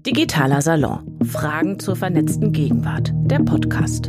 Digitaler 0.00 0.62
Salon. 0.62 1.04
Fragen 1.28 1.78
zur 1.78 1.94
vernetzten 1.94 2.52
Gegenwart. 2.52 3.12
Der 3.28 3.36
Podcast. 3.44 4.08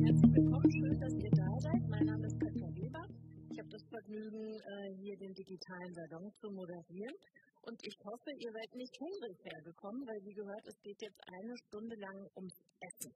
Herzlich 0.00 0.32
willkommen, 0.32 0.70
schön, 0.72 0.96
dass 0.96 1.12
ihr 1.12 1.28
da 1.36 1.44
seid. 1.60 1.84
Mein 1.92 2.06
Name 2.06 2.26
ist 2.26 2.40
Katja 2.40 2.72
Weber. 2.72 3.04
Ich 3.52 3.58
habe 3.58 3.68
das 3.68 3.84
Vergnügen, 3.92 4.56
äh, 4.64 4.96
hier 4.96 5.18
den 5.18 5.34
digitalen 5.34 5.92
Salon 5.92 6.32
zu 6.40 6.48
moderieren. 6.48 7.12
Und 7.68 7.84
ich 7.84 7.98
hoffe, 8.02 8.32
ihr 8.32 8.50
seid 8.50 8.74
nicht 8.76 8.96
hungrig 8.98 9.36
hergekommen, 9.44 10.08
weil 10.08 10.24
wie 10.24 10.32
gehört, 10.32 10.64
es 10.64 10.80
geht 10.80 11.02
jetzt 11.02 11.20
eine 11.28 11.54
Stunde 11.68 11.96
lang 12.00 12.16
ums 12.34 12.56
Essen. 12.80 13.12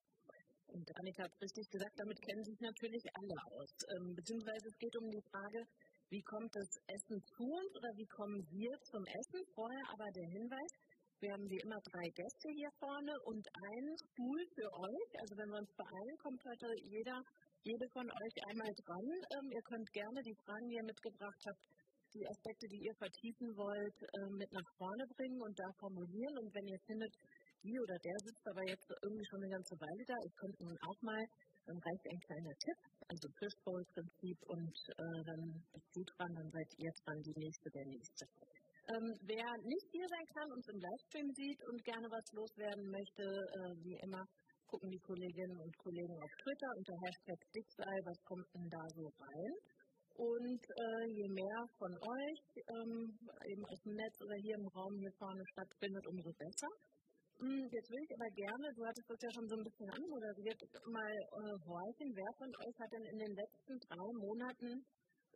Und 0.67 0.85
Annika 1.00 1.25
hat 1.25 1.32
richtig 1.40 1.71
gesagt, 1.71 1.96
damit 1.96 2.21
kennen 2.21 2.44
sich 2.44 2.61
natürlich 2.61 3.04
alle 3.17 3.36
aus. 3.57 3.72
Ähm, 3.96 4.12
beziehungsweise 4.14 4.68
es 4.68 4.76
geht 4.76 4.96
um 5.00 5.08
die 5.08 5.25
Frage, 5.32 5.64
wie 6.12 6.20
kommt 6.29 6.52
das 6.52 6.70
Essen 6.92 7.16
zu 7.25 7.40
uns 7.40 7.72
oder 7.72 7.89
wie 7.96 8.11
kommen 8.12 8.44
wir 8.53 8.72
zum 8.84 9.00
Essen? 9.00 9.40
Vorher 9.57 9.84
aber 9.96 10.08
der 10.12 10.29
Hinweis, 10.29 10.72
wir 11.25 11.32
haben 11.32 11.48
wie 11.48 11.62
immer 11.64 11.80
drei 11.89 12.07
Gäste 12.12 12.53
hier 12.53 12.68
vorne 12.76 13.16
und 13.25 13.40
einen 13.40 13.96
Stuhl 13.96 14.43
für 14.53 14.68
euch. 14.68 15.11
Also 15.25 15.32
wenn 15.40 15.48
wir 15.48 15.64
uns 15.64 15.72
beeilen, 15.72 16.17
kommt 16.20 16.40
heute 16.44 16.68
jeder, 16.84 17.17
jede 17.64 17.86
von 17.96 18.04
euch 18.04 18.36
einmal 18.44 18.72
dran. 18.84 19.08
Ähm, 19.08 19.46
ihr 19.56 19.64
könnt 19.64 19.89
gerne 19.96 20.20
die 20.20 20.36
Fragen, 20.44 20.68
die 20.68 20.76
ihr 20.76 20.84
mitgebracht 20.93 21.43
habt, 21.48 21.64
die 22.12 22.29
Aspekte, 22.29 22.68
die 22.68 22.84
ihr 22.84 22.96
vertiefen 23.00 23.48
wollt, 23.56 23.98
äh, 24.04 24.29
mit 24.36 24.53
nach 24.53 24.70
vorne 24.76 25.04
bringen 25.17 25.40
und 25.40 25.56
da 25.56 25.68
formulieren. 25.81 26.36
Und 26.44 26.53
wenn 26.53 26.68
ihr 26.68 26.82
findet, 26.84 27.12
die 27.64 27.79
oder 27.81 27.96
der 27.96 28.18
sitzt 28.20 28.44
aber 28.53 28.64
jetzt 28.68 28.90
irgendwie 29.00 29.29
schon 29.32 29.40
eine 29.40 29.54
ganze 29.56 29.81
Weile 29.81 30.04
da, 30.04 30.17
ich 30.29 30.34
könnte 30.36 30.61
nun 30.61 30.76
auch 30.76 31.00
mal 31.00 31.25
dann 31.66 31.79
reicht 31.79 32.05
ein 32.11 32.20
kleiner 32.20 32.55
Tipp, 32.58 32.80
also 33.08 33.28
Fishbowl-Prinzip 33.39 34.39
und 34.48 34.77
äh, 34.98 35.20
dann 35.25 35.42
bist 35.72 35.91
du 35.94 36.03
dran, 36.05 36.34
dann 36.34 36.50
seid 36.50 36.70
ihr 36.78 36.92
dran, 37.05 37.22
die 37.22 37.39
nächste, 37.39 37.70
der 37.70 37.86
nächste. 37.86 38.25
Ähm, 38.91 39.14
wer 39.23 39.47
nicht 39.62 39.89
hier 39.95 40.09
sein 40.09 40.27
kann, 40.34 40.53
uns 40.53 40.67
im 40.69 40.81
Livestream 40.81 41.28
sieht 41.34 41.61
und 41.70 41.84
gerne 41.84 42.09
was 42.11 42.27
loswerden 42.34 42.91
möchte, 42.91 43.22
äh, 43.22 43.72
wie 43.84 43.98
immer, 44.03 44.27
gucken 44.67 44.91
die 44.91 45.05
Kolleginnen 45.06 45.61
und 45.61 45.78
Kollegen 45.78 46.17
auf 46.19 46.33
Twitter 46.42 46.70
unter 46.77 46.97
Hashtag 47.05 47.41
Dixal, 47.55 47.98
was 48.05 48.19
kommt 48.25 48.48
denn 48.55 48.69
da 48.69 48.83
so 48.97 49.06
rein. 49.20 49.55
Und 50.17 50.62
äh, 50.65 51.05
je 51.15 51.28
mehr 51.28 51.61
von 51.78 51.92
euch 51.92 52.42
ähm, 52.69 53.19
eben 53.48 53.65
aus 53.65 53.81
dem 53.84 53.94
Netz 53.94 54.17
oder 54.20 54.37
hier 54.42 54.56
im 54.56 54.69
Raum 54.69 54.92
hier 54.98 55.12
vorne 55.19 55.44
stattfindet, 55.53 56.06
umso 56.06 56.33
besser. 56.33 56.69
Hm, 57.43 57.67
jetzt 57.75 57.91
will 57.91 58.05
ich 58.07 58.15
aber 58.15 58.31
gerne, 58.39 58.71
du 58.71 58.87
hattest 58.87 59.11
das 59.11 59.19
ja 59.19 59.31
schon 59.35 59.48
so 59.51 59.57
ein 59.59 59.67
bisschen 59.67 59.91
anmoderiert, 59.91 60.62
mal 60.87 61.11
äh, 61.11 61.59
horchen, 61.67 62.15
wer 62.15 62.33
von 62.39 62.47
euch 62.55 62.77
hat 62.79 62.93
denn 62.95 63.03
in 63.03 63.19
den 63.19 63.34
letzten 63.34 63.75
drei 63.83 64.07
Monaten 64.15 64.71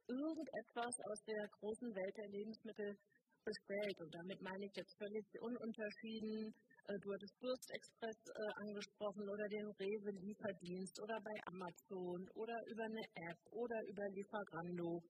irgendetwas 0.06 0.94
aus 1.10 1.20
der 1.26 1.42
großen 1.58 1.90
Welt 1.90 2.16
der 2.16 2.30
Lebensmittel 2.30 2.94
bestellt? 3.42 3.98
Und 3.98 4.14
damit 4.14 4.38
meine 4.38 4.64
ich 4.70 4.74
jetzt 4.78 4.94
völlig 5.02 5.26
ununterschieden. 5.42 6.54
Äh, 6.86 6.94
du 7.02 7.10
hattest 7.10 7.34
Durstexpress 7.42 8.20
äh, 8.22 8.52
angesprochen 8.62 9.26
oder 9.26 9.46
den 9.50 9.66
Rewe-Lieferdienst 9.66 11.02
oder 11.02 11.18
bei 11.18 11.34
Amazon 11.50 12.22
oder 12.38 12.54
über 12.70 12.86
eine 12.86 13.02
App 13.34 13.40
oder 13.50 13.82
über 13.90 14.06
Lieferando 14.14 15.02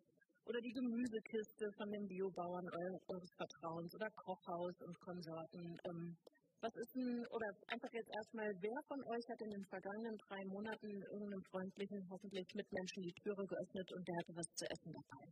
oder 0.49 0.61
die 0.65 0.73
Gemüsekiste 0.73 1.67
von 1.77 1.91
den 1.93 2.09
Biobauern 2.09 2.67
eures 2.73 3.33
Vertrauens 3.37 3.93
oder 3.93 4.09
Kochhaus 4.17 4.81
und 4.81 4.97
Konsorten. 5.05 5.77
Ähm, 5.85 6.17
was 6.61 6.75
ist 6.77 6.95
denn, 6.95 7.27
oder 7.31 7.49
einfach 7.69 7.93
jetzt 7.93 8.11
erstmal, 8.11 8.49
wer 8.61 8.81
von 8.89 9.01
euch 9.05 9.25
hat 9.29 9.41
in 9.43 9.51
den 9.51 9.65
vergangenen 9.69 10.17
drei 10.17 10.43
Monaten 10.47 10.89
irgendeinem 10.89 11.45
freundlichen, 11.51 12.01
hoffentlich 12.11 12.47
Mitmenschen 12.55 13.03
die 13.03 13.17
Türe 13.23 13.45
geöffnet 13.45 13.93
und 13.93 14.09
der 14.09 14.17
hatte 14.17 14.37
was 14.37 14.49
zu 14.55 14.65
essen 14.65 14.93
dabei? 14.93 15.25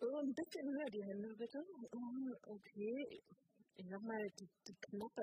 Oh, 0.00 0.18
ein 0.22 0.32
bisschen 0.32 0.66
höher 0.70 0.90
die 0.94 1.04
Hände, 1.04 1.34
bitte. 1.36 1.58
Oh, 1.92 2.54
okay. 2.54 3.20
Ich 3.76 3.86
sag 3.90 4.00
mal, 4.02 4.24
die, 4.38 4.48
die 4.66 4.76
knappe, 4.86 5.22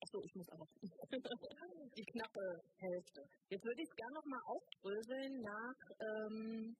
achso, 0.00 0.18
ich 0.24 0.34
muss 0.34 0.48
auch. 0.50 0.68
die 1.96 2.06
knappe 2.12 2.44
Hälfte. 2.78 3.20
Jetzt 3.50 3.64
würde 3.64 3.82
ich 3.82 3.88
es 3.88 3.96
gerne 3.96 4.14
nochmal 4.14 4.40
aufdröseln 4.48 5.40
nach 5.40 5.78
ähm, 6.00 6.76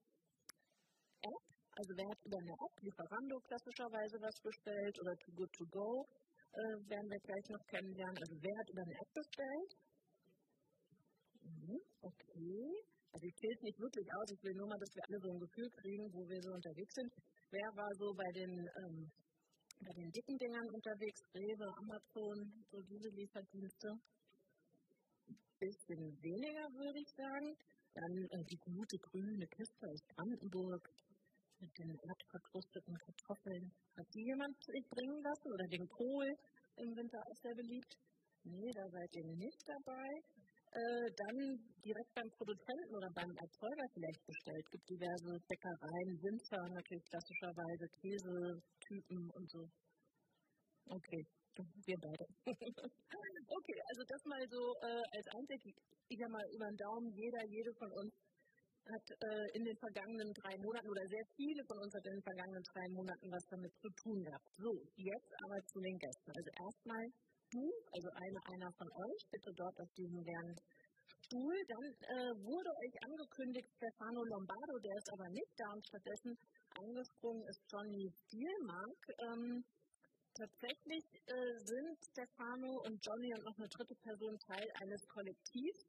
App. 1.22 1.44
Also 1.78 1.94
wer 1.94 2.08
hat 2.08 2.24
über 2.24 2.38
eine 2.38 2.56
App, 2.58 2.74
Lieferando 2.82 3.38
klassischerweise 3.46 4.16
was 4.20 4.40
bestellt 4.40 4.98
oder 5.00 5.14
Too 5.16 5.32
Good 5.36 5.52
To 5.52 5.64
Go 5.70 6.08
äh, 6.52 6.90
werden 6.90 7.10
wir 7.10 7.20
gleich 7.20 7.46
noch 7.50 7.64
kennenlernen. 7.66 8.18
Also 8.18 8.34
wer 8.40 8.54
hat 8.58 8.68
über 8.70 8.82
eine 8.82 8.94
App 8.94 9.12
bestellt? 9.14 9.70
Mhm, 11.42 11.80
okay. 12.02 12.88
Also 13.12 13.24
ich 13.26 13.36
zähle 13.36 13.54
es 13.56 13.62
nicht 13.62 13.78
wirklich 13.80 14.08
aus, 14.14 14.30
ich 14.30 14.42
will 14.42 14.54
nur 14.54 14.68
mal, 14.68 14.78
dass 14.78 14.94
wir 14.94 15.04
alle 15.08 15.20
so 15.20 15.30
ein 15.32 15.40
Gefühl 15.40 15.70
kriegen, 15.80 16.04
wo 16.12 16.28
wir 16.28 16.40
so 16.42 16.52
unterwegs 16.52 16.94
sind. 16.94 17.10
Wer 17.50 17.68
war 17.74 17.90
so 17.96 18.12
bei 18.12 18.30
den, 18.32 18.52
ähm, 18.52 19.10
bei 19.80 19.92
den 19.96 20.10
dicken 20.12 20.36
Dingern 20.36 20.68
unterwegs? 20.70 21.20
Rewe, 21.34 21.68
Amazon, 21.78 22.64
so 22.70 22.78
diese 22.82 23.08
Lieferdienste? 23.08 23.88
Bisschen 25.58 26.22
weniger, 26.22 26.64
würde 26.76 27.00
ich 27.00 27.10
sagen. 27.16 27.56
Dann 27.94 28.14
äh, 28.30 28.44
die 28.44 28.60
gute 28.62 28.96
grüne 28.98 29.46
Kiste 29.48 29.88
aus 29.88 30.02
Brandenburg, 30.14 30.82
mit 31.60 31.72
den 31.78 31.90
erdverkrusteten 31.90 32.94
Kartoffeln. 32.98 33.72
Hat 33.96 34.08
die 34.14 34.24
jemand 34.24 34.54
sich 34.64 34.86
bringen 34.88 35.20
lassen 35.22 35.52
oder 35.52 35.66
den 35.66 35.88
Kohl 35.88 36.28
im 36.76 36.96
Winter 36.96 37.18
auch 37.18 37.38
sehr 37.42 37.54
beliebt? 37.54 37.92
Nee, 38.44 38.70
da 38.72 38.84
seid 38.88 39.10
ihr 39.16 39.26
nicht 39.36 39.62
dabei. 39.66 40.08
Äh, 40.68 41.08
dann 41.16 41.36
direkt 41.80 42.12
beim 42.14 42.30
Produzenten 42.36 42.94
oder 42.94 43.08
beim 43.14 43.32
Erzeuger 43.40 43.86
vielleicht 43.94 44.22
bestellt. 44.26 44.64
Es 44.64 44.70
gibt 44.70 44.88
diverse 44.90 45.32
Bäckereien, 45.48 46.10
Winzer 46.22 46.62
natürlich 46.68 47.04
klassischerweise, 47.08 47.84
Käsetypen 47.98 49.30
und 49.32 49.50
so. 49.50 49.64
Okay, 50.92 51.22
wir 51.56 51.98
beide. 52.00 52.24
okay, 53.48 53.78
also 53.88 54.02
das 54.06 54.22
mal 54.24 54.44
so 54.48 54.60
äh, 54.84 55.02
als 55.16 55.26
Einblick. 55.36 55.74
Ich 56.08 56.18
sag 56.20 56.30
mal 56.30 56.46
über 56.52 56.66
den 56.68 56.76
Daumen, 56.76 57.08
jeder, 57.16 57.42
jede 57.48 57.72
von 57.74 57.90
uns 57.92 58.12
hat 58.92 59.06
äh, 59.10 59.46
in 59.56 59.64
den 59.64 59.76
vergangenen 59.76 60.32
drei 60.32 60.54
Monaten 60.58 60.88
oder 60.88 61.06
sehr 61.06 61.26
viele 61.36 61.62
von 61.64 61.78
uns 61.78 61.92
hat 61.94 62.06
in 62.06 62.14
den 62.16 62.22
vergangenen 62.22 62.64
drei 62.72 62.86
Monaten 62.92 63.26
was 63.30 63.44
damit 63.50 63.72
zu 63.80 63.88
tun 64.02 64.18
gehabt. 64.24 64.48
So, 64.56 64.72
jetzt 64.96 65.32
aber 65.44 65.58
zu 65.66 65.78
den 65.80 65.96
Gästen. 65.98 66.30
Also 66.32 66.50
erstmal 66.64 67.04
du, 67.50 67.64
also 67.92 68.08
eine, 68.12 68.40
einer 68.52 68.70
von 68.72 68.88
euch, 68.88 69.20
bitte 69.30 69.52
dort 69.56 69.76
auf 69.80 69.92
diesem 69.96 70.20
leeren 70.24 70.56
Stuhl. 71.06 71.56
Dann 71.68 71.86
äh, 71.86 72.32
wurde 72.44 72.70
euch 72.82 72.94
angekündigt 73.04 73.68
Stefano 73.76 74.24
Lombardo, 74.24 74.74
der 74.80 74.96
ist 74.96 75.10
aber 75.12 75.28
nicht 75.30 75.52
da 75.56 75.68
und 75.72 75.84
stattdessen 75.86 76.32
angesprungen 76.80 77.44
ist 77.48 77.62
Johnny 77.72 78.12
Dielmark. 78.32 79.00
Ähm, 79.28 79.64
tatsächlich 80.34 81.04
äh, 81.26 81.54
sind 81.58 81.96
Stefano 82.12 82.70
und 82.86 82.96
Johnny 83.04 83.34
und 83.34 83.44
noch 83.44 83.58
eine 83.58 83.68
dritte 83.68 83.96
Person 83.96 84.38
Teil 84.46 84.68
eines 84.80 85.02
Kollektivs, 85.08 85.80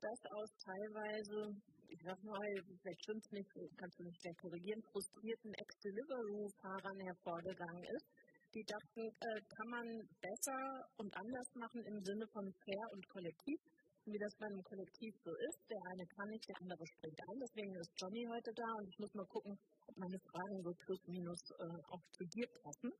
das 0.00 0.20
aus 0.36 0.50
teilweise 0.60 1.56
ich 1.94 2.02
sag 2.02 2.18
mal, 2.24 2.50
vielleicht 2.82 3.02
stimmt 3.06 3.32
nicht, 3.32 3.50
kannst 3.78 3.98
du 3.98 4.02
mich 4.02 4.18
gleich 4.18 4.36
korrigieren, 4.42 4.82
frustrierten 4.90 5.54
Ex-Deliveroo-Fahrern 5.54 6.98
hervorgegangen 7.06 7.84
ist. 7.94 8.06
Die 8.54 8.66
dachten, 8.66 9.02
äh, 9.06 9.40
kann 9.54 9.68
man 9.70 9.86
besser 10.18 10.60
und 10.98 11.10
anders 11.14 11.48
machen 11.54 11.82
im 11.86 11.98
Sinne 12.02 12.26
von 12.34 12.46
fair 12.66 12.84
und 12.94 13.08
kollektiv, 13.08 13.58
wie 14.06 14.18
das 14.18 14.34
bei 14.38 14.46
einem 14.46 14.62
Kollektiv 14.62 15.14
so 15.22 15.30
ist. 15.30 15.58
Der 15.70 15.82
eine 15.90 16.06
kann 16.06 16.28
nicht, 16.30 16.48
der 16.48 16.58
andere 16.62 16.86
springt 16.86 17.20
an. 17.30 17.36
Deswegen 17.38 17.74
ist 17.78 17.92
Johnny 17.98 18.26
heute 18.30 18.50
da 18.54 18.68
und 18.78 18.86
ich 18.90 18.98
muss 18.98 19.14
mal 19.14 19.26
gucken, 19.26 19.54
ob 19.86 19.96
meine 19.96 20.18
Fragen 20.18 20.62
so 20.62 20.72
plus 20.74 21.00
minus 21.06 21.42
äh, 21.58 21.78
auch 21.94 22.04
zu 22.10 22.24
dir 22.26 22.46
passen. 22.62 22.90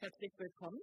Herzlich 0.00 0.32
willkommen. 0.38 0.80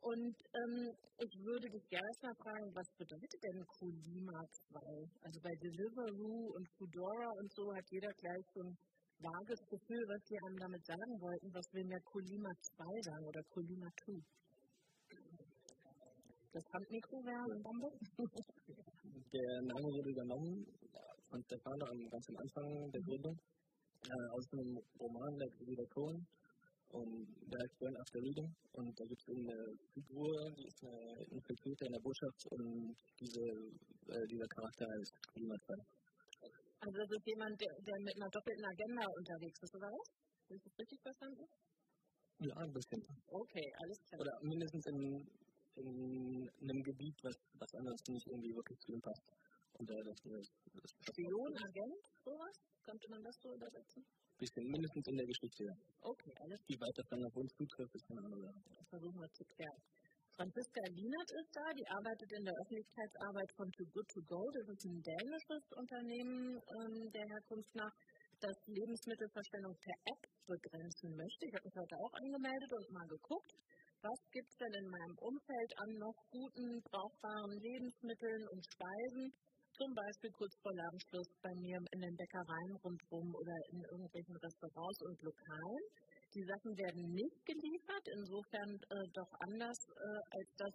Und 0.00 0.32
ähm, 0.32 0.96
ich 1.18 1.32
würde 1.44 1.68
dich 1.68 1.86
gerne 1.88 2.12
mal 2.22 2.34
fragen, 2.40 2.72
was 2.72 2.88
bedeutet 2.96 3.40
denn 3.44 3.60
Colima 3.66 4.40
2? 4.72 4.80
Also 5.24 5.40
bei 5.44 5.52
Deliveroo 5.60 6.56
und 6.56 6.66
Foodora 6.78 7.28
und 7.36 7.52
so 7.52 7.68
hat 7.74 7.84
jeder 7.90 8.12
gleich 8.16 8.44
so 8.54 8.60
ein 8.64 8.76
vages 9.20 9.60
Gefühl, 9.68 10.04
was 10.08 10.22
die 10.24 10.38
einem 10.40 10.56
damit 10.56 10.84
sagen 10.86 11.14
wollten. 11.20 11.52
Was 11.52 11.66
will 11.72 11.84
mir 11.84 12.00
Colima 12.00 12.48
2 12.80 12.84
sagen 13.04 13.24
oder 13.28 13.42
Colima 13.52 13.88
2? 14.04 14.16
Das 16.52 16.64
Handmikro 16.72 17.16
wäre 17.20 17.46
in 17.54 17.62
Bombe? 17.62 17.88
Der 19.30 19.62
Name 19.62 19.86
wurde 19.86 20.10
übernommen 20.10 20.66
von 21.30 21.40
Stefano 21.44 21.86
ganz 22.10 22.26
am 22.28 22.36
Anfang 22.42 22.90
der 22.90 23.02
Gründung 23.02 23.36
äh, 24.02 24.26
aus 24.34 24.44
einem 24.52 24.76
Roman 24.98 25.38
der 25.38 25.46
Brüder 25.54 25.86
Cohen 25.94 26.26
und 26.92 27.26
der 27.46 27.58
heißt 27.62 27.78
Burn 27.78 27.96
After 27.96 28.20
Reading. 28.20 28.50
Und 28.72 28.90
da 28.98 29.04
gibt 29.04 29.20
es 29.20 29.28
eine 29.28 29.56
Figur, 29.94 30.30
die 30.56 30.66
ist 30.66 30.82
eine 30.84 31.24
Infiltrierte 31.30 31.84
in 31.86 31.92
der 31.92 32.00
Botschaft 32.00 32.40
und 32.50 32.96
diese, 33.20 33.44
äh, 34.10 34.26
dieser 34.26 34.48
Charakter 34.48 34.86
heißt 34.86 35.14
Klimatrend. 35.32 35.84
Also 36.80 36.96
das 36.96 37.10
ist 37.12 37.26
jemand, 37.26 37.54
der, 37.60 37.72
der, 37.84 37.98
mit 38.00 38.14
einer 38.16 38.30
doppelten 38.30 38.64
Agenda 38.64 39.04
unterwegs 39.06 39.58
ist, 39.62 39.74
oder 39.76 39.90
was? 39.92 40.08
Habe 40.48 40.56
ich 40.56 40.62
das 40.64 40.78
richtig 40.78 40.98
verstanden? 41.02 41.44
Ja, 42.40 42.54
ein 42.56 42.72
bisschen. 42.72 43.00
Okay, 43.28 43.66
alles 43.84 43.98
klar. 44.08 44.20
Oder 44.20 44.34
mindestens 44.42 44.86
in, 44.86 44.98
in 45.76 46.50
einem 46.62 46.82
Gebiet, 46.82 47.16
was, 47.22 47.36
was 47.60 47.74
anderes 47.74 48.00
nicht 48.08 48.26
irgendwie 48.26 48.54
wirklich 48.56 48.78
zu 48.80 48.92
ihm 48.92 49.00
passt. 49.00 49.26
Und 49.76 49.88
dass 49.88 50.24
wir 50.24 50.36
das, 50.40 50.48
das 50.72 50.90
Spion, 51.12 51.52
Agent, 51.56 52.00
sowas? 52.24 52.56
Könnte 52.82 53.06
man 53.10 53.22
das 53.22 53.36
so 53.40 53.54
übersetzen? 53.54 54.02
Bisschen, 54.40 54.64
mindestens 54.64 55.06
in 55.06 55.16
der 55.16 55.28
Geschichte. 55.28 55.64
Okay, 56.00 56.32
alles 56.40 56.60
Wie 56.66 56.80
weit 56.80 56.96
das 56.96 57.06
dann 57.12 57.22
auf 57.28 57.36
uns 57.36 57.52
zutrifft, 57.54 57.94
ist 57.94 58.10
eine 58.10 58.24
andere 58.24 58.42
Sache. 58.48 58.60
Das 58.80 58.88
versuchen 58.88 59.20
wir 59.20 59.30
zu 59.36 59.44
klären. 59.44 59.80
Franziska 60.40 60.80
Lienert 60.96 61.30
ist 61.36 61.52
da, 61.52 61.66
die 61.76 61.84
arbeitet 61.84 62.32
in 62.32 62.44
der 62.48 62.56
Öffentlichkeitsarbeit 62.64 63.50
von 63.60 63.68
Too 63.76 63.88
Good 63.92 64.08
To 64.08 64.20
Go. 64.24 64.40
Das 64.56 64.66
ist 64.72 64.82
ein 64.88 64.98
dänisches 65.04 65.64
Unternehmen 65.76 66.56
ähm, 66.56 66.96
der 67.12 67.26
Herkunft 67.28 67.74
nach, 67.76 67.94
das 68.40 68.56
Lebensmittelverstellung 68.64 69.76
per 69.84 69.96
App 70.16 70.22
begrenzen 70.48 71.12
möchte. 71.12 71.44
Ich 71.44 71.52
habe 71.52 71.68
mich 71.68 71.76
heute 71.76 71.96
auch 72.00 72.14
angemeldet 72.24 72.72
und 72.72 72.88
mal 72.88 73.08
geguckt, 73.12 73.52
was 74.00 74.20
gibt 74.32 74.48
es 74.48 74.56
denn 74.56 74.74
in 74.80 74.88
meinem 74.88 75.16
Umfeld 75.20 75.70
an 75.76 75.90
noch 76.00 76.16
guten, 76.32 76.80
brauchbaren 76.88 77.52
Lebensmitteln 77.60 78.48
und 78.48 78.64
Speisen, 78.64 79.28
zum 79.80 79.96
Beispiel 79.96 80.28
kurz 80.36 80.52
vor 80.60 80.76
Ladenschluss 80.76 81.30
bei 81.40 81.52
mir 81.56 81.80
in 81.80 82.00
den 82.04 82.12
Bäckereien 82.20 82.76
rundherum 82.84 83.32
oder 83.32 83.56
in 83.72 83.80
irgendwelchen 83.80 84.36
Restaurants 84.36 85.00
und 85.08 85.16
Lokalen. 85.24 85.84
Die 86.36 86.44
Sachen 86.44 86.72
werden 86.76 87.02
nicht 87.16 87.40
geliefert, 87.48 88.04
insofern 88.12 88.70
äh, 88.76 89.08
doch 89.16 89.32
anders 89.40 89.78
äh, 89.88 90.36
als 90.36 90.48
das, 90.60 90.74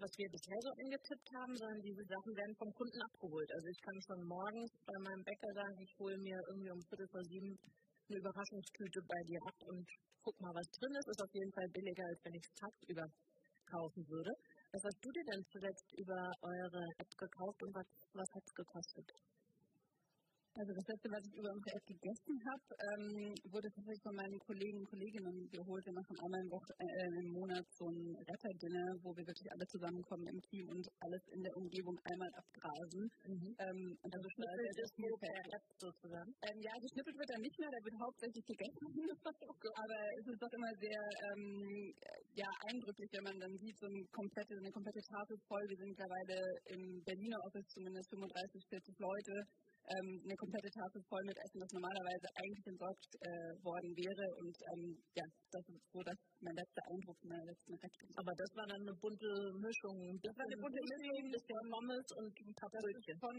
was 0.00 0.12
wir 0.16 0.28
bisher 0.32 0.60
so 0.64 0.72
eingetippt 0.72 1.28
haben, 1.36 1.52
sondern 1.52 1.84
diese 1.84 2.04
Sachen 2.08 2.32
werden 2.32 2.56
vom 2.56 2.72
Kunden 2.72 3.00
abgeholt. 3.12 3.50
Also 3.52 3.66
ich 3.68 3.80
kann 3.84 3.98
schon 4.08 4.22
morgens 4.24 4.72
bei 4.88 4.98
meinem 5.04 5.20
Bäcker 5.20 5.52
sagen, 5.52 5.76
ich 5.84 5.92
hole 6.00 6.16
mir 6.16 6.38
irgendwie 6.48 6.72
um 6.72 6.80
Viertel 6.88 7.08
vor 7.12 7.24
sieben 7.28 7.52
eine 8.08 8.18
Überraschungstüte 8.24 9.00
bei 9.04 9.20
dir 9.28 9.40
ab 9.52 9.58
und 9.68 9.84
guck 10.24 10.36
mal, 10.40 10.56
was 10.56 10.68
drin 10.80 10.96
ist. 10.96 11.12
Ist 11.12 11.22
auf 11.28 11.34
jeden 11.36 11.52
Fall 11.52 11.68
billiger, 11.76 12.06
als 12.08 12.20
wenn 12.24 12.34
ich 12.40 12.44
es 12.48 12.54
tagsüber 12.56 13.04
kaufen 13.68 14.02
würde. 14.08 14.32
Was 14.72 14.84
hast 14.84 15.04
du 15.04 15.10
dir 15.10 15.24
denn 15.24 15.44
zuletzt 15.50 15.92
über 15.94 16.30
eure 16.42 16.86
App 16.98 17.18
gekauft 17.18 17.60
und 17.64 17.74
was, 17.74 17.86
was 18.12 18.32
hat 18.32 18.44
es 18.46 18.54
gekostet? 18.54 19.12
Also 20.58 20.74
das 20.74 20.82
letzte, 20.82 21.08
was 21.14 21.22
ich 21.30 21.34
über 21.38 21.50
unsere 21.54 21.72
App 21.78 21.86
gegessen 21.86 22.34
habe, 22.42 22.66
ähm, 22.90 23.38
wurde 23.54 23.70
tatsächlich 23.70 24.02
von 24.02 24.16
meinen 24.18 24.38
Kollegen 24.42 24.82
und 24.82 24.88
Kolleginnen 24.90 25.38
geholt. 25.46 25.84
Wir 25.86 25.94
machen 25.94 26.16
einmal 26.18 26.42
im, 26.42 26.50
Woche, 26.50 26.72
äh, 26.74 27.06
im 27.22 27.28
Monat 27.30 27.66
so 27.78 27.86
ein 27.86 28.18
Retterdinner, 28.18 28.86
wo 29.06 29.14
wir 29.14 29.22
wirklich 29.22 29.46
alle 29.46 29.66
zusammenkommen 29.70 30.26
im 30.26 30.40
Team 30.50 30.66
und 30.74 30.84
alles 31.06 31.22
in 31.30 31.42
der 31.46 31.54
Umgebung 31.54 31.94
einmal 32.02 32.30
abgrasen. 32.34 33.02
Mhm. 33.30 33.50
Ähm, 33.62 33.80
und 34.02 34.10
Also 34.10 34.26
schnippelt 34.26 34.74
ist 34.74 34.98
nur 34.98 35.14
App 35.54 35.66
sozusagen. 35.78 36.30
Ähm, 36.42 36.58
ja, 36.66 36.74
geschnippelt 36.82 37.14
wird 37.14 37.30
dann 37.30 37.42
nicht 37.46 37.58
mehr, 37.62 37.70
da 37.70 37.80
wird 37.86 37.96
hauptsächlich 38.02 38.46
gegessen. 38.50 38.86
Aber 39.86 39.98
es 40.18 40.26
ist 40.34 40.42
doch 40.42 40.50
immer 40.50 40.72
sehr 40.82 41.02
ähm, 41.30 41.94
ja, 42.34 42.50
eindrücklich, 42.66 43.08
wenn 43.14 43.22
man 43.22 43.38
dann 43.38 43.54
sieht, 43.54 43.78
so 43.78 43.86
eine 43.86 44.02
komplette, 44.10 44.58
eine 44.58 44.74
komplette 44.74 45.02
Tafel 45.14 45.36
voll. 45.46 45.62
Wir 45.70 45.78
sind 45.78 45.94
mittlerweile 45.94 46.36
im 46.74 46.82
Berliner 47.06 47.38
Office 47.46 47.70
zumindest 47.70 48.10
35, 48.10 48.66
40 48.66 48.98
Leute 48.98 49.34
ähm, 49.88 50.08
eine 50.24 50.36
komplette 50.36 50.70
Tafel 50.70 51.00
voll 51.08 51.24
mit 51.24 51.36
Essen, 51.40 51.60
das 51.60 51.72
normalerweise 51.72 52.26
eigentlich 52.36 52.66
entsorgt 52.66 53.10
äh, 53.20 53.52
worden 53.64 53.90
wäre. 53.96 54.24
Und 54.40 54.56
ähm, 54.74 54.82
ja, 55.16 55.26
das 55.50 55.64
ist 55.68 55.84
so 55.92 56.00
dass 56.04 56.18
mein 56.40 56.56
letzter 56.56 56.82
Eindruck 56.90 57.16
von 57.20 57.28
meiner 57.30 57.46
letzten 57.48 57.74
Rechnung. 57.74 58.10
Aber 58.16 58.32
das 58.36 58.50
war 58.56 58.66
dann 58.66 58.82
eine 58.82 58.94
bunte 59.00 59.30
Mischung. 59.56 59.96
Das 60.22 60.34
war 60.36 60.46
eine 60.46 60.58
bunte 60.60 60.82
Mischung. 60.84 61.16
Ein 61.20 61.32
bisschen 61.32 61.64
Pommes 61.70 62.06
und 62.20 62.32
ein 62.40 62.54
paar 62.54 62.70
Das 62.70 62.82
Brötchen. 62.82 63.16
von 63.20 63.36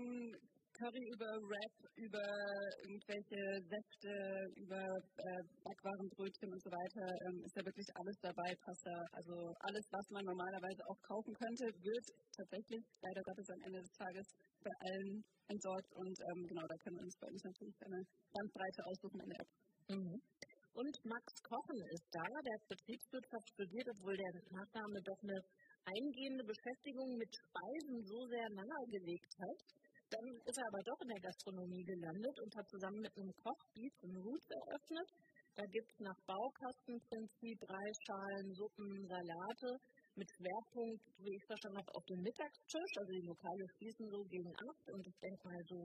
Curry 0.81 1.05
über 1.13 1.29
Wrap, 1.45 1.75
über 1.93 2.25
irgendwelche 2.81 3.37
Säfte, 3.69 4.13
über 4.57 4.81
äh, 4.81 5.41
Backwarenbrötchen 5.61 6.49
und 6.49 6.57
so 6.57 6.73
weiter, 6.73 7.05
ähm, 7.29 7.37
ist 7.45 7.53
da 7.53 7.61
wirklich 7.61 7.85
alles 7.93 8.17
dabei, 8.17 8.49
Pasta. 8.65 8.95
Also 9.13 9.53
alles, 9.61 9.85
was 9.93 10.05
man 10.09 10.25
normalerweise 10.25 10.81
auch 10.89 10.97
kaufen 11.05 11.37
könnte, 11.37 11.69
wird 11.85 12.05
tatsächlich 12.33 12.81
leider 12.97 13.21
Gottes 13.21 13.45
am 13.53 13.61
Ende 13.61 13.77
des 13.77 13.93
Tages 13.93 14.25
bei 14.65 14.73
allen 14.89 15.21
entsorgt. 15.53 15.91
Und 15.93 16.17
ähm, 16.17 16.41
genau, 16.49 16.65
da 16.65 16.75
können 16.81 16.97
wir 16.97 17.05
uns 17.05 17.17
bei 17.21 17.29
uns 17.29 17.43
natürlich 17.45 17.77
eine 17.85 18.01
Bandbreite 18.33 18.81
aussuchen 18.89 19.19
in 19.21 19.29
der 19.29 19.39
App. 19.45 19.51
Mhm. 19.93 20.17
Und 20.81 20.95
Max 21.05 21.27
Kochen 21.45 21.77
ist 21.93 22.09
da, 22.09 22.25
der 22.25 22.53
hat 22.57 22.65
Betriebswirtschaft 22.73 23.47
studiert, 23.53 23.85
obwohl 23.93 24.17
der 24.17 24.33
Nachname 24.49 24.97
doch 25.05 25.21
eine 25.21 25.37
eingehende 25.85 26.41
Beschäftigung 26.41 27.21
mit 27.21 27.29
Speisen 27.29 28.01
so 28.01 28.17
sehr 28.33 28.49
nahegelegt 28.49 29.29
hat. 29.45 29.80
Dann 30.11 30.27
ist 30.43 30.59
er 30.59 30.67
aber 30.67 30.83
doch 30.83 30.99
in 30.99 31.07
der 31.07 31.23
Gastronomie 31.23 31.83
gelandet 31.87 32.35
und 32.43 32.51
hat 32.55 32.67
zusammen 32.67 32.99
mit 32.99 33.15
einem 33.15 33.31
Koch 33.39 33.61
Beats 33.71 34.03
and 34.03 34.17
Roots 34.19 34.47
eröffnet. 34.51 35.09
Da 35.55 35.63
gibt 35.71 35.87
es 35.87 35.99
nach 36.03 36.19
Baukastenprinzip 36.27 37.57
Reisschalen, 37.63 38.47
Suppen, 38.51 38.91
Salate 39.07 39.71
mit 40.15 40.27
Schwerpunkt, 40.35 40.99
wie 41.23 41.35
ich 41.35 41.45
verstanden 41.47 41.79
habe, 41.79 41.95
auf 41.95 42.05
den 42.11 42.19
Mittagstisch. 42.27 42.93
Also 42.99 43.11
die 43.11 43.23
Lokale 43.23 43.63
schließen 43.77 44.07
so 44.11 44.19
gegen 44.27 44.51
8 44.51 44.91
und 44.91 45.07
ich 45.07 45.17
denke 45.23 45.47
mal 45.47 45.63
so 45.71 45.79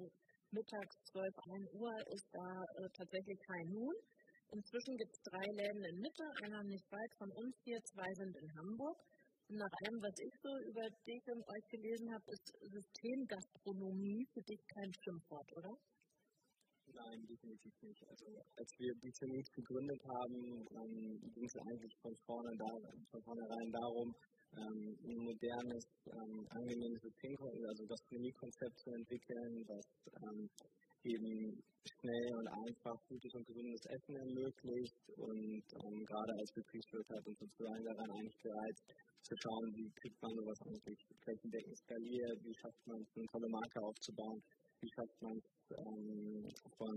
mittags 0.50 0.96
12, 1.14 1.22
1 1.22 1.75
Uhr 1.79 1.94
ist 2.11 2.26
da 2.32 2.50
äh, 2.82 2.88
tatsächlich 2.99 3.38
kein 3.46 3.67
Huhn. 3.79 3.96
Inzwischen 4.50 4.94
gibt 4.96 5.14
es 5.14 5.22
drei 5.22 5.46
Läden 5.55 5.84
in 5.87 5.96
Mitte, 6.02 6.26
einer 6.43 6.62
nicht 6.64 6.87
weit 6.90 7.12
von 7.19 7.31
uns 7.31 7.55
hier, 7.62 7.79
zwei 7.82 8.11
sind 8.14 8.34
in 8.37 8.49
Hamburg. 8.58 8.99
Nach 9.48 9.70
allem, 9.78 10.02
was 10.02 10.19
ich 10.19 10.34
so 10.43 10.50
über 10.66 10.82
dich 11.06 11.22
und 11.31 11.43
euch 11.46 11.66
gelesen 11.70 12.12
habe, 12.12 12.25
ist 12.32 12.50
Systemgastronomie 12.66 14.26
für 14.34 14.43
dich 14.43 14.60
kein 14.66 14.93
Schimpfwort, 15.04 15.52
oder? 15.56 15.70
Nein, 16.93 17.26
definitiv 17.26 17.72
nicht. 17.82 18.02
Also 18.08 18.26
als 18.56 18.70
wir 18.78 18.94
Bizenit 18.98 19.46
gegründet 19.52 20.02
haben, 20.04 20.66
ähm, 20.75 21.20
ging 21.34 21.44
es 21.44 21.56
eigentlich 21.62 21.94
von 22.02 22.16
vorne 22.26 22.56
da, 22.58 22.70
von 23.10 23.22
vornherein 23.22 23.70
darum, 23.70 24.14
ähm, 24.56 24.98
ein 25.04 25.19
modernes, 25.19 25.87
ähm, 26.06 26.46
angenehmes 26.50 27.02
Systemkonzept, 27.02 27.69
also 27.69 27.87
Gastronomiekonzept 27.87 28.78
zu 28.81 28.90
entwickeln, 28.90 29.64
was 29.69 29.87
ähm, 30.26 30.50
eben 31.06 31.62
schnell 31.87 32.29
und 32.35 32.49
einfach 32.67 32.99
gutes 33.08 33.32
und 33.35 33.47
gesundes 33.47 33.85
Essen 33.87 34.14
ermöglicht 34.17 34.99
und 35.17 35.62
ähm, 35.62 36.05
gerade 36.05 36.32
als 36.38 36.50
Betriebswirt 36.53 37.08
hat 37.11 37.26
uns 37.26 37.38
sozusagen 37.38 37.85
daran 37.85 38.11
eigentlich 38.11 38.43
bereit 38.43 38.79
zu 39.23 39.35
schauen, 39.43 39.67
wie 39.75 39.91
kriegt 40.03 40.19
man 40.23 40.32
sowas 40.35 40.58
eigentlich 40.67 40.99
flächendeckend 41.23 41.76
skaliert, 41.79 42.38
wie 42.43 42.55
schafft 42.55 42.87
man 42.87 43.00
es, 43.03 43.08
eine 43.17 43.26
tolle 43.26 43.49
Marke 43.49 43.79
aufzubauen, 43.82 44.43
wie 44.81 44.91
schafft 44.94 45.19
man 45.23 45.35
es 45.38 45.47
ähm, 45.79 46.47
von 46.79 46.97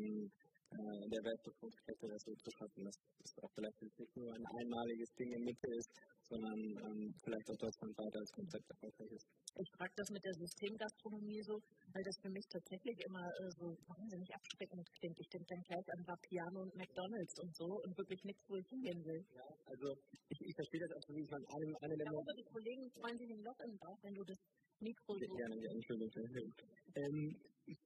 äh, 0.69 1.09
der 1.09 1.21
Wertschöpfungskette 1.25 2.05
das 2.09 2.21
so 2.25 2.33
zu 2.33 2.49
schaffen, 2.57 2.85
dass 2.85 2.97
es 3.25 3.33
auch 3.41 3.51
vielleicht 3.53 3.81
nicht 3.81 4.17
nur 4.17 4.29
ein 4.33 4.45
einmaliges 4.45 5.09
Ding 5.17 5.31
in 5.33 5.43
Mitte 5.43 5.69
ist, 5.73 5.89
sondern 6.29 6.59
ähm, 6.85 7.13
vielleicht 7.23 7.49
auch 7.49 7.57
deutschlandweit 7.57 8.15
als 8.15 8.31
Konzept 8.31 8.69
erfolgreich 8.69 9.11
ist. 9.11 9.25
Ich 9.57 9.69
frage 9.77 9.93
das 9.97 10.09
mit 10.11 10.23
der 10.23 10.33
Systemgastronomie 10.33 11.41
so, 11.41 11.55
weil 11.93 12.03
das 12.03 12.17
für 12.21 12.29
mich 12.29 12.45
tatsächlich 12.47 12.97
immer 13.05 13.25
äh, 13.25 13.49
so 13.57 13.67
wahnsinnig 13.89 14.29
abschreckend 14.33 14.85
klingt. 14.93 15.17
Ich 15.19 15.29
denke 15.29 15.47
dann 15.49 15.63
gleich 15.63 15.87
an 15.97 16.01
Vapiano 16.05 16.61
und 16.61 16.75
McDonalds 16.75 17.33
und 17.41 17.51
so 17.55 17.67
und 17.83 17.97
wirklich 17.97 18.23
nichts, 18.23 18.43
wo 18.47 18.55
ich 18.57 18.67
hingehen 18.69 19.01
will. 19.05 19.21
Ja, 19.35 19.49
also 19.65 19.87
ich, 20.29 20.39
ich 20.41 20.55
verstehe 20.55 20.81
das 20.85 20.91
absolut. 20.97 21.23
Ich 21.25 21.31
meine, 21.31 21.45
eine, 21.49 21.73
eine 21.81 21.95
der 21.97 22.07
Aber 22.07 22.33
die 22.37 22.49
Kollegen 22.53 22.85
freuen 22.91 23.17
sich 23.17 23.29
ein 23.33 23.43
Loch 23.43 23.59
im 23.65 23.77
Bauch, 23.77 23.99
wenn 24.03 24.13
du 24.13 24.23
das 24.23 24.39
Mikro 24.79 25.13
so... 25.17 25.35
Gerne, 25.35 25.57
ja, 25.57 25.71
Entschuldigung. 25.73 26.53
Ähm, 26.95 27.35
ich 27.65 27.77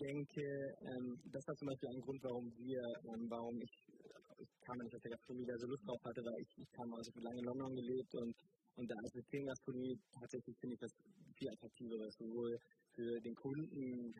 denke, 0.00 0.42
ähm, 0.80 1.20
das 1.32 1.42
war 1.46 1.54
zum 1.56 1.68
Beispiel 1.68 1.88
ein 1.90 2.00
Grund, 2.00 2.22
warum 2.22 2.46
wir, 2.56 2.82
ähm, 3.12 3.26
warum 3.28 3.60
ich, 3.60 3.74
ich 4.38 4.50
kam 4.60 4.76
nicht 4.78 4.94
aus 4.94 5.02
der 5.02 5.12
Gastronomie, 5.12 5.46
da 5.46 5.56
so 5.58 5.66
Lust 5.66 5.84
drauf 5.86 6.02
hatte, 6.04 6.22
weil 6.24 6.40
ich, 6.40 6.50
ich 6.58 6.70
kam 6.72 6.92
aus, 6.92 7.08
ich 7.08 7.22
lange 7.22 7.38
in 7.38 7.44
London 7.44 7.74
gelebt 7.74 8.12
und, 8.14 8.34
und 8.76 8.86
da 8.90 8.94
als 8.94 9.12
Systemgastronomie 9.12 9.96
tatsächlich 10.20 10.56
finde 10.60 10.74
ich 10.74 10.80
das 10.80 10.92
viel 11.36 11.50
attraktiver, 11.50 12.10
sowohl 12.10 12.58
für 12.96 13.20
den 13.20 13.34
Kunden, 13.34 14.12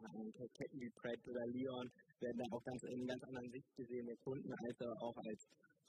Ketten 0.53 0.81
wie 0.81 0.91
Pret 1.01 1.21
oder 1.29 1.45
Leon 1.49 1.87
werden 2.21 2.39
da 2.39 2.45
auch 2.53 2.65
ganz 2.65 2.83
in 2.85 3.01
einer 3.01 3.07
ganz 3.07 3.23
anderen 3.25 3.51
Sicht 3.51 3.71
gesehen, 3.77 4.07
der 4.07 4.17
Kunden, 4.17 4.53
als 4.53 4.77
auch 5.01 5.17
als 5.17 5.41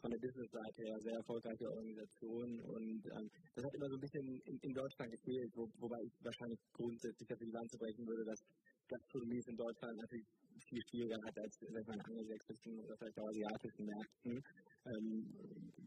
von 0.02 0.12
der 0.12 0.20
Business-Seite 0.20 0.80
her 0.86 0.98
sehr 1.02 1.18
erfolgreiche 1.18 1.68
Organisation. 1.68 2.50
Und 2.62 3.02
ähm, 3.18 3.28
das 3.56 3.66
hat 3.66 3.74
immer 3.74 3.90
so 3.90 3.96
ein 3.98 4.04
bisschen 4.06 4.28
in, 4.46 4.58
in 4.62 4.74
Deutschland 4.74 5.10
gefehlt, 5.12 5.52
wo, 5.56 5.66
wobei 5.82 5.98
ich 6.06 6.14
wahrscheinlich 6.22 6.60
grundsätzlich 6.72 7.28
dafür 7.28 7.48
die 7.48 7.58
Lanze 7.58 7.78
brechen 7.78 8.06
würde, 8.06 8.24
dass 8.26 8.40
Gastronomie 8.88 9.42
in 9.48 9.58
Deutschland 9.58 9.98
natürlich 9.98 10.28
viel 10.70 10.82
schwieriger 10.90 11.20
hat 11.26 11.38
als 11.40 11.62
in 11.62 11.76
angelsächsischen 11.76 12.80
oder 12.80 12.96
vielleicht 12.98 13.20
auch 13.20 13.28
asiatischen 13.30 13.86
Märkten. 13.86 14.44
Ähm, 14.86 15.12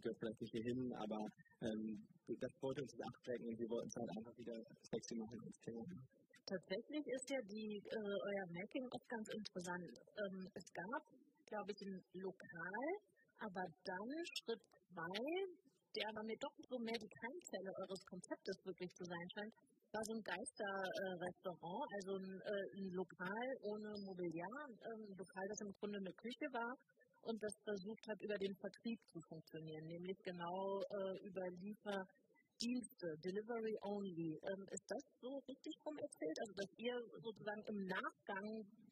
gehört 0.03 0.19
vielleicht 0.19 0.41
nicht 0.41 0.53
hierhin, 0.53 0.93
aber 0.95 1.21
ähm, 1.62 2.07
das 2.27 2.53
wollte 2.61 2.83
uns 2.83 2.95
abschrecken 3.00 3.49
und 3.49 3.59
wir 3.59 3.69
wollten 3.71 3.89
es 3.89 3.97
halt 3.97 4.11
einfach 4.17 4.37
wieder 4.39 4.57
sexy 4.83 5.15
machen 5.17 5.39
als 5.45 5.59
Thema. 5.61 5.85
Tatsächlich 6.47 7.05
ist 7.07 7.31
ja 7.31 7.41
die, 7.47 7.79
äh, 7.79 8.17
euer 8.27 8.47
Making 8.50 8.87
auch 8.91 9.07
ganz 9.07 9.29
interessant. 9.35 9.91
Ähm, 10.19 10.49
es 10.55 10.67
gab, 10.73 11.03
glaube 11.47 11.71
ich, 11.71 11.81
ein 11.87 12.03
Lokal, 12.15 12.87
aber 13.39 13.65
dann 13.85 14.11
Schritt 14.35 14.62
zwei, 14.91 15.23
der 15.97 16.05
aber 16.11 16.23
mir 16.27 16.39
doch 16.39 16.57
so 16.69 16.79
mehr 16.79 16.99
die 16.99 17.15
Keimzelle 17.23 17.71
eures 17.83 18.03
Konzeptes 18.07 18.57
wirklich 18.65 18.91
zu 18.95 19.05
sein 19.05 19.27
scheint, 19.35 19.55
war 19.93 20.05
so 20.07 20.15
ein 20.15 20.23
Geisterrestaurant, 20.23 21.87
also 21.99 22.13
ein, 22.15 22.31
äh, 22.47 22.67
ein 22.79 22.89
Lokal 22.95 23.49
ohne 23.63 23.91
Mobiliar, 24.07 24.63
ähm, 24.71 25.03
ein 25.11 25.17
Lokal, 25.19 25.47
das 25.49 25.61
im 25.67 25.73
Grunde 25.79 25.99
eine 25.99 26.15
Küche 26.15 26.47
war 26.53 26.73
und 27.23 27.43
das 27.43 27.55
versucht 27.65 28.05
hat, 28.09 28.19
über 28.23 28.39
den 28.39 28.55
Vertrieb 28.55 29.01
zu 29.13 29.21
funktionieren, 29.29 29.87
nämlich 29.87 30.19
genau 30.23 30.81
äh, 30.81 31.17
über 31.27 31.45
Dienste, 32.61 33.09
Delivery 33.25 33.77
Only. 33.83 34.37
Ähm, 34.37 34.63
ist 34.69 34.85
das 34.89 35.03
so 35.21 35.33
richtig 35.49 35.75
rum 35.85 35.97
erzählt? 35.97 36.39
Also, 36.45 36.53
dass 36.61 36.71
ihr 36.77 36.95
sozusagen 37.25 37.65
im 37.73 37.81
Nachgang 37.89 38.47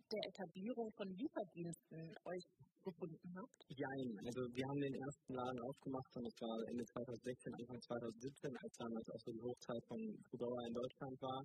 der 0.09 0.23
Etablierung 0.33 0.89
von 0.97 1.09
Lieferdiensten 1.13 2.01
euch 2.25 2.45
gefunden 2.89 3.31
habt? 3.37 3.59
Nein, 3.69 4.09
also 4.25 4.41
wir 4.49 4.65
haben 4.69 4.81
den 4.81 4.97
ersten 4.97 5.33
Laden 5.35 5.61
aufgemacht 5.69 6.13
und 6.17 6.25
das 6.25 6.37
war 6.41 6.57
Ende 6.73 6.85
2016, 6.85 7.55
Anfang 7.61 7.81
2017, 7.81 8.57
als 8.57 8.75
damals 8.79 9.07
auch 9.13 9.23
so 9.25 9.31
die 9.33 9.45
Hochzeit 9.45 9.85
von 9.89 10.01
Foodora 10.29 10.63
in 10.69 10.75
Deutschland 10.75 11.17
war 11.21 11.41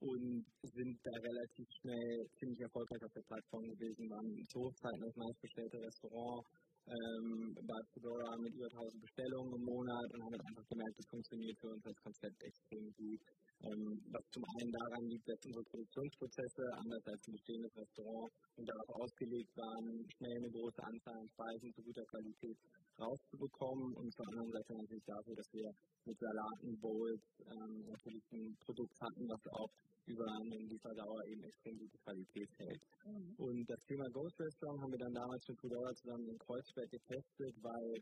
und 0.00 0.44
sind 0.60 0.94
da 1.04 1.14
relativ 1.20 1.66
schnell 1.80 2.12
ziemlich 2.36 2.60
erfolgreich 2.60 3.02
auf 3.04 3.14
der 3.16 3.26
Plattform 3.28 3.64
gewesen, 3.76 4.04
waren 4.12 4.28
zu 4.52 4.56
Hochzeiten 4.60 5.00
das 5.00 5.16
meistbestellte 5.16 5.78
Restaurant 5.80 6.44
ähm, 6.86 7.56
bei 7.66 7.80
Fedora 7.92 8.36
mit 8.38 8.52
über 8.54 8.70
1000 8.70 9.00
Bestellungen 9.00 9.52
im 9.56 9.64
Monat 9.64 10.06
und 10.12 10.20
haben 10.22 10.38
einfach 10.38 10.66
gemerkt, 10.68 10.96
das 10.98 11.08
funktioniert 11.10 11.56
für 11.58 11.70
uns 11.72 11.84
als 11.86 11.98
Konzept 12.02 12.38
extrem 12.44 12.86
gut. 12.94 13.22
Ähm, 13.66 13.98
was 14.12 14.24
zum 14.30 14.44
einen 14.44 14.70
daran 14.70 15.04
liegt, 15.10 15.28
dass 15.28 15.40
unsere 15.46 15.64
Produktionsprozesse, 15.64 16.62
anders 16.78 17.04
als 17.06 17.20
ein 17.26 17.32
bestehendes 17.32 17.76
Restaurant, 17.76 18.30
und 18.56 18.68
darauf 18.68 18.88
ausgelegt 19.02 19.52
waren, 19.56 20.06
schnell 20.16 20.36
eine 20.36 20.50
große 20.50 20.82
Anzahl 20.82 21.18
an 21.18 21.28
Speisen 21.28 21.72
zu 21.74 21.82
guter 21.82 22.04
Qualität 22.06 22.58
rauszubekommen 22.98 23.94
und 23.94 24.08
zur 24.14 24.26
anderen 24.28 24.52
Seite 24.52 24.72
natürlich 24.74 25.04
dafür, 25.04 25.34
dass 25.36 25.50
wir 25.52 25.68
mit 26.06 26.18
Salaten, 26.18 26.78
Bowls 26.80 27.26
ähm, 27.44 27.74
natürlich 27.90 28.24
ein 28.32 28.56
Produkt 28.64 28.96
hatten, 29.00 29.28
was 29.28 29.42
auch 29.52 29.72
über 30.06 30.24
eine 30.24 30.56
Lieferdauer 30.70 31.20
eben 31.26 31.42
extrem 31.42 31.78
gute 31.78 31.98
Qualität 31.98 32.50
hält. 32.58 32.82
Mhm. 33.04 33.34
Und 33.36 33.64
das 33.68 33.82
Thema 33.86 34.06
Ghost 34.14 34.38
Restaurant 34.38 34.80
haben 34.82 34.92
wir 34.92 35.02
dann 35.02 35.14
damals 35.14 35.42
mit 35.48 35.58
Foodora 35.60 35.92
zusammen 35.94 36.28
in 36.30 36.38
Kreuzberg 36.38 36.90
getestet, 36.90 37.54
weil 37.60 37.94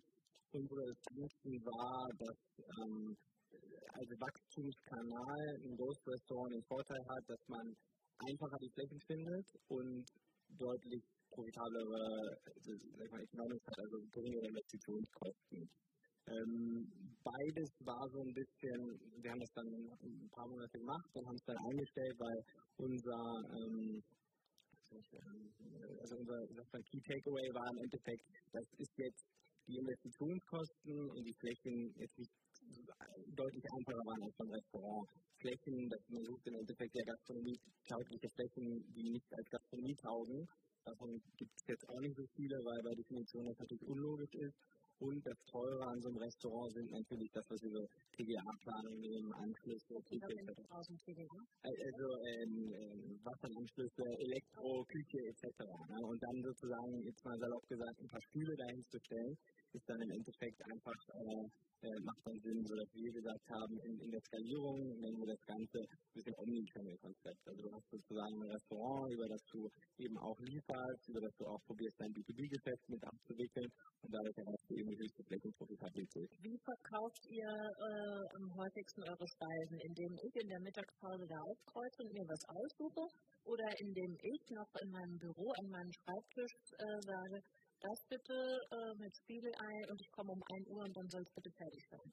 unsere 0.52 0.84
Diensten 1.10 1.64
war, 1.64 2.06
dass 2.18 2.38
ähm, 2.84 3.16
als 3.94 4.10
Wachstumskanal 4.18 5.44
ein 5.62 5.76
Ghost 5.76 6.02
Restaurant 6.06 6.52
den 6.54 6.66
Vorteil 6.66 7.02
hat, 7.08 7.24
dass 7.28 7.42
man 7.48 7.64
einfacher 8.18 8.58
die 8.58 8.72
Flächen 8.74 9.00
findet 9.06 9.46
und 9.68 10.04
deutlich 10.58 11.02
profitablere 11.30 12.04
Economics 13.22 13.66
hat, 13.66 13.78
also 13.78 13.96
geringere 14.12 14.46
Investitionskosten. 14.50 15.60
Ähm, 16.26 16.88
beides 17.22 17.68
war 17.84 18.02
so 18.08 18.22
ein 18.22 18.32
bisschen, 18.32 18.80
wir 19.20 19.30
haben 19.30 19.40
das 19.44 19.52
dann 19.52 19.68
ein 19.68 20.30
paar 20.30 20.48
Monate 20.48 20.78
gemacht 20.78 21.10
und 21.12 21.26
haben 21.26 21.36
es 21.36 21.44
dann 21.44 21.58
eingestellt, 21.68 22.16
weil 22.18 22.38
unser, 22.78 23.22
ähm, 23.60 24.02
also 26.00 26.16
unser 26.16 26.38
Key 26.88 27.00
Takeaway 27.02 27.48
war 27.52 27.66
im 27.68 27.78
Endeffekt, 27.84 28.24
das 28.52 28.64
ist 28.78 28.94
jetzt 28.96 29.24
die 29.66 29.76
Investitionskosten 29.76 31.10
und 31.10 31.22
die 31.24 31.36
Flächen 31.40 31.92
jetzt 31.96 32.18
nicht 32.18 32.32
deutlich 33.34 33.64
einfacher 33.72 34.04
waren 34.06 34.22
als 34.22 34.36
beim 34.36 34.50
Restaurant. 34.50 35.08
Flächen, 35.44 35.88
dass 35.90 36.00
man 36.08 36.24
sucht 36.24 36.46
im 36.46 36.54
Endeffekt 36.54 36.94
der 36.94 37.04
Gastronomie 37.04 37.58
taugliche 37.88 38.28
Flächen, 38.30 38.64
die 38.96 39.10
nicht 39.12 39.28
als 39.34 39.48
Gastronomie 39.50 39.96
taugen. 39.96 40.48
Davon 40.84 41.20
gibt 41.36 41.52
es 41.52 41.66
jetzt 41.68 41.88
auch 41.88 42.00
nicht 42.00 42.16
so 42.16 42.24
viele, 42.36 42.56
weil 42.64 42.80
bei 42.82 42.94
Definition 42.94 43.44
das 43.44 43.58
natürlich 43.58 43.88
unlogisch 43.88 44.34
ist. 44.34 44.56
Und 45.00 45.20
das 45.26 45.36
Teure 45.50 45.84
an 45.90 46.00
so 46.00 46.08
einem 46.08 46.18
Restaurant 46.18 46.72
sind 46.72 46.90
natürlich 46.92 47.30
das, 47.32 47.44
was 47.50 47.60
über 47.62 47.82
TGA-Planung 48.14 48.96
nehmen, 49.00 49.32
Anschlüsse, 49.34 49.94
Küche 50.06 50.32
etc. 50.38 50.54
Also 50.70 52.06
ähm, 52.30 52.72
ähm, 52.72 53.20
Wasseranschlüsse, 53.24 54.04
Elektro, 54.22 54.84
Küche 54.86 55.18
etc. 55.28 55.66
Ne? 55.90 55.98
Und 56.06 56.22
dann 56.22 56.42
sozusagen, 56.46 57.02
jetzt 57.02 57.24
mal 57.24 57.36
salopp 57.38 57.66
gesagt, 57.66 58.00
ein 58.00 58.08
paar 58.08 58.22
Stühle 58.22 58.54
dahin 58.56 58.84
zu 58.86 58.98
stellen, 59.00 59.36
ist 59.74 59.88
dann 59.88 60.00
im 60.00 60.10
Endeffekt 60.10 60.60
einfach 60.70 61.00
äh, 61.14 61.44
äh, 61.84 62.00
macht 62.00 62.22
dann 62.24 62.38
Sinn, 62.40 62.64
so 62.64 62.74
dass 62.74 62.88
wir 62.96 63.12
gesagt 63.12 63.46
haben, 63.50 63.74
in, 63.84 63.94
in 64.00 64.10
der 64.10 64.22
Skalierung 64.24 64.78
nennen 65.04 65.20
wir 65.20 65.36
das 65.36 65.44
Ganze 65.44 65.78
ein 65.84 66.14
bisschen 66.16 66.34
Omnichannel-Konzept. 66.40 67.42
Also 67.44 67.60
du 67.60 67.68
hast 67.76 67.86
sozusagen 67.92 68.34
ein 68.40 68.50
Restaurant, 68.56 69.12
über 69.12 69.28
das 69.28 69.42
du 69.52 69.68
eben 70.00 70.16
auch 70.18 70.38
lieferst, 70.40 71.02
über 71.08 71.20
das 71.20 71.34
du 71.36 71.44
auch 71.44 71.60
probierst, 71.68 72.00
dein 72.00 72.12
B2B-Geschäft 72.16 72.84
mit 72.88 73.02
abzuwickeln 73.04 73.68
und 74.00 74.10
dadurch 74.14 74.36
erreichst 74.38 74.68
du 74.70 74.74
eben 74.80 74.88
die 74.88 75.00
höchste 75.04 75.22
Flächenprofitabilität. 75.28 76.30
Wie 76.40 76.58
verkauft 76.64 77.22
ihr 77.28 77.52
äh, 77.52 78.22
am 78.32 78.46
häufigsten 78.56 79.02
eure 79.04 79.28
Speisen? 79.28 79.76
Indem 79.84 80.12
ich 80.24 80.34
in 80.40 80.48
der 80.48 80.60
Mittagspause 80.64 81.24
da 81.28 81.36
aufkreuze 81.36 81.98
und 82.00 82.12
mir 82.16 82.26
was 82.32 82.42
aussuche 82.48 83.04
oder 83.44 83.68
indem 83.84 84.12
ich 84.24 84.42
noch 84.56 84.72
in 84.80 84.88
meinem 84.88 85.16
Büro 85.20 85.52
an 85.52 85.68
meinem 85.68 85.92
Schreibtisch 86.00 86.56
äh, 86.80 87.00
sage, 87.04 87.36
das 87.84 88.00
bitte 88.08 88.36
äh, 88.72 88.94
mit 88.96 89.12
Spiegelei 89.12 89.76
und 89.90 90.00
ich 90.00 90.10
komme 90.10 90.32
um 90.32 90.42
1 90.56 90.68
Uhr 90.68 90.82
und 90.84 90.96
dann 90.96 91.08
soll 91.08 91.22
es 91.22 91.32
bitte 91.36 91.50
fertig 91.52 91.84
sein. 91.90 92.08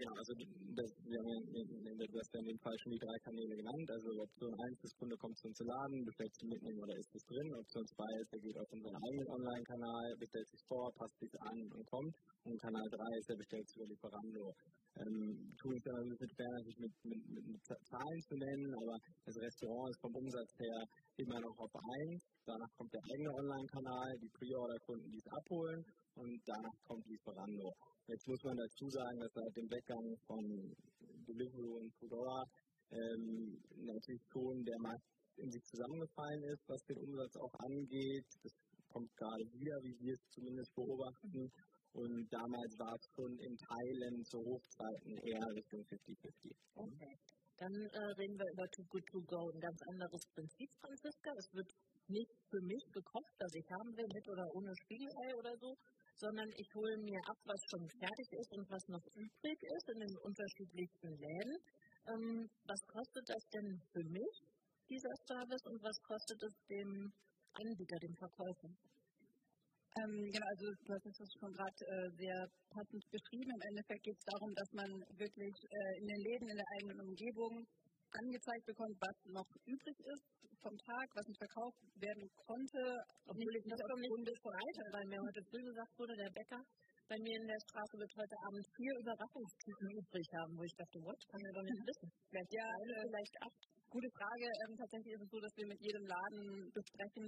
Genau, 0.00 0.16
also 0.16 0.32
das, 0.32 0.90
wir 1.04 1.18
haben 1.20 1.44
ja, 1.52 2.06
du 2.08 2.16
hast 2.16 2.32
ja 2.32 2.40
in 2.40 2.48
dem 2.48 2.60
Fall 2.64 2.76
schon 2.80 2.92
die 2.92 3.04
drei 3.04 3.18
Kanäle 3.20 3.52
genannt. 3.52 3.88
Also 3.90 4.08
Option 4.16 4.48
1, 4.48 4.80
das 4.80 4.96
Kunde 4.96 5.16
kommt 5.20 5.36
zu 5.36 5.48
uns 5.48 5.56
zu 5.60 5.64
Laden, 5.64 6.04
bestellt 6.08 6.32
sich 6.32 6.48
mitnehmen 6.48 6.80
oder 6.80 6.96
ist 6.96 7.12
es 7.12 7.24
drin. 7.28 7.48
Option 7.60 7.84
2 7.84 8.00
ist, 8.24 8.32
er 8.32 8.40
geht 8.40 8.56
auf 8.56 8.70
unseren 8.72 8.96
eigenen 8.96 9.28
Online-Kanal, 9.28 10.06
bestellt 10.16 10.48
sich 10.48 10.62
vor, 10.68 10.88
passt 10.96 11.18
sich 11.20 11.34
an 11.44 11.58
und 11.68 11.84
kommt. 11.84 12.14
Und 12.44 12.56
Kanal 12.64 12.88
3 12.88 13.18
ist, 13.20 13.28
er 13.28 13.36
bestellt 13.36 13.66
sich 13.68 13.76
über 13.76 13.88
Lieferando. 13.92 14.44
Ähm, 14.98 15.54
tue 15.56 15.76
ich 15.76 15.82
dann 15.84 16.02
ein 16.02 16.08
bisschen 16.10 16.30
schwer, 16.34 16.64
sich 16.66 16.78
mit, 16.78 16.92
mit, 17.04 17.22
mit, 17.30 17.46
mit 17.46 17.62
Zahlen 17.64 18.20
zu 18.26 18.34
nennen, 18.34 18.74
aber 18.74 18.98
das 19.24 19.36
Restaurant 19.38 19.90
ist 19.90 20.00
vom 20.00 20.14
Umsatz 20.14 20.50
her 20.58 20.82
immer 21.16 21.40
noch 21.40 21.56
auf 21.58 21.74
1. 21.74 22.20
Danach 22.44 22.72
kommt 22.76 22.92
der 22.92 23.04
eigene 23.06 23.30
Online-Kanal, 23.30 24.18
die 24.20 24.28
Pre-Order-Kunden, 24.34 25.10
die 25.10 25.22
es 25.22 25.28
abholen 25.30 25.84
und 26.16 26.42
danach 26.44 26.78
kommt 26.84 27.06
Lieferando. 27.06 27.70
Jetzt 28.08 28.26
muss 28.26 28.42
man 28.42 28.56
dazu 28.56 28.88
sagen, 28.90 29.18
dass 29.20 29.32
seit 29.32 29.56
dem 29.56 29.70
Weggang 29.70 30.06
von 30.26 30.42
Deliveroo 31.22 31.78
und 31.78 31.94
Foodora 31.94 32.42
ähm, 32.90 33.62
natürlich 33.86 34.26
schon 34.32 34.64
der 34.64 34.78
Markt 34.82 35.06
in 35.36 35.50
sich 35.50 35.62
zusammengefallen 35.64 36.42
ist, 36.50 36.62
was 36.66 36.82
den 36.90 36.98
Umsatz 36.98 37.36
auch 37.36 37.54
angeht. 37.62 38.26
Das 38.42 38.52
kommt 38.90 39.10
gerade 39.16 39.44
wieder, 39.54 39.76
wie 39.82 39.96
wir 40.00 40.12
es 40.12 40.22
zumindest 40.34 40.74
beobachten. 40.74 41.50
Und 41.92 42.28
damals 42.30 42.78
war 42.78 42.94
es 42.94 43.04
schon 43.14 43.34
in 43.38 43.56
Teilen 43.56 44.24
zu 44.24 44.38
Hochzeiten 44.38 45.16
eher 45.26 45.46
Richtung 45.54 45.82
50-50. 45.90 46.54
Okay. 46.74 47.14
Dann 47.58 47.74
äh, 47.74 48.12
reden 48.16 48.38
wir 48.38 48.48
über 48.52 48.66
Too 48.72 48.86
Good 48.88 49.06
To 49.12 49.20
Go. 49.26 49.50
Ein 49.52 49.60
ganz 49.60 49.80
anderes 49.90 50.22
Prinzip, 50.32 50.70
Franziska. 50.80 51.30
Es 51.36 51.48
wird 51.52 51.68
nicht 52.08 52.32
für 52.48 52.62
mich 52.62 52.84
gekocht, 52.92 53.34
was 53.38 53.52
ich 53.54 53.68
haben 53.68 53.92
will, 53.96 54.08
mit 54.08 54.26
oder 54.28 54.46
ohne 54.54 54.72
Spiegelei 54.86 55.28
oder 55.36 55.52
so, 55.60 55.76
sondern 56.16 56.48
ich 56.56 56.68
hole 56.74 56.96
mir 57.04 57.20
ab, 57.28 57.38
was 57.44 57.60
schon 57.68 57.84
fertig 58.00 58.28
ist 58.32 58.52
und 58.56 58.66
was 58.70 58.84
noch 58.88 59.06
übrig 59.14 59.58
ist 59.60 59.86
in 59.92 60.00
den 60.00 60.16
unterschiedlichsten 60.24 61.10
Läden. 61.20 61.54
Ähm, 62.08 62.48
was 62.64 62.80
kostet 62.86 63.24
das 63.28 63.44
denn 63.52 63.68
für 63.92 64.04
mich, 64.08 64.34
dieser 64.88 65.14
Service, 65.26 65.64
und 65.68 65.82
was 65.82 65.98
kostet 66.02 66.42
es 66.42 66.54
dem 66.68 67.12
Anbieter, 67.52 67.98
dem 68.00 68.16
Verkäufer? 68.16 68.70
Ähm, 69.98 70.22
genau, 70.30 70.46
also 70.46 70.66
du 70.86 70.90
hast 70.94 71.06
es 71.06 71.32
schon 71.34 71.50
gerade 71.50 71.80
äh, 71.82 72.08
sehr 72.14 72.38
passend 72.70 73.02
beschrieben. 73.10 73.50
Im 73.50 73.64
Endeffekt 73.74 74.02
geht 74.06 74.18
es 74.18 74.26
darum, 74.30 74.50
dass 74.54 74.70
man 74.72 74.90
wirklich 75.18 75.56
äh, 75.66 75.92
in 75.98 76.06
den 76.06 76.20
Läden 76.30 76.46
in 76.46 76.58
der 76.62 76.70
eigenen 76.78 76.98
Umgebung 77.10 77.54
angezeigt 78.10 78.66
bekommt, 78.66 78.94
was 79.02 79.16
noch 79.34 79.50
übrig 79.66 79.98
ist 79.98 80.26
vom 80.62 80.76
Tag, 80.78 81.06
was 81.14 81.26
nicht 81.26 81.42
verkauft 81.42 81.82
werden 81.98 82.26
konnte. 82.46 82.82
Obwohl 83.26 83.54
ich 83.58 83.66
das 83.66 83.80
schon 83.82 84.22
nicht 84.22 84.42
weiter, 84.46 84.84
weil 84.94 85.06
mir 85.10 85.20
heute 85.20 85.42
früh 85.50 85.62
gesagt 85.62 85.94
wurde, 85.98 86.14
der 86.14 86.30
Bäcker 86.38 86.62
bei 87.10 87.18
mir 87.18 87.34
in 87.42 87.46
der 87.50 87.60
Straße 87.66 87.94
wird 87.98 88.12
heute 88.14 88.36
Abend 88.46 88.64
vier 88.78 88.94
Überraschungstypen 89.02 89.88
übrig 89.98 90.28
haben, 90.38 90.52
wo 90.54 90.62
ich 90.62 90.76
dachte, 90.78 91.02
what, 91.02 91.18
kann 91.26 91.42
ich 91.42 91.54
doch 91.58 91.66
nicht 91.66 91.82
wissen. 91.90 92.08
Vielleicht 92.30 92.52
ja, 92.54 92.66
eine, 92.70 92.94
vielleicht 93.10 93.36
acht. 93.42 93.62
Gute 93.90 94.10
Frage. 94.14 94.46
Ähm, 94.46 94.72
tatsächlich 94.78 95.12
ist 95.18 95.24
es 95.26 95.30
so, 95.34 95.40
dass 95.42 95.54
wir 95.58 95.66
mit 95.66 95.80
jedem 95.82 96.04
Laden 96.06 96.70
besprechen, 96.70 97.26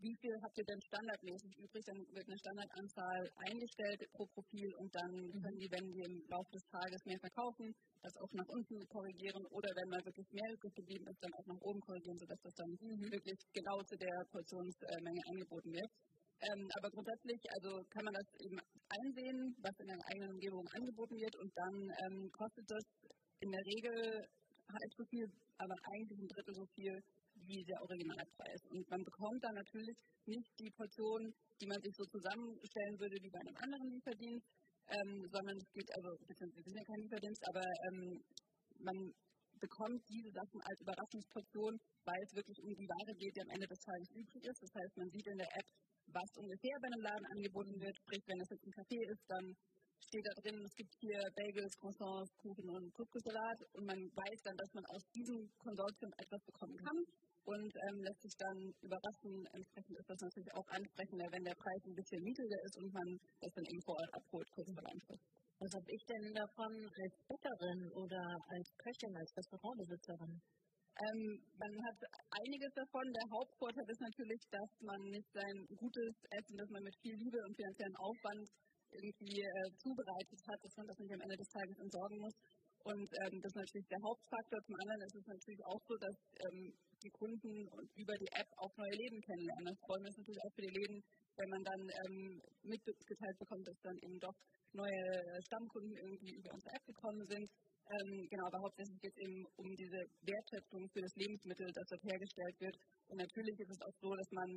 wie 0.00 0.16
viel 0.20 0.34
habt 0.42 0.56
ihr 0.56 0.64
denn 0.64 0.80
standardmäßig 0.80 1.52
übrig? 1.60 1.84
Dann 1.84 2.00
wird 2.16 2.26
eine 2.26 2.38
Standardanzahl 2.38 3.22
eingestellt 3.48 4.00
pro 4.12 4.24
Profil 4.32 4.70
und 4.80 4.90
dann 4.94 5.12
mhm. 5.12 5.42
können 5.42 5.58
die, 5.60 5.70
wenn 5.70 5.86
die 5.92 6.02
im 6.04 6.16
Laufe 6.28 6.50
des 6.52 6.64
Tages 6.72 7.00
mehr 7.04 7.20
verkaufen, 7.20 7.74
das 8.02 8.16
auch 8.16 8.32
nach 8.32 8.48
unten 8.48 8.80
korrigieren 8.88 9.44
oder 9.52 9.68
wenn 9.76 9.88
mal 9.92 10.04
wirklich 10.04 10.28
mehr 10.32 10.50
übrig 10.52 10.74
geblieben 10.74 11.06
ist, 11.08 11.20
dann 11.22 11.34
auch 11.36 11.46
nach 11.46 11.60
oben 11.60 11.80
korrigieren, 11.80 12.18
sodass 12.18 12.40
das 12.40 12.54
dann 12.54 12.72
mhm. 12.80 13.12
wirklich 13.12 13.38
genau 13.52 13.78
zu 13.84 13.96
der 13.96 14.16
Portionsmenge 14.32 15.22
angeboten 15.28 15.72
wird. 15.72 15.90
Ähm, 16.40 16.62
aber 16.80 16.88
grundsätzlich 16.88 17.40
also 17.60 17.84
kann 17.92 18.04
man 18.04 18.14
das 18.16 18.28
eben 18.40 18.58
einsehen, 18.88 19.38
was 19.60 19.76
in 19.76 19.88
der 19.92 20.00
eigenen 20.08 20.32
Umgebung 20.32 20.64
angeboten 20.72 21.16
wird 21.20 21.36
und 21.36 21.52
dann 21.52 21.76
ähm, 22.08 22.32
kostet 22.32 22.64
das 22.64 22.84
in 23.40 23.50
der 23.52 23.64
Regel 23.76 24.24
halb 24.72 24.92
so 24.96 25.04
viel, 25.04 25.26
aber 25.58 25.74
eigentlich 25.92 26.18
ein 26.20 26.28
Drittel 26.32 26.54
so 26.54 26.64
viel 26.74 26.94
wie 27.46 27.64
der 27.64 27.80
Originalpreis. 27.82 28.60
Und 28.70 28.88
man 28.90 29.02
bekommt 29.04 29.42
dann 29.44 29.54
natürlich 29.54 29.96
nicht 30.26 30.50
die 30.58 30.70
Portion, 30.70 31.32
die 31.60 31.66
man 31.66 31.80
sich 31.80 31.94
so 31.96 32.04
zusammenstellen 32.08 32.96
würde 32.98 33.16
wie 33.20 33.30
bei 33.30 33.40
einem 33.40 33.56
anderen 33.56 33.88
Lieferdienst, 33.90 34.46
ähm, 34.90 35.12
sondern 35.30 35.56
es 35.56 35.70
geht, 35.72 35.90
also, 35.96 36.08
wir 36.26 36.34
sind 36.34 36.76
ja 36.76 36.84
kein 36.84 37.02
Lieferdienst, 37.04 37.42
aber 37.48 37.62
ähm, 37.62 38.00
man 38.80 38.96
bekommt 39.60 40.00
diese 40.08 40.32
Sachen 40.32 40.60
als 40.64 40.80
Überraschungsportion, 40.80 41.72
weil 42.04 42.20
es 42.24 42.32
wirklich 42.34 42.58
um 42.64 42.72
die 42.74 42.88
Ware 42.88 43.14
geht, 43.14 43.36
die 43.36 43.44
am 43.44 43.54
Ende 43.54 43.68
des 43.68 43.80
Tages 43.80 44.08
übrig 44.16 44.42
ist. 44.42 44.60
Das 44.64 44.72
heißt, 44.72 44.94
man 44.96 45.10
sieht 45.12 45.26
in 45.28 45.38
der 45.38 45.52
App, 45.52 45.68
was 46.10 46.30
ungefähr 46.40 46.76
bei 46.80 46.88
einem 46.88 47.04
Laden 47.04 47.26
angeboten 47.36 47.76
wird. 47.76 47.94
Sprich, 48.00 48.24
wenn 48.26 48.40
es 48.40 48.50
jetzt 48.50 48.66
ein 48.66 48.72
Café 48.72 48.98
ist, 49.12 49.24
dann 49.28 49.46
steht 50.00 50.26
da 50.26 50.34
drin, 50.40 50.58
es 50.64 50.74
gibt 50.74 50.94
hier 50.98 51.20
Bagels, 51.36 51.76
Croissants, 51.76 52.32
Kuchen 52.40 52.68
und 52.72 52.88
Couscous-Salat 52.96 53.58
und 53.76 53.84
man 53.84 54.00
weiß 54.00 54.38
dann, 54.48 54.56
dass 54.56 54.72
man 54.72 54.84
aus 54.96 55.04
diesem 55.12 55.38
Konsortium 55.60 56.10
etwas 56.16 56.42
bekommen 56.48 56.76
kann 56.80 56.98
und 57.44 57.72
ähm, 57.88 57.96
lässt 58.04 58.22
sich 58.22 58.36
dann 58.36 58.58
überraschen. 58.82 59.32
Entsprechend 59.52 59.96
ist 59.98 60.10
das 60.10 60.20
natürlich 60.20 60.52
auch 60.54 60.68
ansprechender, 60.68 61.26
wenn 61.32 61.44
der 61.44 61.56
Preis 61.56 61.82
ein 61.86 61.96
bisschen 61.96 62.22
niedriger 62.22 62.60
ist 62.64 62.76
und 62.78 62.92
man 62.92 63.08
das 63.40 63.52
dann 63.54 63.66
eben 63.66 63.82
vor 63.82 63.96
Ort 63.96 64.12
abholt, 64.14 64.48
kurz 64.52 64.68
vor 64.72 64.86
Anschluss. 64.86 65.22
Was 65.60 65.72
habe 65.76 65.88
ich 65.92 66.02
denn 66.08 66.26
davon 66.32 66.72
als 66.88 67.14
Bäckerin 67.28 67.80
oder 67.92 68.22
als 68.48 68.66
Köchin, 68.80 69.12
als 69.12 69.30
Restaurantbesitzerin? 69.36 70.40
Ähm, 71.00 71.20
man 71.56 71.72
hat 71.84 71.98
einiges 72.44 72.72
davon. 72.76 73.06
Der 73.12 73.28
Hauptvorteil 73.32 73.88
ist 73.88 74.00
natürlich, 74.00 74.42
dass 74.50 74.70
man 74.80 75.00
nicht 75.08 75.28
sein 75.32 75.56
gutes 75.76 76.14
Essen, 76.32 76.56
das 76.56 76.68
man 76.68 76.82
mit 76.82 76.96
viel 77.00 77.16
Liebe 77.16 77.38
und 77.44 77.56
finanziellen 77.56 77.96
Aufwand 77.96 78.48
irgendwie 78.90 79.40
äh, 79.40 79.68
zubereitet 79.78 80.40
hat, 80.48 80.58
dass 80.64 80.76
man 80.76 80.86
das 80.86 80.98
nicht 80.98 81.14
am 81.14 81.22
Ende 81.22 81.36
des 81.36 81.48
Tages 81.48 81.78
entsorgen 81.78 82.18
muss. 82.18 82.36
Und 82.84 83.08
ähm, 83.24 83.36
das 83.42 83.52
ist 83.52 83.60
natürlich 83.60 83.88
der 83.88 84.02
Hauptfaktor. 84.02 84.58
Zum 84.64 84.76
anderen 84.80 85.02
ist 85.04 85.16
es 85.20 85.26
natürlich 85.26 85.62
auch 85.64 85.82
so, 85.84 85.94
dass 86.00 86.16
ähm, 86.48 86.72
die 87.04 87.12
Kunden 87.12 87.52
über 87.96 88.14
die 88.16 88.32
App 88.32 88.50
auch 88.56 88.72
neue 88.76 88.96
Läden 88.96 89.20
kennenlernen. 89.20 89.68
Das 89.72 89.80
freuen 89.84 90.02
wir 90.04 90.08
uns 90.08 90.18
natürlich 90.20 90.42
auch 90.44 90.54
für 90.54 90.64
die 90.64 90.76
Läden, 90.80 90.98
wenn 91.36 91.50
man 91.50 91.62
dann 91.64 91.82
ähm, 91.88 92.16
mitgeteilt 92.64 93.38
bekommt, 93.38 93.64
dass 93.68 93.78
dann 93.84 93.98
eben 94.00 94.18
doch 94.20 94.36
neue 94.72 95.04
Stammkunden 95.44 95.96
irgendwie 95.96 96.34
über 96.40 96.50
unsere 96.52 96.72
App 96.72 96.84
gekommen 96.86 97.24
sind. 97.26 97.46
Ähm, 97.90 98.28
genau, 98.30 98.46
aber 98.46 98.62
hauptsächlich 98.62 99.00
geht 99.02 99.14
es 99.16 99.22
eben 99.26 99.44
um 99.56 99.68
diese 99.74 100.00
Wertschätzung 100.22 100.82
für 100.94 101.02
das 101.02 101.14
Lebensmittel, 101.16 101.66
das 101.74 101.86
dort 101.90 102.04
hergestellt 102.04 102.56
wird. 102.60 102.76
Und 103.08 103.18
natürlich 103.18 103.56
ist 103.58 103.72
es 103.74 103.82
auch 103.82 103.96
so, 104.00 104.14
dass 104.14 104.30
man, 104.30 104.50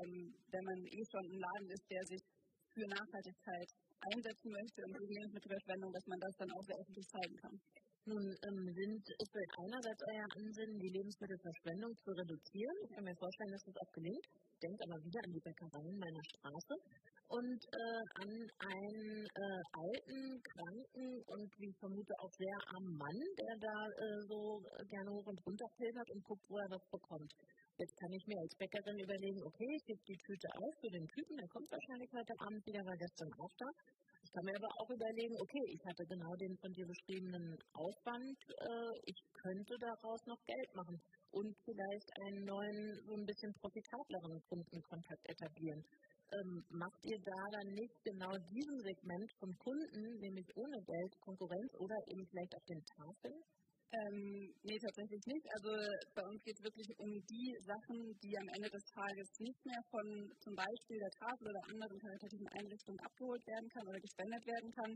ähm, 0.00 0.32
wenn 0.48 0.64
man 0.64 0.78
eh 0.88 1.04
schon 1.12 1.26
ein 1.28 1.38
Laden 1.44 1.68
ist, 1.76 1.86
der 1.90 2.02
sich 2.08 2.22
für 2.74 2.86
Nachhaltigkeit 2.86 3.68
einsetzen 4.00 4.50
möchte 4.50 4.80
und 4.86 4.92
gegen 4.96 5.14
Lebensmittelverschwendung, 5.14 5.90
dass 5.92 6.06
man 6.06 6.20
das 6.20 6.34
dann 6.40 6.50
auch 6.50 6.64
sehr 6.64 6.78
öffentlich 6.80 7.08
zeigen 7.08 7.36
kann. 7.36 7.56
Nun 8.08 8.24
ähm, 8.24 8.60
sind, 8.72 9.04
ist 9.04 9.34
einerseits 9.36 10.02
euer 10.08 10.28
Ansinnen, 10.40 10.78
die 10.80 10.94
Lebensmittelverschwendung 10.96 11.92
zu 12.00 12.10
reduzieren. 12.16 12.76
Ich 12.82 12.92
kann 12.96 13.04
mir 13.04 13.16
vorstellen, 13.20 13.52
dass 13.52 13.64
das 13.68 13.76
auch 13.76 13.92
gelingt. 13.92 14.26
Denkt 14.62 14.80
aber 14.88 14.98
wieder 15.04 15.20
an 15.20 15.32
die 15.36 15.44
Bäckereien 15.44 15.96
meiner 16.00 16.24
Straße 16.24 16.74
und 17.30 17.62
äh, 17.62 18.02
an 18.18 18.30
einen 18.58 19.22
äh, 19.22 19.62
alten, 19.70 20.42
kranken 20.42 21.22
und 21.30 21.48
wie 21.58 21.70
ich 21.70 21.78
vermute 21.78 22.14
auch 22.18 22.32
sehr 22.34 22.58
armen 22.74 22.96
Mann, 22.98 23.18
der 23.38 23.54
da 23.62 23.76
äh, 23.86 24.20
so 24.26 24.58
gerne 24.90 25.10
hoch 25.14 25.26
und 25.26 25.38
runter 25.46 25.68
pilgert 25.78 26.10
und 26.10 26.24
guckt, 26.24 26.44
wo 26.50 26.58
er 26.58 26.70
was 26.70 26.84
bekommt. 26.90 27.30
Jetzt 27.78 27.96
kann 27.96 28.12
ich 28.12 28.26
mir 28.26 28.38
als 28.42 28.54
Bäckerin 28.58 28.98
überlegen, 28.98 29.40
okay, 29.46 29.70
ich 29.78 29.84
gebe 29.86 30.02
die 30.10 30.18
Tüte 30.26 30.48
auf 30.58 30.74
für 30.82 30.90
den 30.90 31.06
Typen, 31.06 31.36
der 31.38 31.48
kommt 31.48 31.70
wahrscheinlich 31.70 32.10
heute 32.12 32.34
Abend 32.42 32.66
wieder, 32.66 32.82
war 32.84 32.98
gestern 32.98 33.32
auch 33.38 33.54
da. 33.58 33.68
Ich 34.22 34.30
kann 34.34 34.44
mir 34.44 34.56
aber 34.58 34.68
auch 34.82 34.90
überlegen, 34.90 35.36
okay, 35.40 35.64
ich 35.70 35.82
hatte 35.86 36.04
genau 36.04 36.34
den 36.34 36.54
von 36.58 36.72
dir 36.74 36.86
beschriebenen 36.86 37.56
Aufwand, 37.72 38.38
äh, 38.58 38.94
ich 39.06 39.18
könnte 39.38 39.74
daraus 39.78 40.20
noch 40.26 40.42
Geld 40.44 40.70
machen 40.74 41.00
und 41.30 41.56
vielleicht 41.64 42.10
einen 42.26 42.44
neuen, 42.44 43.00
so 43.06 43.14
ein 43.14 43.24
bisschen 43.24 43.54
profitableren 43.62 44.42
Kundenkontakt 44.50 45.24
etablieren. 45.30 45.82
Ähm, 46.32 46.64
macht 46.70 47.04
ihr 47.04 47.18
da 47.18 47.42
dann 47.50 47.74
nicht 47.74 48.04
genau 48.04 48.30
diesem 48.52 48.78
Segment 48.78 49.32
von 49.40 49.50
Kunden, 49.58 50.18
nämlich 50.20 50.46
ohne 50.56 50.78
Geld, 50.86 51.20
Konkurrenz 51.20 51.74
oder 51.78 51.96
eben 52.06 52.24
vielleicht 52.26 52.54
auf 52.54 52.64
den 52.66 52.84
Tafeln? 52.84 53.42
Ähm, 53.90 54.54
nee, 54.62 54.78
tatsächlich 54.78 55.18
nicht. 55.26 55.46
Also 55.50 55.70
bei 56.14 56.22
uns 56.22 56.38
geht 56.46 56.54
es 56.54 56.62
wirklich 56.62 56.90
um 57.02 57.10
die 57.26 57.50
Sachen, 57.66 57.98
die 58.22 58.38
am 58.38 58.48
Ende 58.54 58.70
des 58.70 58.84
Tages 58.86 59.28
nicht 59.42 59.66
mehr 59.66 59.82
von 59.90 60.06
zum 60.38 60.54
Beispiel 60.54 60.98
der 61.02 61.10
Tafel 61.18 61.50
oder 61.50 61.62
anderen 61.66 61.98
karitativen 61.98 62.46
Einrichtungen 62.54 63.00
abgeholt 63.02 63.42
werden 63.50 63.68
kann 63.74 63.88
oder 63.90 63.98
gespendet 63.98 64.46
werden 64.46 64.70
kann. 64.70 64.92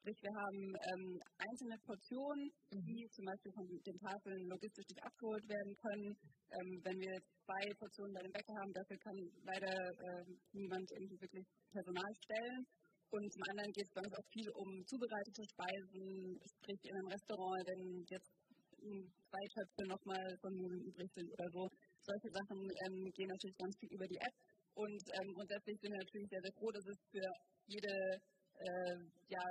Sprich, 0.00 0.16
wir 0.24 0.32
haben 0.32 0.60
ähm, 0.80 1.20
einzelne 1.36 1.76
Portionen, 1.84 2.48
die 2.72 3.04
zum 3.12 3.24
Beispiel 3.28 3.52
von 3.52 3.68
den 3.68 3.98
Tafeln 4.00 4.42
logistisch 4.48 4.88
nicht 4.88 5.04
abgeholt 5.04 5.44
werden 5.44 5.74
können. 5.84 6.08
Ähm, 6.48 6.70
wenn 6.88 6.98
wir 7.04 7.14
zwei 7.44 7.62
Portionen 7.76 8.14
bei 8.16 8.24
dem 8.24 8.32
Bäcker 8.32 8.56
haben, 8.64 8.72
dafür 8.72 8.96
kann 8.96 9.18
leider 9.44 9.74
äh, 9.76 10.24
niemand 10.56 10.88
irgendwie 10.96 11.20
wirklich 11.20 11.44
Personal 11.68 12.12
stellen. 12.24 12.64
Und 13.10 13.24
zum 13.32 13.42
anderen 13.48 13.72
geht 13.72 13.88
es 13.88 13.94
bei 13.96 14.04
uns 14.04 14.16
auch 14.20 14.28
viel 14.32 14.48
um 14.52 14.68
zubereitete 14.84 15.44
Speisen, 15.48 16.36
sprich 16.44 16.80
in 16.84 16.94
einem 16.96 17.08
Restaurant, 17.08 17.64
wenn 17.64 18.04
jetzt 18.04 18.37
zwei 18.78 19.44
Töpfe 19.54 19.82
nochmal 19.88 20.26
von 20.40 20.52
Nudeln 20.54 20.84
übrig 20.84 21.10
sind 21.14 21.28
oder 21.32 21.48
so. 21.50 21.68
Solche 22.02 22.30
Sachen 22.30 22.60
ähm, 22.86 23.10
gehen 23.12 23.28
natürlich 23.28 23.58
ganz 23.58 23.76
viel 23.78 23.92
über 23.92 24.06
die 24.06 24.20
App. 24.20 24.36
Und 24.74 25.02
ähm, 25.18 25.34
grundsätzlich 25.34 25.76
sind 25.80 25.92
wir 25.92 25.98
natürlich 25.98 26.28
sehr, 26.30 26.42
sehr 26.42 26.54
froh, 26.54 26.70
dass 26.70 26.86
es 26.86 26.98
für 27.10 27.28
jede, 27.66 27.94
äh, 28.54 28.96
ja, 29.28 29.44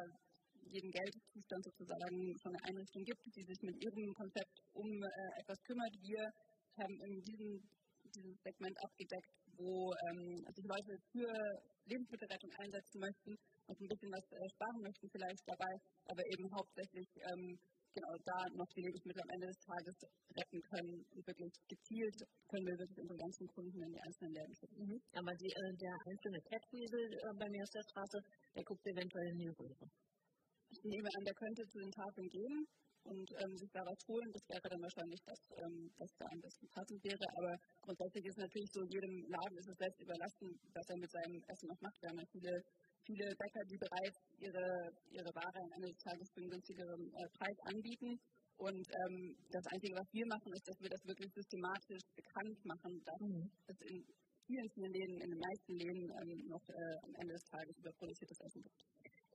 jeden 0.72 0.92
Geldzustand 0.92 1.64
sozusagen 1.64 2.18
schon 2.40 2.56
eine 2.56 2.66
Einrichtung 2.72 3.04
gibt, 3.04 3.22
die 3.36 3.44
sich 3.44 3.60
mit 3.62 3.76
ihrem 3.84 4.14
Konzept 4.14 4.56
um 4.74 4.88
äh, 4.88 5.42
etwas 5.44 5.60
kümmert. 5.64 5.94
Wir 6.02 6.24
haben 6.80 6.96
in 7.08 7.22
diesem, 7.24 7.52
diesem 8.16 8.34
Segment 8.44 8.76
abgedeckt, 8.84 9.32
wo 9.58 9.92
ähm, 10.10 10.44
sich 10.56 10.66
Leute 10.66 10.94
für 11.12 11.32
Lebensmittelrettung 11.86 12.52
einsetzen 12.60 13.00
möchten 13.00 13.32
und 13.68 13.76
ein 13.80 13.88
bisschen 13.88 14.12
was 14.12 14.26
äh, 14.32 14.50
sparen 14.56 14.82
möchten 14.82 15.08
vielleicht 15.10 15.44
dabei, 15.48 15.74
aber 16.08 16.24
eben 16.36 16.46
hauptsächlich 16.56 17.08
ähm, 17.32 17.60
genau 17.94 18.14
da 18.26 18.38
noch 18.54 18.70
die 18.76 18.82
Lebensmittel 18.82 19.22
am 19.22 19.32
Ende 19.36 19.48
des 19.48 19.60
Tages 19.64 19.96
retten 20.36 20.62
können. 20.62 20.96
Und 21.16 21.28
wirklich 21.28 21.54
gezielt 21.68 22.18
können 22.50 22.68
wir 22.68 22.78
wirklich 22.80 23.00
unsere 23.00 23.20
ganzen 23.20 23.48
Kunden 23.48 23.80
in 23.82 23.92
die 23.92 24.02
einzelnen 24.02 24.34
Läden 24.34 24.56
schicken. 24.56 24.80
Mhm. 24.84 24.98
Aber 25.14 25.32
die, 25.36 25.52
äh, 25.52 25.74
der 25.78 25.96
einzelne 26.08 26.40
Catwiesel 26.50 27.04
äh, 27.14 27.34
bei 27.38 27.48
mir 27.50 27.64
aus 27.64 27.74
der 27.74 27.86
Straße, 27.90 28.18
der 28.56 28.64
guckt 28.64 28.86
eventuell 28.88 29.30
in 29.32 29.40
die 29.40 29.54
Röhre. 29.56 29.86
Ich 30.70 30.84
nehme 30.84 31.10
an, 31.16 31.24
der 31.24 31.34
könnte 31.34 31.64
zu 31.68 31.80
den 31.80 31.92
Tafeln 31.92 32.28
gehen 32.28 32.68
und 33.08 33.28
ähm, 33.40 33.54
sich 33.58 33.72
da 33.72 33.82
was 33.86 34.02
holen. 34.08 34.30
Das 34.32 34.46
wäre 34.50 34.68
dann 34.70 34.82
wahrscheinlich 34.82 35.22
das, 35.26 35.40
ähm, 35.64 35.90
was 35.98 36.12
da 36.20 36.26
am 36.32 36.42
besten 36.42 36.68
passend 36.70 37.00
wäre. 37.04 37.26
Aber 37.38 37.54
grundsätzlich 37.82 38.26
ist 38.26 38.38
natürlich 38.38 38.72
so, 38.72 38.84
jedem 38.84 39.16
Laden 39.28 39.58
ist 39.58 39.70
es 39.70 39.78
selbst 39.78 40.02
überlassen, 40.02 40.48
was 40.74 40.86
er 40.90 40.98
mit 40.98 41.12
seinem 41.12 41.42
Essen 41.48 41.68
noch 41.68 41.82
macht. 41.82 42.02
Wir 42.02 42.10
haben 42.10 42.20
ja 42.20 42.30
viele 42.32 42.54
viele 43.08 43.32
Bäcker, 43.40 43.64
die 43.72 43.80
bereits 43.80 44.20
ihre, 44.38 44.68
ihre 45.16 45.32
Ware 45.32 45.60
am 45.64 45.72
Ende 45.80 45.88
des 45.88 45.98
Tages 46.04 46.28
für 46.34 46.42
einen 46.42 46.52
günstigeren 46.52 47.08
äh, 47.16 47.28
Preis 47.40 47.58
anbieten. 47.72 48.20
Und 48.58 48.84
ähm, 48.84 49.38
das 49.50 49.66
Einzige, 49.72 49.96
was 49.96 50.10
wir 50.12 50.26
machen, 50.28 50.52
ist, 50.52 50.68
dass 50.68 50.80
wir 50.82 50.90
das 50.90 51.04
wirklich 51.06 51.32
systematisch 51.32 52.04
bekannt 52.16 52.60
machen, 52.66 53.02
dass 53.06 53.22
mhm. 53.22 53.50
es 53.68 53.80
in 53.88 54.04
vielen, 54.46 54.70
vielen 54.74 54.92
Läden, 54.92 55.16
in 55.22 55.30
den 55.30 55.40
meisten 55.40 55.74
Läden 55.78 56.04
ähm, 56.10 56.48
noch 56.48 56.64
äh, 56.68 56.96
am 57.04 57.14
Ende 57.22 57.34
des 57.34 57.46
Tages 57.52 57.78
überproduziertes 57.78 58.40
Essen 58.42 58.62
gibt. 58.64 58.80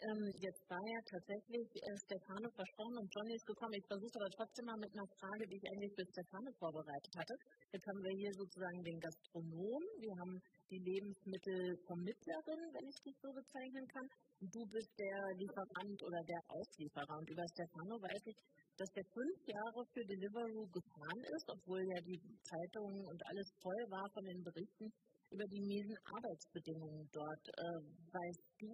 Ähm, 0.03 0.35
jetzt 0.35 0.67
war 0.67 0.83
ja 0.83 1.01
tatsächlich 1.07 1.69
äh, 1.79 1.95
Stefano 2.03 2.51
versprochen 2.51 2.99
und 2.99 3.09
Johnny 3.15 3.39
ist 3.39 3.47
gekommen. 3.47 3.79
Ich 3.79 3.87
versuche 3.87 4.19
aber 4.19 4.31
trotzdem 4.35 4.67
mal 4.67 4.81
mit 4.83 4.91
einer 4.99 5.07
Frage, 5.15 5.47
die 5.47 5.55
ich 5.63 5.67
eigentlich 5.71 5.95
für 5.95 6.07
Stefano 6.11 6.51
vorbereitet 6.59 7.15
hatte. 7.15 7.35
Jetzt 7.71 7.87
haben 7.87 8.03
wir 8.03 8.15
hier 8.19 8.33
sozusagen 8.35 8.83
den 8.83 8.99
Gastronom, 8.99 9.83
wir 10.03 10.15
haben 10.19 10.35
die 10.75 10.83
Lebensmittelvermittlerin, 10.83 12.63
wenn 12.75 12.87
ich 12.91 12.99
das 12.99 13.15
so 13.23 13.31
bezeichnen 13.31 13.87
kann. 13.95 14.07
Und 14.43 14.51
du 14.51 14.63
bist 14.75 14.91
der 14.99 15.19
Lieferant 15.39 15.99
oder 16.03 16.21
der 16.27 16.43
Auslieferer. 16.51 17.15
Und 17.23 17.31
über 17.31 17.47
Stefano 17.55 17.95
weiß 18.03 18.27
ich, 18.27 18.39
dass 18.75 18.91
der 18.99 19.07
fünf 19.07 19.39
Jahre 19.47 19.81
für 19.95 20.03
Deliveroo 20.03 20.67
gefahren 20.67 21.23
ist, 21.31 21.47
obwohl 21.47 21.83
ja 21.87 21.99
die 22.03 22.19
Zeitungen 22.43 23.07
und 23.07 23.21
alles 23.23 23.49
voll 23.63 23.83
war 23.87 24.11
von 24.11 24.25
den 24.27 24.43
Berichten 24.43 24.91
über 25.33 25.47
die 25.49 25.61
miesen 25.65 25.97
Arbeitsbedingungen 26.05 27.09
dort. 27.13 27.45
Äh, 27.57 27.81
weißt 28.13 28.45
du, 28.61 28.73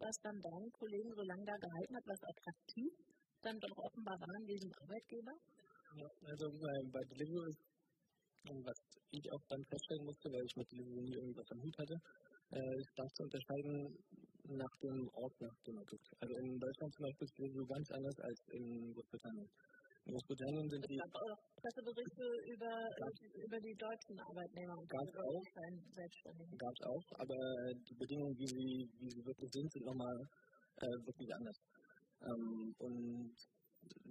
was 0.00 0.16
dann 0.24 0.40
deinen 0.40 0.70
Kollegen 0.72 1.12
so 1.14 1.22
lange 1.22 1.44
da 1.44 1.56
gehalten 1.56 1.94
hat, 1.96 2.06
was 2.08 2.22
attraktiv 2.24 2.92
dann 3.42 3.58
doch 3.60 3.76
offenbar 3.76 4.16
war 4.18 4.34
an 4.40 4.46
diesem 4.48 4.72
Arbeitgeber? 4.82 5.34
Ja, 6.00 6.08
also 6.32 6.44
bei, 6.50 6.76
bei 6.92 7.02
Deliveroo 7.12 7.44
ist, 7.52 7.62
was 8.64 8.78
ich 9.10 9.24
auch 9.32 9.44
dann 9.48 9.62
feststellen 9.68 10.04
musste, 10.08 10.26
weil 10.32 10.44
ich 10.44 10.56
mit 10.56 10.68
Deliveroo 10.72 11.00
nie 11.04 11.16
irgendwas 11.20 11.48
am 11.52 11.60
Hut 11.62 11.76
hatte, 11.78 11.96
äh, 12.56 12.74
ist 12.80 12.92
das 12.96 13.10
zu 13.14 13.22
unterscheiden 13.24 13.76
nach 14.48 14.74
dem 14.80 14.98
Ort, 15.12 15.34
nach 15.40 15.58
dem 15.66 15.74
man 15.76 15.84
guckt. 15.84 16.08
Also 16.20 16.32
in 16.40 16.58
Deutschland 16.58 16.90
zum 16.94 17.04
Beispiel 17.04 17.26
ist 17.28 17.38
Deliveroo 17.38 17.66
ganz 17.68 17.88
anders 17.92 18.18
als 18.24 18.38
in 18.56 18.64
Großbritannien. 18.94 19.48
Großbritannien 20.08 20.68
sind 20.70 20.84
die. 20.88 20.96
Es 20.96 21.12
gab 21.12 21.20
auch 21.20 21.40
Presseberichte 21.60 22.24
über, 22.48 22.72
über 23.44 23.58
die 23.60 23.74
deutschen 23.76 24.16
Arbeitnehmer 24.20 24.74
und 24.78 24.88
gab 24.88 25.04
es 25.04 25.16
auch. 25.20 25.44
Gab 26.56 26.72
es 26.72 26.82
auch, 26.88 27.06
aber 27.20 27.38
die 27.74 27.94
Bedingungen, 27.94 28.34
wie 28.38 28.48
sie, 28.48 28.88
wie 29.00 29.10
sie 29.10 29.24
wirklich 29.24 29.50
sind, 29.52 29.72
sind 29.72 29.84
nochmal 29.84 30.16
äh, 30.80 30.96
wirklich 31.04 31.28
anders. 31.34 31.58
Ähm, 32.24 32.74
und 32.78 33.34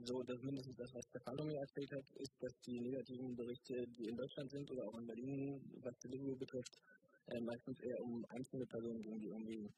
so, 0.05 0.23
dass 0.23 0.39
mindestens 0.41 0.75
das, 0.77 0.93
was 0.93 1.05
Stefano 1.09 1.43
mir 1.43 1.59
erzählt 1.59 1.91
hat, 1.91 2.07
ist, 2.15 2.33
dass 2.41 2.53
die 2.65 2.79
negativen 2.79 3.35
Berichte, 3.35 3.73
die 3.97 4.05
in 4.09 4.15
Deutschland 4.15 4.49
sind 4.51 4.71
oder 4.71 4.83
auch 4.87 4.97
in 4.99 5.07
Berlin, 5.07 5.61
was 5.81 5.97
Delivery 5.99 6.35
betrifft, 6.35 6.75
äh, 7.27 7.41
meistens 7.41 7.79
eher 7.81 7.99
um 8.05 8.25
einzelne 8.29 8.65
Personen 8.65 9.01
gehen, 9.01 9.19
die 9.19 9.27
irgendwie 9.27 9.69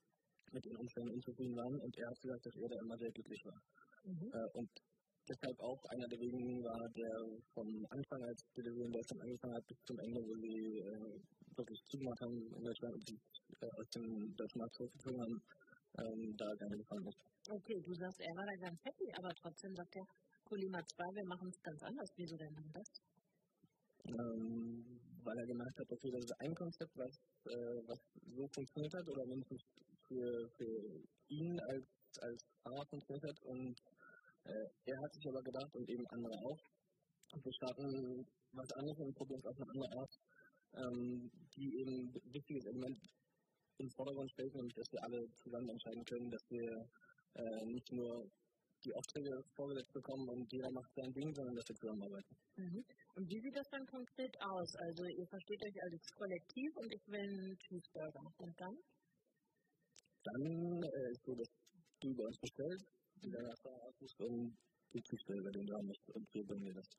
mit 0.51 0.65
den 0.65 0.77
Umständen 0.77 1.11
unzufrieden 1.13 1.55
waren. 1.55 1.79
Und 1.79 1.97
er 1.97 2.07
hat 2.09 2.19
gesagt, 2.21 2.45
dass 2.45 2.55
er 2.55 2.69
da 2.69 2.77
immer 2.79 2.97
sehr 2.97 3.11
glücklich 3.11 3.41
war. 3.45 3.61
Mhm. 4.05 4.31
Äh, 4.33 4.49
und 4.53 4.69
deshalb 5.29 5.59
auch 5.59 5.85
einer 5.85 6.07
der 6.07 6.19
wenigen 6.19 6.63
war, 6.63 6.89
der 6.89 7.13
vom 7.53 7.85
Anfang, 7.89 8.23
als 8.23 8.41
Delivery 8.57 8.85
in 8.85 8.91
Deutschland 8.91 9.21
angefangen 9.21 9.55
hat, 9.55 9.67
bis 9.67 9.77
zum 9.85 9.99
Ende, 9.99 10.19
wo 10.25 10.33
sie 10.35 10.79
äh, 10.79 11.21
wirklich 11.55 11.79
zugemacht 11.87 12.21
haben 12.21 12.37
in 12.57 12.63
Deutschland 12.63 12.93
und 12.95 13.05
sich 13.05 13.19
äh, 13.61 13.69
aus 13.77 13.89
dem 13.89 14.35
deutschen 14.35 14.59
Markt 14.59 14.75
zurückgezogen 14.75 15.21
haben, 15.21 15.41
ähm, 15.99 16.35
da 16.37 16.53
gerne 16.55 16.77
gefahren 16.77 17.05
ist. 17.07 17.19
Okay, 17.49 17.81
du 17.81 17.93
sagst, 17.93 18.19
er 18.19 18.35
war 18.35 18.45
da 18.45 18.55
ganz 18.67 18.79
happy, 18.83 19.07
aber 19.17 19.29
trotzdem 19.41 19.75
sagt 19.75 19.95
er, 19.95 20.05
Colima 20.45 20.79
2, 20.81 21.03
wir 21.15 21.25
machen 21.25 21.49
es 21.49 21.61
ganz 21.61 21.83
anders. 21.83 22.09
Wieso 22.17 22.35
denn 22.37 22.55
das? 22.73 22.89
Ähm, 24.05 24.99
weil 25.23 25.37
er 25.37 25.45
gemerkt 25.45 25.77
hat, 25.77 25.91
okay, 25.91 26.11
das 26.11 26.23
ist 26.23 26.39
ein 26.39 26.55
Konzept, 26.55 26.97
was, 26.97 27.13
äh, 27.45 27.81
was 27.85 27.99
so 28.35 28.47
funktioniert 28.47 28.93
hat 28.93 29.07
oder 29.07 29.25
mindestens 29.25 29.61
für, 30.07 30.49
für 30.57 31.03
ihn 31.27 31.59
als, 31.59 31.85
als 32.21 32.43
Fahrer 32.63 32.85
funktioniert 32.89 33.23
hat 33.23 33.39
und 33.43 33.75
er 34.99 35.05
hat 35.05 35.13
sich 35.13 35.27
aber 35.29 35.41
gedacht 35.41 35.73
und 35.75 35.89
eben 35.89 36.05
andere 36.07 36.35
auch, 36.43 36.59
wir 37.43 37.53
starten 37.53 38.25
was 38.51 38.71
anderes 38.73 38.99
und 38.99 39.15
probieren 39.15 39.39
es 39.39 39.45
auf 39.45 39.55
eine 39.55 39.69
andere 39.71 39.99
Art, 39.99 40.13
ähm, 40.73 41.31
die 41.55 41.79
eben 41.79 42.09
ein 42.09 42.33
wichtiges 42.33 42.65
Element 42.65 42.99
im 43.77 43.89
Vordergrund 43.91 44.29
stellt, 44.31 44.53
nämlich 44.55 44.73
dass 44.73 44.91
wir 44.91 45.03
alle 45.03 45.31
zusammen 45.35 45.69
entscheiden 45.69 46.03
können, 46.05 46.29
dass 46.29 46.43
wir 46.49 46.89
äh, 47.35 47.65
nicht 47.65 47.91
nur 47.93 48.29
die 48.83 48.93
Aufträge 48.93 49.43
vorgesetzt 49.55 49.93
bekommen 49.93 50.27
und 50.29 50.51
jeder 50.51 50.71
macht 50.71 50.91
sein 50.95 51.13
Ding, 51.13 51.33
sondern 51.35 51.55
dass 51.55 51.67
wir 51.67 51.75
zusammenarbeiten. 51.75 52.35
Mhm. 52.55 52.83
Und 53.15 53.29
wie 53.29 53.39
sieht 53.41 53.55
das 53.55 53.69
dann 53.69 53.85
konkret 53.87 54.35
aus? 54.41 54.75
Also 54.75 55.03
ihr 55.05 55.27
versteht 55.27 55.63
euch 55.63 55.83
als 55.83 56.11
Kollektiv 56.15 56.75
und 56.75 56.93
ich 56.93 57.07
will 57.07 57.19
einen 57.19 57.57
Cheeseburger. 57.59 58.23
Und 58.37 58.59
dann? 58.59 58.75
Dann 60.23 60.83
äh, 60.83 61.11
ist 61.11 61.23
so, 61.25 61.35
dass 61.35 61.47
du 61.99 62.15
bei 62.15 62.23
uns 62.23 62.37
bestellst, 62.39 62.85
die 63.21 63.29
dann 63.31 63.47
hast 63.47 63.65
und 64.19 64.57
die 64.93 65.01
Cheeseburger, 65.01 65.51
den 65.51 66.45
bringen 66.45 66.65
dir 66.65 66.73
das. 66.73 66.89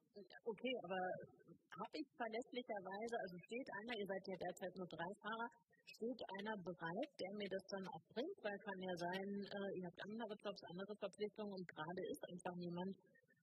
Okay, 0.44 0.74
aber 0.84 1.00
habe 1.80 1.94
ich 1.94 2.08
verlässlicherweise, 2.14 3.14
also 3.18 3.36
steht 3.46 3.68
einer, 3.78 3.94
ihr 3.98 4.08
seid 4.10 4.24
ja 4.26 4.36
derzeit 4.36 4.74
nur 4.76 4.88
drei 4.90 5.10
Fahrer, 5.22 5.48
steht 5.86 6.20
einer 6.38 6.56
bereit, 6.62 7.10
der 7.18 7.32
mir 7.34 7.50
das 7.50 7.64
dann 7.70 7.86
auch 7.88 8.04
bringt, 8.14 8.38
weil 8.42 8.58
kann 8.62 8.80
ja 8.82 8.94
sein, 8.94 9.28
äh, 9.42 9.70
ihr 9.78 9.86
habt 9.86 10.00
andere 10.06 10.34
Jobs, 10.38 10.60
andere 10.70 10.94
Verpflichtungen 10.98 11.52
und 11.54 11.66
gerade 11.66 12.02
ist 12.10 12.24
einfach 12.30 12.56
niemand 12.56 12.94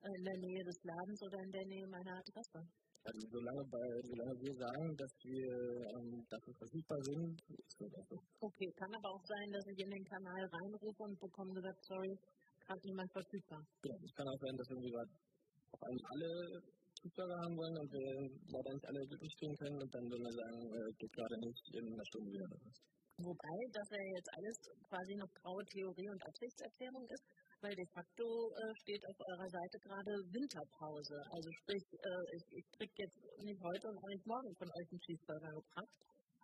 äh, 0.04 0.16
in 0.16 0.24
der 0.24 0.40
Nähe 0.40 0.64
des 0.64 0.80
Ladens 0.84 1.20
oder 1.24 1.40
in 1.44 1.52
der 1.52 1.66
Nähe 1.68 1.88
meiner 1.88 2.16
Adresse. 2.20 2.60
Also 3.08 3.24
solange, 3.32 3.64
bei, 3.72 3.88
solange 4.04 4.36
wir 4.44 4.56
sagen, 4.60 4.88
dass 5.00 5.14
wir 5.24 5.48
ähm, 5.96 6.28
dafür 6.28 6.54
verfügbar 6.60 7.00
sind, 7.08 7.40
ist 7.56 7.80
das 7.80 8.04
so. 8.10 8.20
Okay, 8.44 8.70
kann 8.76 8.92
aber 9.00 9.10
auch 9.16 9.24
sein, 9.24 9.48
dass 9.52 9.66
ich 9.72 9.80
in 9.80 9.92
den 9.92 10.04
Kanal 10.04 10.44
reinrufe 10.44 11.04
und 11.08 11.16
bekomme 11.16 11.54
gesagt, 11.56 11.80
sorry, 11.88 12.14
gerade 12.68 12.84
niemand 12.84 13.12
verfügbar. 13.12 13.62
Ja, 13.84 13.96
es 14.04 14.14
kann 14.14 14.28
auch 14.28 14.40
sein, 14.44 14.56
dass 14.58 14.68
wir 14.70 14.92
gerade 14.92 15.12
auf 15.72 15.82
einmal 15.84 16.06
alle 16.12 16.32
Zugfahrer 17.00 17.38
haben 17.44 17.56
wollen 17.56 17.78
und 17.78 17.90
wir 17.94 18.08
leider 18.52 18.72
nicht 18.74 18.88
alle 18.88 19.02
glücklich 19.08 19.34
stehen 19.38 19.56
können 19.56 19.80
und 19.82 19.92
dann 19.94 20.04
würden 20.12 20.26
wir 20.28 20.36
sagen, 20.36 20.60
äh, 20.76 20.92
geht 21.00 21.14
gerade 21.14 21.38
nicht 21.40 21.64
in 21.74 21.86
einer 21.94 22.06
Stunde 22.12 22.32
wieder. 22.32 22.48
Wobei 23.18 23.58
das 23.74 23.88
ja 23.90 24.04
jetzt 24.14 24.32
alles 24.38 24.58
quasi 24.90 25.16
noch 25.16 25.32
graue 25.42 25.64
Theorie 25.66 26.10
und 26.10 26.22
Absichtserklärung 26.22 27.06
ist, 27.10 27.26
weil 27.62 27.74
de 27.74 27.88
facto 27.94 28.28
äh, 28.54 28.76
steht 28.82 29.04
auf 29.10 29.18
eurer 29.18 29.50
Seite 29.50 29.78
gerade 29.82 30.14
Winterpause. 30.30 31.18
Also 31.32 31.50
sprich, 31.64 31.86
äh, 31.94 32.24
ich, 32.36 32.46
ich 32.62 32.66
kriege 32.78 32.94
jetzt 32.98 33.18
nicht 33.42 33.62
heute 33.64 33.88
und 33.90 33.98
auch 33.98 34.12
nicht 34.14 34.26
morgen 34.28 34.54
von 34.58 34.70
euch 34.70 34.88
einen 34.92 35.02
Cheeseburger 35.02 35.50
gebracht. 35.50 35.98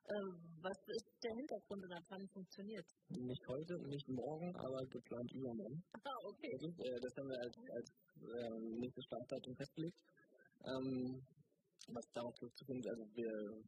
Äh, 0.06 0.14
was 0.62 0.78
ist 0.88 1.24
der 1.24 1.34
Hintergrund 1.36 1.84
und 1.86 1.94
ab 1.94 2.04
wann 2.10 2.28
funktioniert 2.28 2.86
Nicht 3.08 3.48
heute, 3.48 3.80
nicht 3.88 4.08
morgen, 4.10 4.54
aber 4.56 4.86
geplant 4.88 5.32
übermorgen. 5.32 5.82
Ah, 6.04 6.28
okay. 6.28 6.52
Das, 6.52 6.62
ist, 6.64 6.80
äh, 6.80 7.00
das 7.00 7.16
haben 7.16 7.30
wir 7.30 7.40
als, 7.40 7.58
als 7.72 7.90
äh, 8.20 8.60
nächstes 8.80 9.06
Startdatum 9.06 9.56
festgelegt. 9.56 9.98
Ähm, 10.66 11.26
was 11.88 12.06
darauf 12.14 12.34
zurückzuführen 12.36 12.84
also 12.86 13.06
wir 13.16 13.64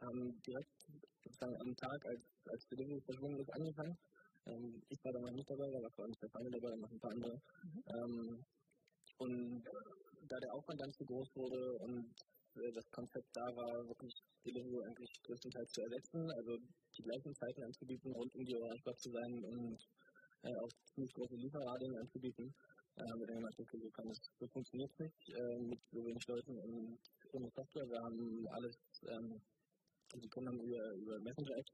haben 0.00 0.42
direkt 0.42 0.86
sozusagen 1.22 1.56
am 1.60 1.74
Tag, 1.76 2.06
als, 2.06 2.22
als 2.50 2.66
Delivery 2.66 3.00
verschwunden 3.02 3.38
ist, 3.38 3.50
angefangen. 3.54 3.96
Ähm, 4.46 4.82
ich 4.88 5.04
war 5.04 5.12
da 5.12 5.20
noch 5.20 5.30
nicht 5.30 5.48
dabei, 5.50 5.70
da 5.70 5.82
war 5.82 5.90
vor 5.92 6.04
allem 6.04 6.14
Stefanie 6.14 6.50
dabei 6.50 6.76
noch 6.76 6.90
ein 6.90 6.98
paar 6.98 7.12
andere. 7.12 7.40
Mhm. 7.62 7.82
Ähm, 7.86 8.44
und 9.18 9.62
da 10.26 10.38
der 10.38 10.54
Aufwand 10.54 10.80
dann 10.80 10.92
zu 10.92 11.04
groß 11.04 11.28
wurde 11.36 11.78
und 11.78 12.10
äh, 12.56 12.72
das 12.72 12.90
Konzept 12.90 13.28
da 13.34 13.46
war, 13.56 13.86
wirklich 13.88 14.14
Delivery 14.44 14.84
eigentlich 14.86 15.12
größtenteils 15.22 15.70
zu 15.72 15.82
ersetzen, 15.82 16.30
also 16.30 16.58
die 16.96 17.02
gleichen 17.02 17.34
Zeiten 17.34 17.62
anzubieten, 17.62 18.12
rund 18.12 18.34
um 18.34 18.44
die 18.44 18.56
Uhr 18.56 18.96
zu 18.96 19.10
sein 19.10 19.44
und 19.44 19.78
äh, 20.42 20.56
auch 20.56 20.70
ziemlich 20.94 21.12
große 21.14 21.36
Lieferradien 21.36 21.96
anzubieten, 21.98 22.54
wir 22.98 23.26
dann 23.26 23.36
gemerkt, 23.36 23.60
okay, 23.60 23.78
so, 23.78 23.90
kann 23.90 24.08
es, 24.08 24.18
so 24.38 24.46
funktioniert 24.48 24.90
es 24.92 24.98
nicht 24.98 25.28
äh, 25.30 25.58
mit 25.58 25.80
so 25.92 26.04
wenig 26.04 26.26
Leuten 26.26 26.58
und 26.58 26.98
ohne 27.32 27.48
Software. 27.50 27.88
Wir 27.88 28.00
haben 28.00 28.48
alles, 28.48 28.76
ähm, 29.08 29.40
die 30.14 30.28
Kunden 30.28 30.48
haben 30.48 30.60
über, 30.60 30.92
über 30.94 31.20
Messenger-Apps 31.20 31.72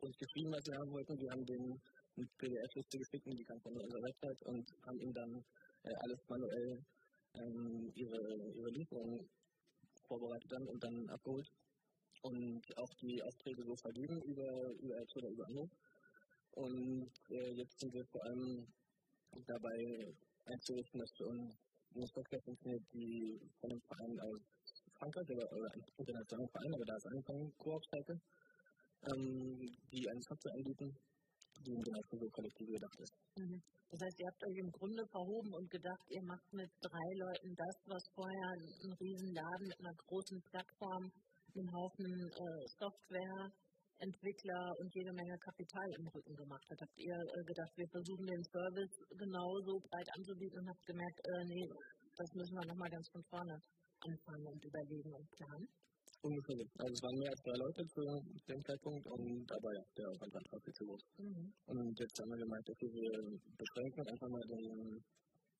uns 0.00 0.18
geschrieben, 0.18 0.52
was 0.52 0.66
wir 0.66 0.74
haben 0.78 0.90
wollten. 0.90 1.20
Wir 1.20 1.30
haben 1.30 1.46
denen 1.46 1.80
eine 2.16 2.26
PDF-Liste 2.38 2.98
geschickt 2.98 3.26
die 3.26 3.44
kam 3.44 3.60
von 3.60 3.76
unserer 3.76 4.02
Website 4.02 4.42
und 4.42 4.66
haben 4.84 5.00
ihnen 5.00 5.14
dann 5.14 5.44
äh, 5.84 5.94
alles 6.02 6.18
manuell 6.28 6.84
ähm, 7.34 7.92
ihre, 7.94 8.52
ihre 8.56 8.70
Lieferung 8.70 9.28
vorbereitet 10.08 10.50
dann 10.50 10.66
und 10.66 10.82
dann 10.82 11.08
abgeholt 11.08 11.48
und 12.22 12.62
auch 12.78 12.94
die 13.00 13.22
Aufträge 13.22 13.62
so 13.64 13.74
vergeben 13.76 14.22
über, 14.22 14.48
Apps 15.00 15.16
oder 15.16 15.28
über 15.28 15.44
Anruf. 15.46 15.70
Und 16.52 17.12
äh, 17.30 17.50
jetzt 17.54 17.78
sind 17.80 17.92
wir 17.94 18.04
vor 18.06 18.22
allem 18.24 18.66
dabei, 19.46 20.14
einzurichten, 20.44 21.00
dass 21.00 21.12
für 21.16 21.26
uns 21.26 21.56
eine 21.94 22.06
Software 22.06 22.42
funktioniert, 22.44 22.82
die 22.92 23.40
von 23.60 23.70
einem 23.70 23.82
Verein 23.82 24.20
aus 24.20 24.40
Frankreich 24.98 25.28
oder, 25.30 25.46
oder 25.52 25.68
ein 25.72 25.82
internationaler 25.98 26.50
Verein, 26.52 26.74
aber 26.74 26.86
da 26.86 26.94
ist 26.96 27.06
angefangen, 27.06 27.52
Koop-Seite, 27.58 28.14
ähm, 29.12 29.60
die 29.90 30.04
eine 30.08 30.22
Software 30.28 30.54
anbieten, 30.56 30.88
die 31.66 31.74
genau 31.74 32.02
für 32.08 32.18
so 32.18 32.26
Kollektive 32.30 32.72
gedacht 32.72 32.98
ist. 33.00 33.14
Mhm. 33.36 33.62
Das 33.92 34.00
heißt, 34.00 34.18
ihr 34.20 34.28
habt 34.30 34.42
euch 34.48 34.56
im 34.56 34.72
Grunde 34.72 35.04
verhoben 35.12 35.52
und 35.52 35.68
gedacht, 35.68 36.06
ihr 36.08 36.24
macht 36.24 36.48
mit 36.52 36.70
drei 36.80 37.08
Leuten 37.28 37.52
das, 37.52 37.76
was 37.92 38.02
vorher 38.14 38.48
ein 38.56 38.92
Riesenladen 38.96 39.66
mit 39.68 39.78
einer 39.80 39.96
großen 40.08 40.40
Plattform, 40.48 41.12
einem 41.56 41.70
Haufen 41.72 42.06
äh, 42.06 42.62
Software, 42.78 43.52
Entwickler 43.98 44.64
und 44.78 44.90
jede 44.94 45.12
Menge 45.12 45.38
Kapital 45.38 45.88
im 45.98 46.06
Rücken 46.08 46.34
gemacht 46.34 46.66
hat. 46.70 46.78
Habt 46.80 46.98
ihr 46.98 47.14
äh, 47.14 47.44
gedacht, 47.44 47.72
wir 47.76 47.88
versuchen 47.88 48.26
den 48.26 48.44
Service 48.50 48.94
genauso 49.14 49.78
breit 49.78 50.08
anzubieten 50.18 50.58
und 50.58 50.68
habt 50.68 50.84
gemerkt, 50.86 51.18
äh, 51.22 51.44
nee, 51.46 51.66
das 52.16 52.28
müssen 52.34 52.56
wir 52.58 52.66
nochmal 52.66 52.90
ganz 52.90 53.06
von 53.12 53.22
vorne 53.30 53.56
anfangen 54.02 54.46
und 54.46 54.64
überlegen 54.64 55.12
und 55.14 55.30
planen? 55.30 55.68
Ungefähr 56.22 56.54
so. 56.54 56.64
Also 56.78 56.92
es 56.94 57.02
waren 57.02 57.18
mehr 57.18 57.30
als 57.34 57.42
drei 57.42 57.58
Leute 57.58 57.82
zu 57.82 58.02
dem 58.46 58.62
Zeitpunkt 58.62 59.06
und 59.06 59.42
aber 59.50 59.70
ja, 59.74 59.82
der 59.98 60.06
Aufwand 60.10 60.32
war 60.34 60.60
viel 60.62 60.74
zu 60.74 60.84
groß. 60.86 61.02
Mhm. 61.18 61.46
Und 61.66 61.94
jetzt 61.98 62.16
haben 62.18 62.30
wir 62.30 62.42
gemeint, 62.42 62.66
okay, 62.70 62.90
wir 62.94 63.10
beschränken 63.58 64.02
einfach 64.06 64.30
mal 64.30 64.46
den, 64.46 65.02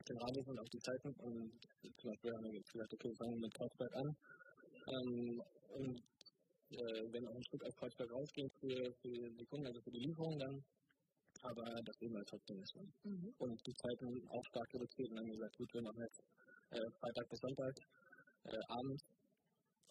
den 0.06 0.18
Radius 0.22 0.46
und 0.46 0.58
auch 0.62 0.70
die 0.70 0.82
Zeiten 0.86 1.10
und 1.18 1.50
zum 1.98 2.06
Beispiel 2.10 2.30
haben 2.30 2.46
wir 2.46 2.62
gesagt, 2.62 2.92
okay, 2.94 3.08
wir 3.10 3.18
fangen 3.22 3.40
mit 3.42 3.54
Kreuzberg 3.54 3.92
an. 4.02 4.08
Ähm, 4.82 5.42
und 5.72 5.96
äh, 6.70 7.12
wenn 7.12 7.26
auch 7.28 7.34
ein 7.34 7.44
Stück 7.44 7.64
auf 7.64 7.74
Kreuzberg 7.76 8.10
rausgehen 8.12 8.50
für, 8.60 8.92
für 9.02 9.30
die 9.30 9.46
Kunden, 9.46 9.66
also 9.66 9.80
für 9.82 9.90
die 9.90 10.04
Lieferung 10.06 10.38
dann. 10.38 10.64
Aber 11.42 11.64
das 11.84 11.96
eben 12.00 12.16
als 12.16 12.30
Hauptding 12.30 12.60
ist. 12.62 12.76
Mhm. 13.02 13.34
Und 13.38 13.66
die 13.66 13.74
Zeiten 13.74 14.28
auch 14.28 14.44
stark 14.46 14.68
reduziert 14.74 15.10
und 15.10 15.16
dann 15.16 15.30
gesagt, 15.32 15.56
gut, 15.56 15.74
wir 15.74 15.82
machen 15.82 16.02
jetzt 16.02 16.20
äh, 16.70 16.90
Freitag 17.00 17.28
bis 17.30 17.40
Sonntag 17.40 17.74
äh, 18.44 18.62
abends, 18.68 19.02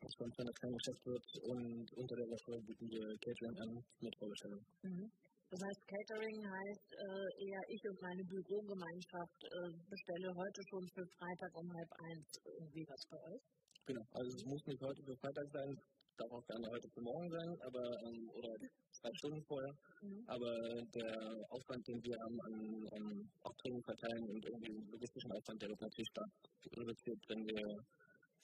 was 0.02 0.14
sonst 0.18 0.38
wenn 0.38 0.48
das 0.48 0.60
kein 0.62 0.74
Geschäft 0.74 1.06
wird 1.06 1.28
und 1.44 1.88
unter 1.98 2.16
der 2.16 2.30
Woche 2.30 2.54
bieten 2.62 2.88
wir 2.90 3.06
Catering 3.20 3.58
an 3.58 3.84
mit 4.00 4.16
Vorbestellung. 4.18 4.64
Mhm. 4.84 5.12
Das 5.52 5.60
heißt, 5.60 5.82
Catering 5.84 6.40
heißt 6.48 6.90
äh, 6.96 7.30
eher 7.44 7.64
ich 7.68 7.84
und 7.90 8.02
meine 8.02 8.24
Bürogemeinschaft 8.24 9.40
äh, 9.44 9.72
bestelle 9.92 10.30
heute 10.32 10.62
schon 10.70 10.88
für 10.96 11.06
Freitag 11.20 11.52
um 11.60 11.68
halb 11.68 11.92
eins 12.08 12.28
irgendwie 12.46 12.86
was 12.88 13.02
für 13.10 13.20
euch? 13.28 13.44
Genau, 13.86 14.06
also 14.12 14.38
es 14.38 14.46
muss 14.46 14.66
nicht 14.68 14.82
heute 14.82 15.04
für 15.04 15.16
Freitag 15.18 15.50
sein, 15.52 15.80
darf 16.18 16.32
auch 16.32 16.46
gerne 16.48 16.70
heute 16.70 16.90
für 16.90 17.02
morgen 17.02 17.30
sein, 17.30 17.62
aber 17.62 18.04
ähm, 18.04 18.30
oder 18.30 18.56
zwei 18.92 19.14
Stunden 19.16 19.44
vorher. 19.44 19.76
Mhm. 20.02 20.24
Aber 20.28 20.82
der 20.94 21.46
Aufwand, 21.50 21.88
den 21.88 22.04
wir 22.04 22.18
haben 22.20 22.42
an, 22.42 22.88
an 22.94 23.32
Aufträgen 23.42 23.84
verteilen 23.84 24.30
und 24.30 24.46
irgendwie 24.46 24.92
logistischen 24.92 25.32
Aufwand, 25.32 25.62
der 25.62 25.70
wird 25.70 25.82
natürlich 25.82 26.10
stark 26.10 26.30
reduziert, 26.78 27.20
wenn 27.30 27.46
wir 27.48 27.84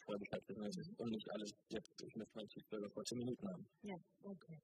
vorher 0.05 0.19
Bescheid 0.19 0.43
wissen 0.47 0.91
mhm. 0.91 0.95
und 0.97 1.11
nicht 1.11 1.29
alles 1.31 1.53
jetzt, 1.69 2.01
ich 2.01 2.15
möchte 2.15 2.37
mal 2.37 2.47
Cheeseburger 2.47 2.89
vor 2.89 3.03
10 3.03 3.17
Minuten 3.19 3.47
haben. 3.47 3.67
Ja, 3.83 3.95
okay. 4.23 4.59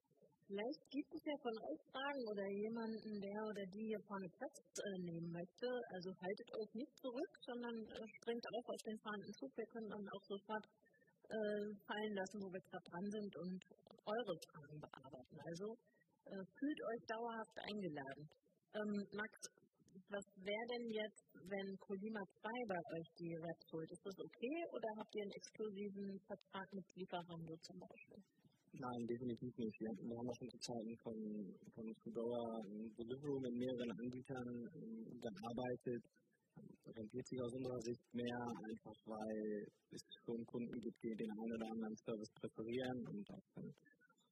Vielleicht 0.46 0.84
gibt 0.92 1.08
es 1.14 1.24
ja 1.24 1.36
von 1.40 1.56
euch 1.56 1.80
Fragen 1.88 2.22
oder 2.28 2.46
jemanden, 2.52 3.16
der 3.16 3.40
oder 3.48 3.64
die 3.72 3.86
hier 3.88 4.02
vorne 4.04 4.28
Platz 4.28 4.60
äh, 4.76 4.98
nehmen 5.00 5.32
möchte. 5.32 5.68
Also 5.96 6.12
haltet 6.20 6.48
euch 6.52 6.70
nicht 6.74 6.94
zurück, 7.00 7.32
sondern 7.48 7.76
äh, 7.80 8.04
springt 8.20 8.44
auf 8.52 8.66
auf 8.68 8.82
den 8.84 8.98
fahrenden 9.00 9.32
Zug. 9.40 9.50
Wir 9.56 9.68
können 9.72 9.88
dann 9.88 10.04
auch 10.04 10.24
sofort 10.28 10.64
äh, 11.32 11.64
fallen 11.88 12.14
lassen, 12.14 12.38
wo 12.44 12.52
wir 12.52 12.60
gerade 12.60 12.88
dran 12.92 13.08
sind 13.08 13.32
und 13.40 13.60
eure 14.04 14.36
Fragen 14.52 14.78
bearbeiten. 14.84 15.36
Also 15.48 15.66
äh, 16.28 16.44
fühlt 16.60 16.80
euch 16.92 17.02
dauerhaft 17.08 17.56
eingeladen. 17.64 18.24
Ähm, 18.76 18.92
Max, 19.16 19.32
was 20.12 20.26
wäre 20.44 20.66
denn 20.76 20.86
jetzt, 20.92 21.24
wenn 21.40 21.68
Colima 21.80 22.20
2 22.20 22.52
bei 22.68 22.80
euch 23.00 23.08
die 23.16 23.32
Raps 23.40 23.66
holt? 23.72 23.88
Ist 23.88 24.04
das 24.04 24.18
okay 24.20 24.56
oder 24.76 24.88
habt 25.00 25.14
ihr 25.16 25.22
einen 25.24 25.38
exklusiven 25.40 26.20
Vertrag 26.28 26.68
mit 26.76 26.84
Lieferando 27.00 27.56
zum 27.64 27.80
Beispiel? 27.80 28.43
Nein, 28.76 29.06
definitiv 29.06 29.56
nicht. 29.56 29.80
Wir, 29.80 29.88
haben 30.18 30.28
auch 30.28 30.34
schon 30.34 30.50
zu 30.50 30.58
Zeiten 30.58 30.96
von, 30.98 31.14
von 31.74 31.86
Foodora 32.02 32.58
Deliveroo 32.98 33.38
mit 33.38 33.54
mehreren 33.54 33.90
Anbietern 33.92 34.50
ähm, 34.74 35.20
gearbeitet. 35.20 36.02
Rentiert 36.86 37.26
sich 37.26 37.40
aus 37.40 37.54
unserer 37.54 37.80
Sicht 37.82 38.02
mehr, 38.14 38.40
einfach 38.66 38.98
weil 39.06 39.66
es 39.90 40.02
schon 40.24 40.44
Kunden 40.46 40.78
gibt, 40.80 41.02
die 41.02 41.14
den 41.14 41.30
einen 41.30 41.54
oder 41.54 41.70
anderen 41.70 41.96
Service 41.96 42.30
präferieren 42.34 42.98
und 43.06 43.30
auch 43.30 43.46
von 43.54 43.74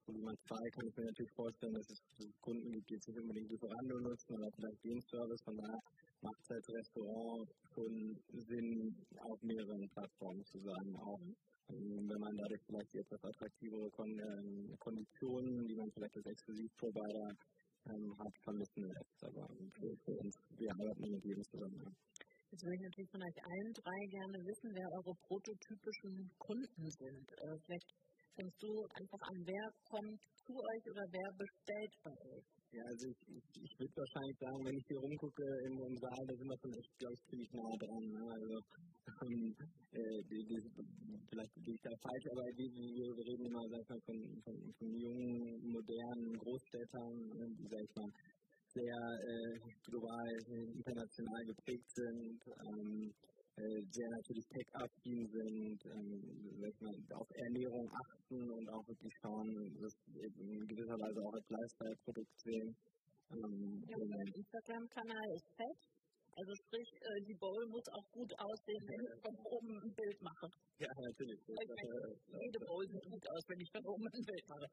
Volumen 0.07 0.37
2 0.49 0.57
kann 0.75 0.87
ich 0.89 0.97
mir 0.97 1.07
natürlich 1.07 1.35
vorstellen, 1.35 1.75
dass 1.75 1.91
es 1.91 2.03
Kunden 2.41 2.73
gibt, 2.73 2.91
die 2.91 2.95
jetzt 2.95 3.09
nicht 3.09 3.21
unbedingt 3.23 3.51
Lieferando 3.51 3.95
nutzen 4.03 4.35
oder 4.35 4.51
vielleicht 4.59 4.85
den 4.85 5.01
Service. 5.03 5.43
Von 5.45 5.57
daher 5.57 5.83
macht 6.23 6.41
es 6.43 6.51
als 6.51 6.67
Restaurant 6.75 7.47
schon 7.75 7.95
Sinn, 8.43 8.97
auf 9.23 9.39
mehreren 9.43 9.89
Plattformen 9.95 10.45
zu 10.45 10.59
sein. 10.59 10.97
Auch 10.99 11.23
wenn 11.69 12.21
man 12.21 12.37
dadurch 12.37 12.63
vielleicht 12.67 12.95
etwas 12.95 13.25
attraktivere 13.25 13.91
Kon 13.91 14.19
äh, 14.19 14.77
Konditionen, 14.79 15.67
die 15.67 15.77
man 15.77 15.91
vielleicht 15.93 16.17
als 16.17 16.27
Exklusivprovider 16.27 17.29
ähm, 17.87 18.19
hat, 18.19 18.35
vermissen 18.45 18.83
lässt. 18.85 19.25
Aber 19.25 19.47
für, 19.79 19.97
für 20.05 20.17
uns, 20.19 20.35
wir 20.57 20.71
arbeiten 20.71 21.11
mit 21.11 21.25
jedem 21.25 21.45
zusammen. 21.45 21.97
Jetzt 22.51 22.65
würde 22.65 22.77
ich 22.77 22.83
natürlich 22.83 23.11
von 23.11 23.23
euch 23.23 23.39
allen 23.41 23.73
drei 23.73 23.99
gerne 24.13 24.39
wissen, 24.45 24.69
wer 24.75 24.89
eure 24.93 25.15
prototypischen 25.25 26.31
Kunden 26.39 26.91
sind. 26.91 27.27
Äh, 27.33 27.57
vielleicht 27.65 27.91
fängst 28.37 28.63
du 28.63 28.71
einfach 28.97 29.23
an, 29.29 29.39
wer 29.45 29.67
kommt 29.85 30.21
zu 30.47 30.53
euch 30.53 30.85
oder 30.91 31.05
wer 31.11 31.31
bestellt 31.37 31.95
bei 32.03 32.15
euch? 32.33 32.47
Ja, 32.73 32.85
also 32.89 33.05
ich, 33.05 33.21
ich, 33.29 33.47
ich 33.53 33.73
würde 33.77 33.95
wahrscheinlich 34.01 34.39
sagen, 34.41 34.61
wenn 34.65 34.79
ich 34.81 34.87
hier 34.89 35.01
rumgucke 35.05 35.45
im, 35.69 35.75
im 35.77 35.97
Saal, 36.01 36.25
da 36.25 36.35
sind 36.41 36.49
wir 36.49 36.57
schon 36.57 36.73
echt, 36.73 36.93
glaube 36.97 37.15
ich, 37.15 37.23
ziemlich 37.29 37.51
nah 37.53 37.75
dran. 37.77 38.05
Ne? 38.09 38.23
Also, 38.33 38.53
ähm, 39.29 39.45
äh, 39.93 40.21
die, 40.25 40.41
die, 40.49 40.59
vielleicht 41.29 41.53
bin 41.53 41.75
ich 41.77 41.83
da 41.85 41.93
falsch, 42.01 42.27
aber 42.33 42.45
wir, 42.57 42.69
wir 42.73 43.25
reden 43.29 43.45
immer 43.45 43.65
sag 43.69 43.85
mal, 43.93 44.01
von, 44.09 44.19
von, 44.41 44.57
von 44.73 44.89
jungen, 44.89 45.37
modernen 45.69 46.33
Großstädtern, 46.41 47.13
ne, 47.37 47.45
die, 47.61 47.69
sag 47.69 47.83
ich 47.85 47.95
mal, 47.97 48.11
sehr 48.73 49.05
äh, 49.21 49.53
global, 49.85 50.29
international 50.49 51.43
geprägt 51.45 51.91
sind. 51.93 52.41
Ähm, 52.57 53.13
äh, 53.13 53.32
sehr 53.57 54.09
natürlich 54.09 54.47
tech-affin 54.49 55.29
sind, 55.29 55.85
ähm, 55.85 57.13
auf 57.13 57.29
Ernährung 57.37 57.91
achten 57.91 58.51
und 58.51 58.69
auch 58.71 58.87
wirklich 58.89 59.13
schauen, 59.21 59.77
das 59.81 59.95
in 60.09 60.67
gewisser 60.67 60.97
Weise 60.97 61.21
auch 61.21 61.35
als 61.35 61.49
Lifestyle-Produkt 61.49 62.39
sehen. 62.41 62.77
Ähm, 63.31 63.85
ja, 63.89 63.97
mein 63.99 64.29
Instagram-Kanal 64.35 65.29
ist 65.37 65.49
fett. 65.57 65.81
Also 66.33 66.53
sprich, 66.65 66.89
äh, 66.97 67.21
die 67.29 67.37
Bowl 67.37 67.61
muss 67.69 67.85
auch 67.93 68.09
gut 68.11 68.33
aussehen, 68.41 68.83
wenn 68.89 69.05
ich 69.05 69.21
von 69.21 69.37
oben 69.53 69.73
ein 69.85 69.93
Bild 69.93 70.19
mache. 70.23 70.49
Ja, 70.81 70.89
natürlich. 70.89 71.41
Das, 71.45 71.61
äh, 71.61 72.41
jede 72.41 72.61
Bowl 72.65 72.85
sieht 72.89 73.05
gut 73.05 73.25
aus, 73.29 73.45
wenn 73.53 73.61
ich 73.61 73.71
von 73.71 73.85
oben 73.85 74.09
ein 74.09 74.25
Bild 74.25 74.45
mache. 74.49 74.67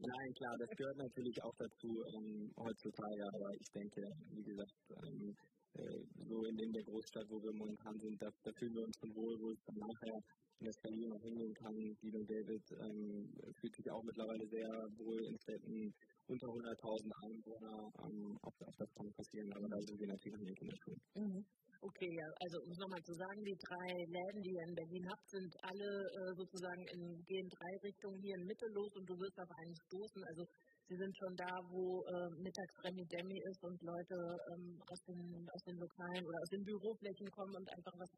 Nein, 0.00 0.28
klar, 0.40 0.56
das 0.56 0.70
gehört 0.72 0.96
natürlich 0.96 1.36
auch 1.44 1.56
dazu 1.60 1.90
ähm, 2.16 2.48
heutzutage, 2.56 3.22
aber 3.28 3.48
ich 3.60 3.68
denke, 3.76 4.00
wie 4.32 4.42
gesagt, 4.42 4.72
ähm, 5.04 5.36
äh, 5.36 5.61
so 5.74 6.44
in, 6.44 6.58
in 6.58 6.72
der 6.72 6.84
Großstadt, 6.84 7.28
wo 7.30 7.42
wir 7.42 7.52
momentan 7.52 7.98
sind, 7.98 8.20
da, 8.20 8.28
da 8.42 8.52
fühlen 8.52 8.74
wir 8.74 8.84
uns 8.84 8.96
schon 8.98 9.14
wohl, 9.14 9.40
wo 9.40 9.50
es 9.50 9.62
dann 9.64 9.76
nachher 9.76 10.18
in 10.60 10.64
der 10.66 10.72
Skalier 10.74 11.08
noch 11.08 11.22
hingehen 11.22 11.54
kann. 11.54 11.74
Dino 12.02 12.22
David 12.22 12.64
ähm, 12.78 13.32
fühlt 13.60 13.74
sich 13.76 13.90
auch 13.90 14.02
mittlerweile 14.04 14.46
sehr 14.48 14.68
wohl 14.98 15.24
in 15.24 15.38
Städten 15.38 15.94
unter 16.28 16.46
100.000 16.46 17.12
Einwohner. 17.24 17.90
Ähm, 18.04 18.38
auch, 18.42 18.56
auch 18.68 18.76
das 18.76 18.90
kann 18.94 19.12
passieren, 19.12 19.52
aber 19.52 19.68
da 19.68 19.78
sind 19.80 19.98
wir 19.98 20.08
natürlich 20.08 20.60
in 20.60 20.68
der 20.68 20.76
Schule. 20.76 21.00
Mhm. 21.14 21.44
Okay, 21.82 22.14
ja, 22.14 22.28
also 22.46 22.62
um 22.62 22.70
es 22.70 22.78
nochmal 22.78 23.02
zu 23.02 23.14
sagen, 23.18 23.42
die 23.42 23.58
drei 23.58 23.90
Läden, 24.06 24.38
die 24.38 24.54
ihr 24.54 24.66
in 24.70 24.74
Berlin 24.78 25.02
habt, 25.10 25.26
sind 25.26 25.50
alle 25.66 25.90
äh, 26.14 26.32
sozusagen 26.38 26.84
in, 26.94 27.02
gehen 27.26 27.48
drei 27.50 27.72
Richtungen 27.82 28.22
hier 28.22 28.36
in 28.38 28.46
Mitte 28.46 28.66
los 28.70 28.94
und 28.94 29.02
du 29.10 29.18
wirst 29.18 29.34
auf 29.42 29.50
einen 29.50 29.74
stoßen. 29.74 30.22
Also 30.30 30.46
Sie 30.88 30.96
sind 30.96 31.14
schon 31.16 31.34
da, 31.36 31.52
wo 31.70 32.02
äh, 32.04 32.28
mittags 32.42 32.74
Remi 32.84 33.04
Demi 33.06 33.38
ist 33.50 33.62
und 33.62 33.80
Leute 33.82 34.18
ähm, 34.52 34.82
aus, 34.90 35.00
den, 35.06 35.48
aus 35.48 35.62
den 35.64 35.78
Lokalen 35.78 36.24
oder 36.26 36.38
aus 36.42 36.50
den 36.50 36.64
Büroflächen 36.64 37.30
kommen 37.30 37.54
und 37.54 37.68
einfach 37.70 37.96
was 37.98 38.10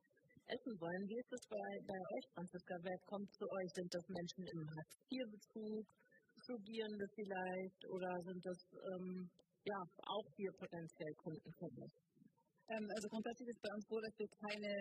essen 0.48 0.74
wollen. 0.80 1.02
Wie 1.08 1.20
ist 1.20 1.32
es 1.32 1.44
bei, 1.48 1.66
bei 1.86 1.98
euch, 1.98 2.26
Franziska? 2.34 2.74
Wer 2.82 2.98
kommt 3.06 3.30
zu 3.32 3.44
euch? 3.44 3.70
Sind 3.74 3.90
das 3.94 4.04
Menschen 4.08 4.44
im 4.48 4.62
Hartz-IV-Bezug, 4.68 5.84
Studierende 6.42 7.06
vielleicht 7.14 7.80
oder 7.88 8.10
sind 8.24 8.42
das 8.44 8.60
ähm, 8.74 9.30
ja 9.64 9.78
auch 10.04 10.28
hier 10.36 10.52
potenziell 10.58 11.14
Kunden 11.20 11.50
von 11.56 11.70
euch? 11.84 11.96
Ähm, 12.68 12.86
also 12.96 13.08
grundsätzlich 13.08 13.48
ist 13.48 13.60
bei 13.60 13.72
uns 13.76 13.84
so, 13.88 14.00
dass 14.00 14.14
wir 14.18 14.28
keine 14.40 14.72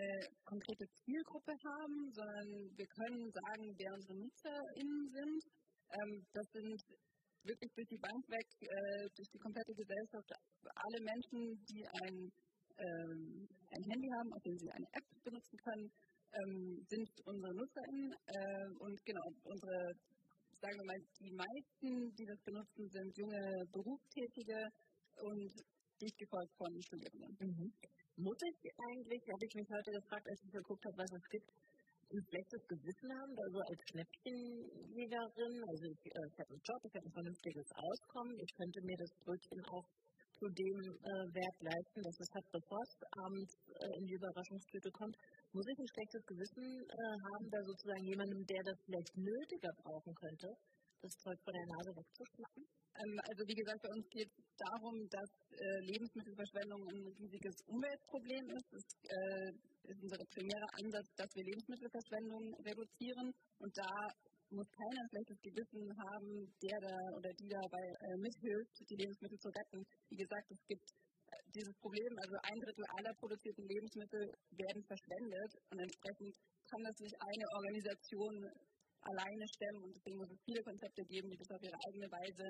konkrete 0.44 0.86
Zielgruppe 1.04 1.52
haben, 1.52 1.96
sondern 2.12 2.48
wir 2.76 2.88
können 2.96 3.28
sagen, 3.28 3.64
wer 3.76 3.92
unsere 3.92 4.16
NutzerInnen 4.24 5.04
sind. 5.12 5.40
Ähm, 5.92 6.10
das 6.32 6.46
sind 6.52 6.80
wirklich 7.44 7.72
durch 7.74 7.88
die 7.88 8.00
Bank 8.00 8.22
weg, 8.28 8.48
äh, 8.60 9.08
durch 9.14 9.28
die 9.32 9.38
komplette 9.38 9.74
Gesellschaft, 9.74 10.28
alle 10.64 11.00
Menschen, 11.04 11.40
die 11.68 11.82
ein, 12.02 12.16
ähm, 12.78 13.48
ein 13.70 13.84
Handy 13.90 14.08
haben, 14.18 14.32
auf 14.32 14.42
dem 14.42 14.58
sie 14.58 14.70
eine 14.70 14.88
App 14.92 15.08
benutzen 15.22 15.56
können, 15.58 15.88
ähm, 16.32 16.84
sind 16.88 17.08
unsere 17.24 17.52
NutzerInnen. 17.54 18.10
Äh, 18.12 18.68
und 18.80 18.96
genau, 19.04 19.26
unsere, 19.44 19.78
sagen 20.60 20.76
wir 20.78 20.86
mal, 20.88 21.00
die 21.20 21.32
meisten, 21.32 22.14
die 22.16 22.26
das 22.26 22.40
benutzen, 22.42 22.88
sind 22.88 23.10
junge 23.16 23.42
Berufstätige 23.72 24.58
und 25.22 25.52
dicht 26.00 26.18
gefolgt 26.18 26.54
von 26.56 26.70
Studierenden. 26.82 27.36
Mhm. 27.38 27.72
Muss 28.16 28.38
ich 28.46 28.70
eigentlich, 28.78 29.22
habe 29.26 29.44
ich 29.44 29.54
mich 29.54 29.68
heute 29.70 29.90
gefragt, 29.90 30.26
als 30.26 30.40
ich 30.44 30.52
geguckt 30.52 30.84
habe, 30.86 30.98
was 30.98 31.12
es 31.12 31.26
gibt, 31.30 31.50
ein 32.14 32.26
schlechtes 32.30 32.62
Gewissen 32.68 33.10
haben, 33.10 33.34
also 33.34 33.58
als 33.58 33.80
Schnäppchenjägerin, 33.90 35.54
also 35.66 35.84
ich, 35.90 36.02
äh, 36.06 36.26
ich 36.30 36.38
habe 36.38 36.50
einen 36.54 36.62
Job, 36.62 36.80
ich 36.86 36.94
habe 36.94 37.06
ein 37.06 37.16
vernünftiges 37.18 37.68
Auskommen, 37.74 38.34
ich 38.38 38.52
könnte 38.54 38.80
mir 38.82 38.98
das 38.98 39.12
Brötchen 39.24 39.60
auch 39.66 39.86
zu 40.38 40.46
dem 40.50 40.78
äh, 40.82 41.24
Wert 41.34 41.58
leisten, 41.62 42.02
dass 42.02 42.18
es 42.20 42.30
hat 42.34 42.46
Post 42.50 43.00
abends 43.18 43.52
äh, 43.70 43.98
in 43.98 44.06
die 44.06 44.14
Überraschungstüte 44.14 44.90
kommt. 44.90 45.16
Muss 45.52 45.66
ich 45.66 45.78
ein 45.78 45.90
schlechtes 45.94 46.22
Gewissen 46.26 46.66
äh, 46.82 47.14
haben, 47.30 47.46
da 47.50 47.58
sozusagen 47.62 48.04
jemandem, 48.04 48.42
der 48.46 48.62
das 48.66 48.78
vielleicht 48.84 49.14
nötiger 49.16 49.72
brauchen 49.82 50.14
könnte, 50.14 50.48
das 51.04 51.14
Zeug 51.20 51.38
von 51.44 51.52
der 51.52 51.66
Nase 51.68 51.90
wegzuschnappen? 52.00 52.64
Ähm, 52.64 53.14
also 53.28 53.40
wie 53.44 53.58
gesagt, 53.60 53.80
bei 53.84 53.92
uns 53.92 54.06
geht 54.08 54.30
es 54.32 54.46
darum, 54.56 54.96
dass 55.12 55.30
äh, 55.52 55.78
Lebensmittelverschwendung 55.92 56.80
ein 56.88 57.02
riesiges 57.20 57.56
Umweltproblem 57.68 58.44
ist. 58.56 58.68
Es 58.72 58.86
äh, 59.04 59.50
ist 59.92 60.00
unser 60.00 60.24
primärer 60.32 60.70
Ansatz, 60.80 61.08
dass 61.20 61.30
wir 61.36 61.44
Lebensmittelverschwendung 61.44 62.44
reduzieren 62.64 63.28
und 63.60 63.72
da 63.76 63.90
muss 64.54 64.70
keiner 64.70 65.00
ein 65.02 65.10
schlechtes 65.10 65.40
Gewissen 65.42 65.84
haben, 65.98 66.30
der 66.62 66.78
da 66.80 66.94
oder 67.18 67.30
die 67.34 67.50
dabei 67.50 67.84
äh, 67.84 68.16
mithilft, 68.22 68.72
die 68.88 69.00
Lebensmittel 69.02 69.38
zu 69.38 69.48
retten. 69.50 69.80
Wie 70.08 70.20
gesagt, 70.22 70.46
es 70.54 70.62
gibt 70.70 70.86
äh, 70.86 71.42
dieses 71.50 71.74
Problem, 71.82 72.12
also 72.22 72.34
ein 72.38 72.60
Drittel 72.62 72.86
aller 72.96 73.14
produzierten 73.18 73.66
Lebensmittel 73.66 74.22
werden 74.54 74.82
verschwendet 74.86 75.50
und 75.68 75.78
entsprechend 75.82 76.32
kann 76.70 76.82
das 76.86 76.96
nicht 77.02 77.16
eine 77.18 77.46
Organisation 77.58 78.34
alleine 79.04 79.46
stemmen 79.56 79.82
und 79.84 79.92
deswegen 79.96 80.18
muss 80.18 80.30
es 80.30 80.40
viele 80.44 80.62
Konzepte 80.62 81.02
geben, 81.04 81.30
die 81.30 81.36
das 81.36 81.50
auf 81.50 81.62
ihre 81.62 81.78
eigene 81.88 82.08
Weise 82.10 82.46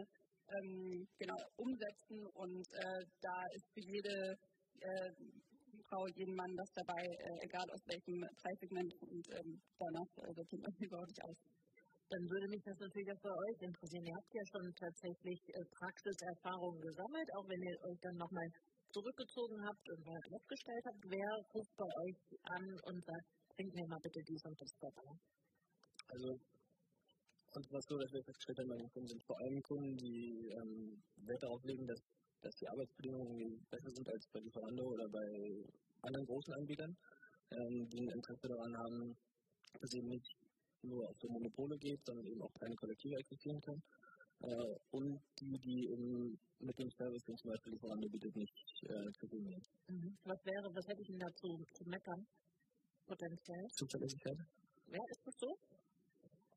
ähm, 0.48 1.06
genau, 1.18 1.38
umsetzen 1.56 2.20
und 2.34 2.66
äh, 2.72 3.02
da 3.20 3.36
ist 3.56 3.66
für 3.72 3.84
jede 3.84 4.14
äh, 4.80 5.10
Frau, 5.88 6.06
jeden 6.16 6.34
Mann 6.34 6.52
das 6.56 6.70
dabei, 6.74 7.02
äh, 7.02 7.44
egal 7.44 7.66
aus 7.70 7.82
welchem 7.86 8.20
Preissegment 8.40 8.92
und 9.02 9.24
ähm, 9.34 9.60
danach 9.78 10.10
äh, 10.22 10.36
wird 10.36 10.52
man 10.52 10.72
überhaupt 10.78 11.08
nicht 11.08 11.24
aus. 11.24 11.38
Dann 12.10 12.24
würde 12.30 12.48
mich 12.48 12.62
das 12.62 12.78
natürlich 12.78 13.10
auch 13.10 13.22
bei 13.24 13.32
euch 13.32 13.58
interessieren. 13.64 14.06
Ihr 14.06 14.14
habt 14.14 14.34
ja 14.34 14.44
schon 14.52 14.66
tatsächlich 14.76 15.40
äh, 15.50 15.64
Praxiserfahrungen 15.72 16.80
gesammelt, 16.80 17.28
auch 17.34 17.46
wenn 17.48 17.62
ihr 17.64 17.76
euch 17.88 17.98
dann 18.00 18.16
nochmal 18.20 18.48
zurückgezogen 18.92 19.58
habt 19.66 19.84
und 19.90 20.00
mal 20.06 20.20
aufgestellt 20.30 20.84
habt. 20.86 21.02
Wer 21.10 21.30
ruft 21.54 21.74
bei 21.74 21.90
euch 22.04 22.20
an 22.54 22.64
und 22.86 22.98
sagt, 23.02 23.26
bringt 23.56 23.74
mir 23.74 23.88
mal 23.88 24.02
bitte 24.04 24.20
dies 24.28 24.42
und 24.44 24.60
das 24.60 24.72
vorbei? 24.78 25.10
Also 26.14 26.38
und 27.54 27.72
was 27.72 27.84
so, 27.86 27.98
dass 27.98 28.12
wir 28.12 28.22
festgestellt 28.24 28.58
haben, 28.58 28.68
bei 28.68 28.88
Kunden 28.88 29.08
sind 29.08 29.22
vor 29.24 29.38
allem 29.38 29.62
Kunden, 29.62 29.96
die 29.96 30.48
ähm, 30.58 31.02
Wert 31.26 31.42
darauf 31.42 31.62
legen, 31.64 31.86
dass, 31.86 32.00
dass 32.40 32.54
die 32.56 32.68
Arbeitsbedingungen 32.68 33.64
besser 33.70 33.90
sind 33.90 34.08
als 34.08 34.26
bei 34.32 34.40
Lieferando 34.40 34.82
oder 34.82 35.08
bei 35.08 35.64
anderen 36.02 36.26
großen 36.26 36.52
Anbietern, 36.54 36.96
ähm, 37.52 37.88
die 37.90 38.00
ein 38.00 38.08
Interesse 38.08 38.48
daran 38.48 38.76
haben, 38.76 39.16
dass 39.72 39.82
es 39.82 39.94
eben 39.94 40.08
nicht 40.08 40.26
nur 40.82 41.08
auf 41.08 41.16
so 41.20 41.28
Monopole 41.28 41.78
geht, 41.78 42.04
sondern 42.04 42.26
eben 42.26 42.42
auch 42.42 42.52
keine 42.58 42.74
Kollektive 42.74 43.16
existieren 43.18 43.60
kann. 43.60 43.82
Äh, 44.40 44.74
und 44.90 45.20
die, 45.38 45.58
die 45.58 45.90
eben 45.92 46.36
mit 46.58 46.76
dem 46.78 46.90
Service, 46.90 47.22
den 47.22 47.36
zum 47.36 47.50
Beispiel 47.50 47.72
Lieferando 47.74 48.08
bietet, 48.08 48.34
nicht 48.34 48.82
äh, 48.82 49.12
zufrieden 49.12 49.46
sind. 49.46 49.66
Mhm. 49.88 50.18
Was 50.24 50.44
wäre, 50.44 50.74
was 50.74 50.86
hätte 50.88 51.02
ich 51.02 51.08
Ihnen 51.08 51.20
dazu 51.20 51.64
zu 51.72 51.84
meckern? 51.88 52.26
Potenziell? 53.06 53.64
Zuverlässigkeit. 53.78 54.38
Ja, 54.90 54.98
ist 55.10 55.22
das 55.24 55.34
so? 55.38 55.56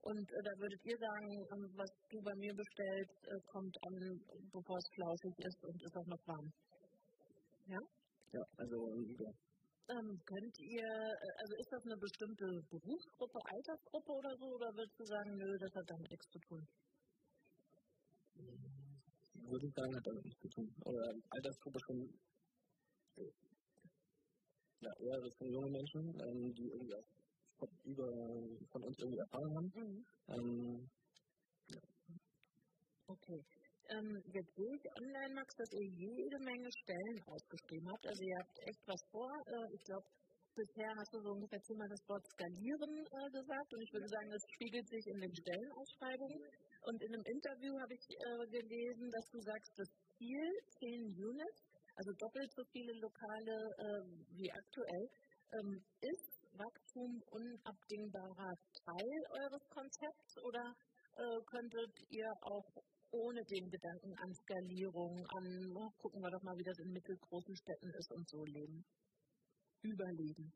Und 0.07 0.27
äh, 0.31 0.41
da 0.41 0.51
würdet 0.55 0.81
ihr 0.87 0.97
sagen, 0.97 1.29
ähm, 1.51 1.63
was 1.75 1.91
du 2.07 2.17
bei 2.23 2.35
mir 2.39 2.53
bestellst, 2.55 3.19
äh, 3.27 3.39
kommt 3.51 3.75
an, 3.83 3.95
bevor 4.55 4.77
es 4.79 4.87
flauschig 4.95 5.35
ist 5.35 5.59
und 5.67 5.83
ist 5.83 5.97
auch 5.99 6.07
noch 6.07 6.23
warm. 6.27 6.47
Ja? 7.67 7.81
Ja, 8.31 8.43
also 8.55 8.77
ja. 9.19 9.31
Ähm, 9.91 10.07
könnt 10.23 10.55
ihr, 10.59 10.87
äh, 10.87 11.33
also 11.43 11.53
ist 11.59 11.71
das 11.71 11.83
eine 11.83 11.97
bestimmte 11.99 12.47
Berufsgruppe, 12.71 13.39
Altersgruppe 13.51 14.11
oder 14.15 14.33
so, 14.39 14.45
oder 14.55 14.69
würdest 14.79 14.99
du 14.99 15.05
sagen, 15.05 15.31
nö, 15.35 15.49
das 15.59 15.73
hat 15.75 15.87
damit 15.91 16.09
nichts 16.11 16.27
zu 16.31 16.39
tun? 16.47 16.61
Würde 19.43 19.67
ich 19.67 19.73
sagen, 19.75 19.91
hat 19.95 20.07
damit 20.07 20.23
nichts 20.23 20.39
zu 20.39 20.49
tun. 20.55 20.67
Oder 20.87 21.03
Altersgruppe 21.35 21.79
schon 21.83 21.99
äh, 23.19 23.31
ja, 24.79 24.91
eher 25.03 25.19
Richtung 25.19 25.51
junge 25.51 25.71
Menschen, 25.71 26.03
ähm, 26.15 26.53
die 26.55 26.67
irgendwie 26.71 26.95
auch 26.95 27.07
über, 27.83 28.07
von 28.71 28.83
uns 28.83 28.95
irgendwie 28.99 29.19
erfahren 29.19 29.55
haben. 29.55 29.71
Mhm. 29.75 30.05
Ähm, 30.27 30.89
ja. 31.69 31.81
Okay. 33.07 33.41
Ähm, 33.89 34.21
jetzt 34.33 34.53
sehe 34.55 34.75
ich 34.75 34.85
online, 34.99 35.33
Max, 35.33 35.55
dass 35.55 35.71
ihr 35.71 35.87
jede 35.95 36.39
Menge 36.43 36.69
Stellen 36.83 37.23
ausgeschrieben 37.25 37.87
habt. 37.87 38.05
Also 38.05 38.21
ihr 38.21 38.37
habt 38.39 38.59
echt 38.67 38.83
was 38.85 39.01
vor. 39.11 39.31
Äh, 39.47 39.73
ich 39.73 39.83
glaube, 39.85 40.03
bisher 40.57 40.91
hast 40.97 41.13
du 41.13 41.19
so 41.21 41.29
ungefähr 41.31 41.61
zehnmal 41.61 41.87
das 41.87 42.03
Wort 42.09 42.25
skalieren 42.27 42.93
äh, 43.05 43.29
gesagt 43.31 43.69
und 43.73 43.81
ich 43.81 43.93
würde 43.93 44.09
sagen, 44.09 44.29
das 44.29 44.43
spiegelt 44.57 44.87
sich 44.89 45.05
in 45.07 45.19
den 45.21 45.33
Stellenausschreibungen. 45.33 46.41
Und 46.83 46.97
in 47.03 47.13
einem 47.13 47.25
Interview 47.31 47.73
habe 47.79 47.93
ich 47.93 48.05
äh, 48.11 48.45
gelesen, 48.51 49.07
dass 49.11 49.27
du 49.31 49.39
sagst, 49.39 49.71
das 49.77 49.89
Ziel 50.17 50.45
10 50.83 51.15
Units, 51.15 51.59
also 51.95 52.11
doppelt 52.19 52.51
so 52.51 52.63
viele 52.73 52.93
Lokale 52.99 53.55
äh, 53.77 54.03
wie 54.35 54.51
aktuell, 54.51 55.05
ähm, 55.55 55.79
ist 56.01 56.26
Wachstum 56.57 57.21
unabdingbarer 57.29 58.53
Teil 58.85 59.19
eures 59.41 59.65
Konzepts 59.69 60.37
oder 60.43 60.73
äh, 61.17 61.39
könntet 61.45 61.93
ihr 62.09 62.29
auch 62.41 62.69
ohne 63.11 63.41
den 63.45 63.69
Gedanken 63.69 64.13
an 64.19 64.33
Skalierung, 64.33 65.15
an 65.37 65.47
oh, 65.75 65.89
gucken 65.97 66.21
wir 66.21 66.31
doch 66.31 66.43
mal, 66.43 66.57
wie 66.57 66.67
das 66.67 66.79
in 66.79 66.91
mittelgroßen 66.91 67.55
Städten 67.55 67.89
ist 67.89 68.11
und 68.11 68.27
so 68.29 68.43
leben? 68.43 68.83
Überleben. 69.81 70.51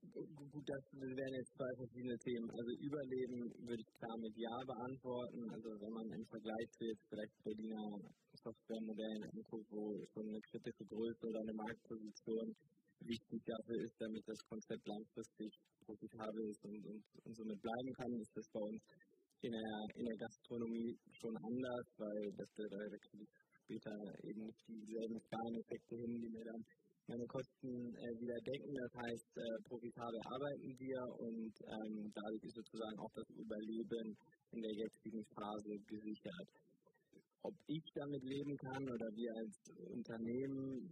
Gut, 0.00 0.64
das 0.64 0.84
wären 0.96 1.34
jetzt 1.34 1.52
zwei 1.52 1.72
verschiedene 1.76 2.16
Themen. 2.16 2.48
Also 2.48 2.70
Überleben 2.80 3.52
würde 3.68 3.82
ich 3.84 3.92
klar 4.00 4.16
mit 4.16 4.32
Ja 4.32 4.56
beantworten. 4.64 5.44
Also 5.52 5.68
wenn 5.76 5.92
man 5.92 6.08
im 6.16 6.24
Vergleich 6.24 6.66
zu 6.72 6.84
jetzt 6.88 7.04
vielleicht 7.10 7.36
Berliner 7.44 7.84
Softwaremodellen 8.32 9.24
anguckt, 9.28 9.68
wo 9.68 10.00
schon 10.14 10.24
eine 10.24 10.40
kritische 10.40 10.86
Größe 10.88 11.26
oder 11.28 11.40
eine 11.40 11.52
Marktposition 11.52 12.56
wichtig 13.06 13.40
dafür 13.44 13.78
ist, 13.84 13.96
damit 14.00 14.24
das 14.26 14.40
Konzept 14.48 14.84
langfristig 14.86 15.50
profitabel 15.84 16.42
ist 16.50 16.64
und, 16.64 16.80
und, 16.86 17.02
und 17.24 17.34
somit 17.36 17.60
bleiben 17.60 17.92
kann, 17.94 18.12
ist 18.20 18.36
das 18.36 18.46
bei 18.52 18.60
uns 18.60 18.82
in 19.42 19.52
der, 19.52 19.72
in 19.96 20.04
der 20.04 20.18
Gastronomie 20.20 20.92
schon 21.16 21.36
anders, 21.36 21.86
weil 21.96 22.22
das, 22.36 22.48
da, 22.56 22.64
da 22.68 22.98
kriege 23.08 23.24
ich 23.24 23.32
später 23.64 23.94
eben 24.24 24.42
nicht 24.44 24.60
dieselben 24.68 25.18
Skaleneffekte 25.20 25.96
hin, 25.96 26.12
die 26.20 26.28
mir 26.28 26.44
dann 26.44 26.62
meine 27.10 27.26
Kosten 27.26 27.70
äh, 27.96 28.12
wieder 28.20 28.38
decken. 28.46 28.74
Das 28.74 28.94
heißt, 29.02 29.30
äh, 29.34 29.42
profitabel 29.66 30.20
arbeiten 30.22 30.70
wir 30.78 31.00
und 31.26 31.54
ähm, 31.66 32.12
dadurch 32.14 32.44
ist 32.44 32.54
sozusagen 32.54 32.98
auch 33.00 33.14
das 33.14 33.28
Überleben 33.34 34.06
in 34.52 34.60
der 34.60 34.74
jetzigen 34.74 35.22
Phase 35.34 35.74
gesichert. 35.88 36.48
Ob 37.42 37.54
ich 37.68 37.82
damit 37.94 38.22
leben 38.22 38.56
kann 38.56 38.84
oder 38.88 39.08
wir 39.16 39.32
als 39.36 39.72
Unternehmen, 39.90 40.90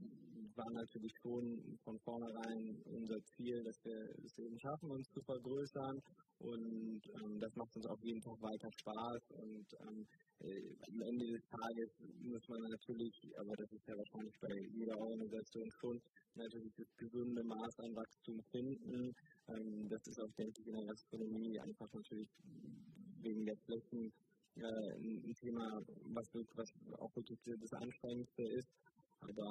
war 0.57 0.71
natürlich 0.73 1.13
schon 1.23 1.79
von 1.85 1.99
vornherein 2.01 2.83
unser 2.87 3.23
Ziel, 3.37 3.63
dass 3.63 3.79
wir 3.85 4.01
es 4.25 4.39
eben 4.39 4.59
schaffen, 4.59 4.91
uns 4.91 5.09
zu 5.11 5.21
vergrößern. 5.23 6.03
Und 6.41 7.03
ähm, 7.21 7.39
das 7.41 7.55
macht 7.55 7.77
uns 7.77 7.87
auf 7.87 8.03
jeden 8.03 8.21
Tag 8.21 8.41
weiter 8.41 8.71
Spaß. 8.81 9.23
Und 9.31 9.67
ähm, 9.81 10.07
äh, 10.41 10.75
am 10.89 11.03
Ende 11.03 11.27
des 11.27 11.45
Tages 11.51 11.91
muss 12.23 12.49
man 12.49 12.63
natürlich, 12.71 13.15
aber 13.39 13.55
das 13.57 13.73
ist 13.73 13.87
ja 13.87 13.95
wahrscheinlich 13.97 14.35
bei 14.41 14.55
jeder 14.73 14.97
Organisation 14.99 15.71
schon, 15.81 16.01
natürlich 16.35 16.73
das 16.77 16.97
gesunde 16.97 17.43
Maß 17.45 17.79
an 17.81 17.97
Wachstum 17.97 18.41
finden. 18.51 19.15
Ähm, 19.49 19.89
das 19.89 20.07
ist 20.07 20.21
auch, 20.21 20.33
denke 20.39 20.61
ich, 20.61 20.67
in 20.67 20.77
der 20.77 20.87
Gastronomie 20.87 21.59
einfach 21.61 21.93
natürlich 21.93 22.29
wegen 23.21 23.45
der 23.45 23.57
Flächen 23.67 24.13
äh, 24.59 24.90
ein 24.99 25.35
Thema, 25.35 25.64
was, 26.14 26.27
was 26.55 26.68
auch 26.99 27.14
wirklich 27.16 27.38
das 27.44 27.73
Anstrengendste 27.73 28.42
ist. 28.42 28.68
Aber 29.21 29.51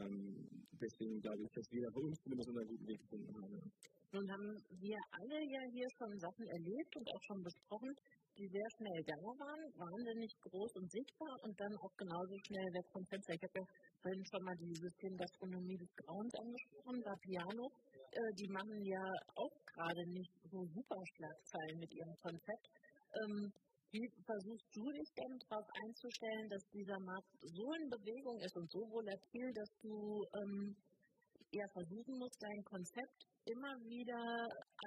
ähm, 0.00 0.48
deswegen 0.80 1.20
glaube 1.20 1.42
ich, 1.42 1.50
dass 1.52 1.66
wir 1.72 1.82
da 1.82 1.90
für 1.92 2.04
uns 2.04 2.20
zumindest 2.22 2.48
einen 2.50 2.68
guten 2.68 2.86
Weg 2.86 3.00
gefunden 3.00 3.32
haben. 3.40 3.72
Nun 4.12 4.30
haben 4.30 4.50
wir 4.80 4.98
alle 5.12 5.38
ja 5.50 5.62
hier 5.72 5.88
schon 5.98 6.18
Sachen 6.18 6.46
erlebt 6.46 6.92
und 6.96 7.06
auch 7.08 7.22
schon 7.26 7.42
besprochen, 7.42 7.92
die 8.38 8.48
sehr 8.48 8.70
schnell 8.76 9.02
da 9.04 9.16
waren, 9.16 9.62
wahnsinnig 9.80 10.30
groß 10.44 10.72
und 10.76 10.88
sichtbar 10.92 11.32
und 11.42 11.58
dann 11.58 11.74
auch 11.80 11.94
genauso 11.96 12.36
schnell 12.44 12.68
weg 12.76 12.86
vom 12.92 13.04
Fenster. 13.06 13.34
Ich 13.34 13.42
habe 13.42 13.58
ja 13.60 13.66
vorhin 14.02 14.24
schon 14.28 14.44
mal 14.44 14.56
die 14.56 14.74
Systemgastronomie 14.76 15.78
des 15.80 15.90
Grauens 15.96 16.34
angesprochen, 16.36 17.00
da 17.02 17.12
Piano. 17.24 17.64
Äh, 18.12 18.32
die 18.36 18.48
machen 18.52 18.78
ja 18.84 19.04
auch 19.34 19.56
gerade 19.64 20.02
nicht 20.12 20.32
so 20.52 20.60
super 20.68 21.00
Schlagzeilen 21.16 21.80
mit 21.80 21.92
ihrem 21.92 22.16
Konzept. 22.20 22.66
Ähm, 23.16 23.52
wie 23.92 24.08
versuchst 24.24 24.68
du 24.74 24.84
dich 24.92 25.10
denn 25.14 25.38
darauf 25.48 25.66
einzustellen, 25.84 26.48
dass 26.50 26.64
dieser 26.72 26.98
Markt 27.00 27.30
so 27.40 27.66
in 27.72 27.88
Bewegung 27.88 28.38
ist 28.40 28.56
und 28.56 28.70
so 28.70 28.80
volatil, 28.90 29.52
dass 29.54 29.70
du 29.80 30.24
ähm, 30.42 30.76
eher 31.52 31.68
versuchen 31.72 32.18
musst, 32.18 32.42
dein 32.42 32.62
Konzept 32.64 33.18
immer 33.46 33.74
wieder 33.86 34.22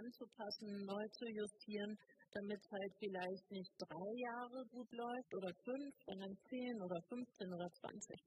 anzupassen, 0.03 0.83
neu 0.83 1.05
zu 1.15 1.25
justieren, 1.31 1.95
damit 2.31 2.59
es 2.59 2.69
halt 2.69 2.93
vielleicht 2.99 3.47
nicht 3.51 3.71
drei 3.79 4.09
Jahre 4.19 4.59
gut 4.69 4.91
läuft 4.91 5.31
oder 5.33 5.51
fünf, 5.63 5.93
sondern 6.05 6.33
zehn 6.49 6.75
oder 6.83 6.99
15 7.07 7.53
oder 7.53 7.69
20? 7.71 8.19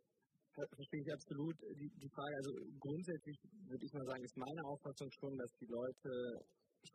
Verstehe 0.53 1.01
ich 1.01 1.13
absolut 1.13 1.57
die, 1.81 1.89
die 1.97 2.13
Frage. 2.13 2.35
Also 2.37 2.51
grundsätzlich 2.79 3.37
würde 3.69 3.85
ich 3.85 3.93
mal 3.93 4.05
sagen, 4.05 4.23
ist 4.25 4.37
meine 4.37 4.63
Auffassung 4.69 5.09
schon, 5.13 5.37
dass 5.37 5.53
die 5.61 5.71
Leute 5.71 6.13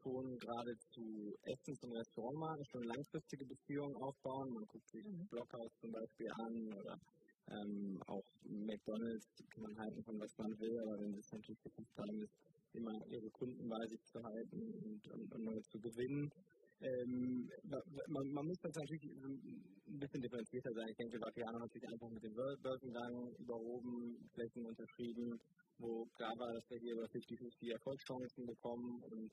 schon 0.02 0.38
gerade 0.38 0.74
zu 0.94 1.36
Essens- 1.44 1.84
und 1.84 1.96
Restaurantmarken 1.96 2.66
schon 2.66 2.84
langfristige 2.84 3.46
Beziehungen 3.46 3.96
aufbauen. 3.96 4.54
Man 4.54 4.66
guckt 4.66 4.90
sich 4.90 5.06
mhm. 5.06 5.28
Blockhaus 5.30 5.72
zum 5.82 5.92
Beispiel 5.92 6.30
an 6.46 6.74
oder 6.74 6.96
ähm, 7.50 8.02
auch 8.08 8.24
McDonalds 8.44 9.26
kann 9.50 9.64
man 9.64 9.78
halten 9.78 10.04
von 10.04 10.20
was 10.20 10.38
man 10.38 10.52
will, 10.60 10.80
aber 10.84 11.00
wenn 11.00 11.14
sie 11.14 11.20
es 11.20 11.32
natürlich 11.32 11.62
versucht 11.62 11.98
haben, 11.98 12.22
ist 12.22 12.36
immer 12.74 12.94
ihre 13.08 13.30
Kunden 13.32 13.70
bei 13.70 13.86
sich 13.88 14.04
zu 14.04 14.22
halten 14.22 14.62
und, 14.84 15.08
und, 15.14 15.34
und 15.34 15.44
neu 15.44 15.60
zu 15.72 15.80
gewinnen. 15.80 16.30
Ähm, 16.80 17.50
man, 18.08 18.28
man, 18.34 18.46
muss 18.46 18.60
das 18.62 18.76
natürlich 18.76 19.02
ein 19.02 19.98
bisschen 19.98 20.22
differenzierter 20.22 20.72
sein. 20.76 20.90
Ich 20.90 20.98
denke, 20.98 21.18
Vapiano 21.22 21.60
hat 21.60 21.72
sich 21.72 21.84
einfach 21.88 22.10
mit 22.10 22.24
dem 22.24 22.34
Börsengang 22.36 23.34
überhoben, 23.40 24.30
Flächen 24.34 24.66
unterschrieben, 24.66 25.40
wo 25.80 26.06
klar 26.18 26.34
war, 26.38 26.54
dass 26.54 26.70
wir 26.70 26.78
hier 26.78 26.94
über 26.94 27.06
50-50 27.06 27.74
Erfolgschancen 27.74 28.46
bekommen 28.46 29.02
und 29.10 29.32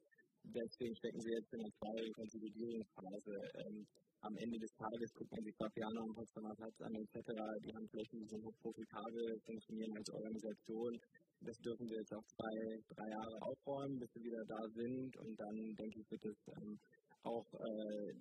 deswegen 0.53 0.95
stecken 0.97 1.21
wir 1.25 1.35
jetzt 1.39 1.53
in 1.53 1.61
einer 1.61 1.75
zweiten 1.79 2.13
Konsolidierungsphase. 2.13 3.35
Ähm, 3.65 3.87
am 4.25 4.35
Ende 4.37 4.59
des 4.59 4.73
Tages 4.77 5.13
guckt 5.13 5.33
man 5.33 5.45
sich 5.45 5.55
Fabiano 5.57 6.01
und 6.05 6.15
Potsdamer 6.15 6.55
Platz 6.57 6.81
an 6.81 6.95
etc. 6.97 7.29
Die 7.61 7.73
haben 7.77 7.89
Flächen, 7.89 8.21
die 8.21 8.29
sind 8.29 8.45
hochprofitabel, 8.45 9.41
funktionieren 9.45 9.93
als 9.97 10.11
Organisation. 10.11 10.93
Das 11.41 11.57
dürfen 11.59 11.87
wir 11.89 11.99
jetzt 11.99 12.15
auch 12.15 12.25
zwei, 12.25 12.57
drei 12.89 13.09
Jahre 13.11 13.37
aufräumen, 13.43 13.99
bis 14.01 14.09
wir 14.15 14.25
wieder 14.25 14.45
da 14.49 14.61
sind. 14.73 15.17
Und 15.17 15.37
dann, 15.39 15.57
denke 15.77 16.01
ich, 16.01 16.11
wird 16.11 16.25
es 16.25 16.41
ähm, 16.57 16.79
auch 17.25 17.49
äh, 17.53 18.13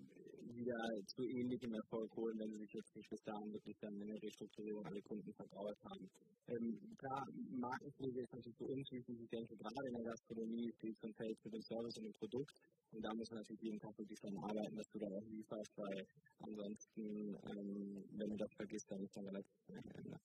wieder 0.55 0.77
zu 1.07 1.23
ähnlichem 1.23 1.73
Erfolg 1.73 2.15
holen, 2.15 2.37
wenn 2.39 2.51
sie 2.51 2.59
sich 2.59 2.73
jetzt 2.73 2.95
nicht 2.95 3.09
bis 3.09 3.21
dahin 3.23 3.53
wirklich 3.53 3.77
dann 3.79 3.93
in 4.01 4.07
der 4.07 4.21
Restrukturierung 4.21 4.85
alle 4.85 5.01
Kunden 5.01 5.33
vertraut 5.33 5.77
haben. 5.83 6.09
Ähm, 6.47 6.95
klar, 6.97 7.25
Markenpflege 7.49 8.21
ist 8.21 8.33
natürlich 8.33 8.57
für 8.57 8.71
uns 8.71 8.91
wichtig. 8.91 9.15
Ich 9.21 9.29
denke, 9.29 9.55
gerade 9.55 9.87
in 9.87 9.95
der 9.95 10.05
Gastronomie 10.11 10.71
steht 10.77 10.97
und 11.03 11.15
fällt 11.15 11.39
für 11.39 11.49
den 11.49 11.61
Service 11.61 11.97
und 11.97 12.05
dem 12.05 12.13
Produkt. 12.13 12.53
Und 12.91 13.01
da 13.01 13.09
muss 13.15 13.29
man 13.31 13.39
natürlich 13.39 13.63
jeden 13.63 13.79
Tag 13.79 13.97
wirklich 13.97 14.19
daran 14.19 14.43
arbeiten, 14.43 14.75
dass 14.75 14.89
du 14.91 14.99
da 14.99 15.07
auch 15.07 15.27
lieferst, 15.27 15.73
weil 15.77 16.05
ansonsten, 16.39 17.03
ähm, 17.49 18.05
wenn 18.17 18.29
du 18.29 18.37
das 18.37 18.51
vergisst, 18.57 18.91
dann 18.91 19.01
ist 19.01 19.15
dann 19.15 19.25
relativ 19.25 19.53
Ende. 19.67 20.17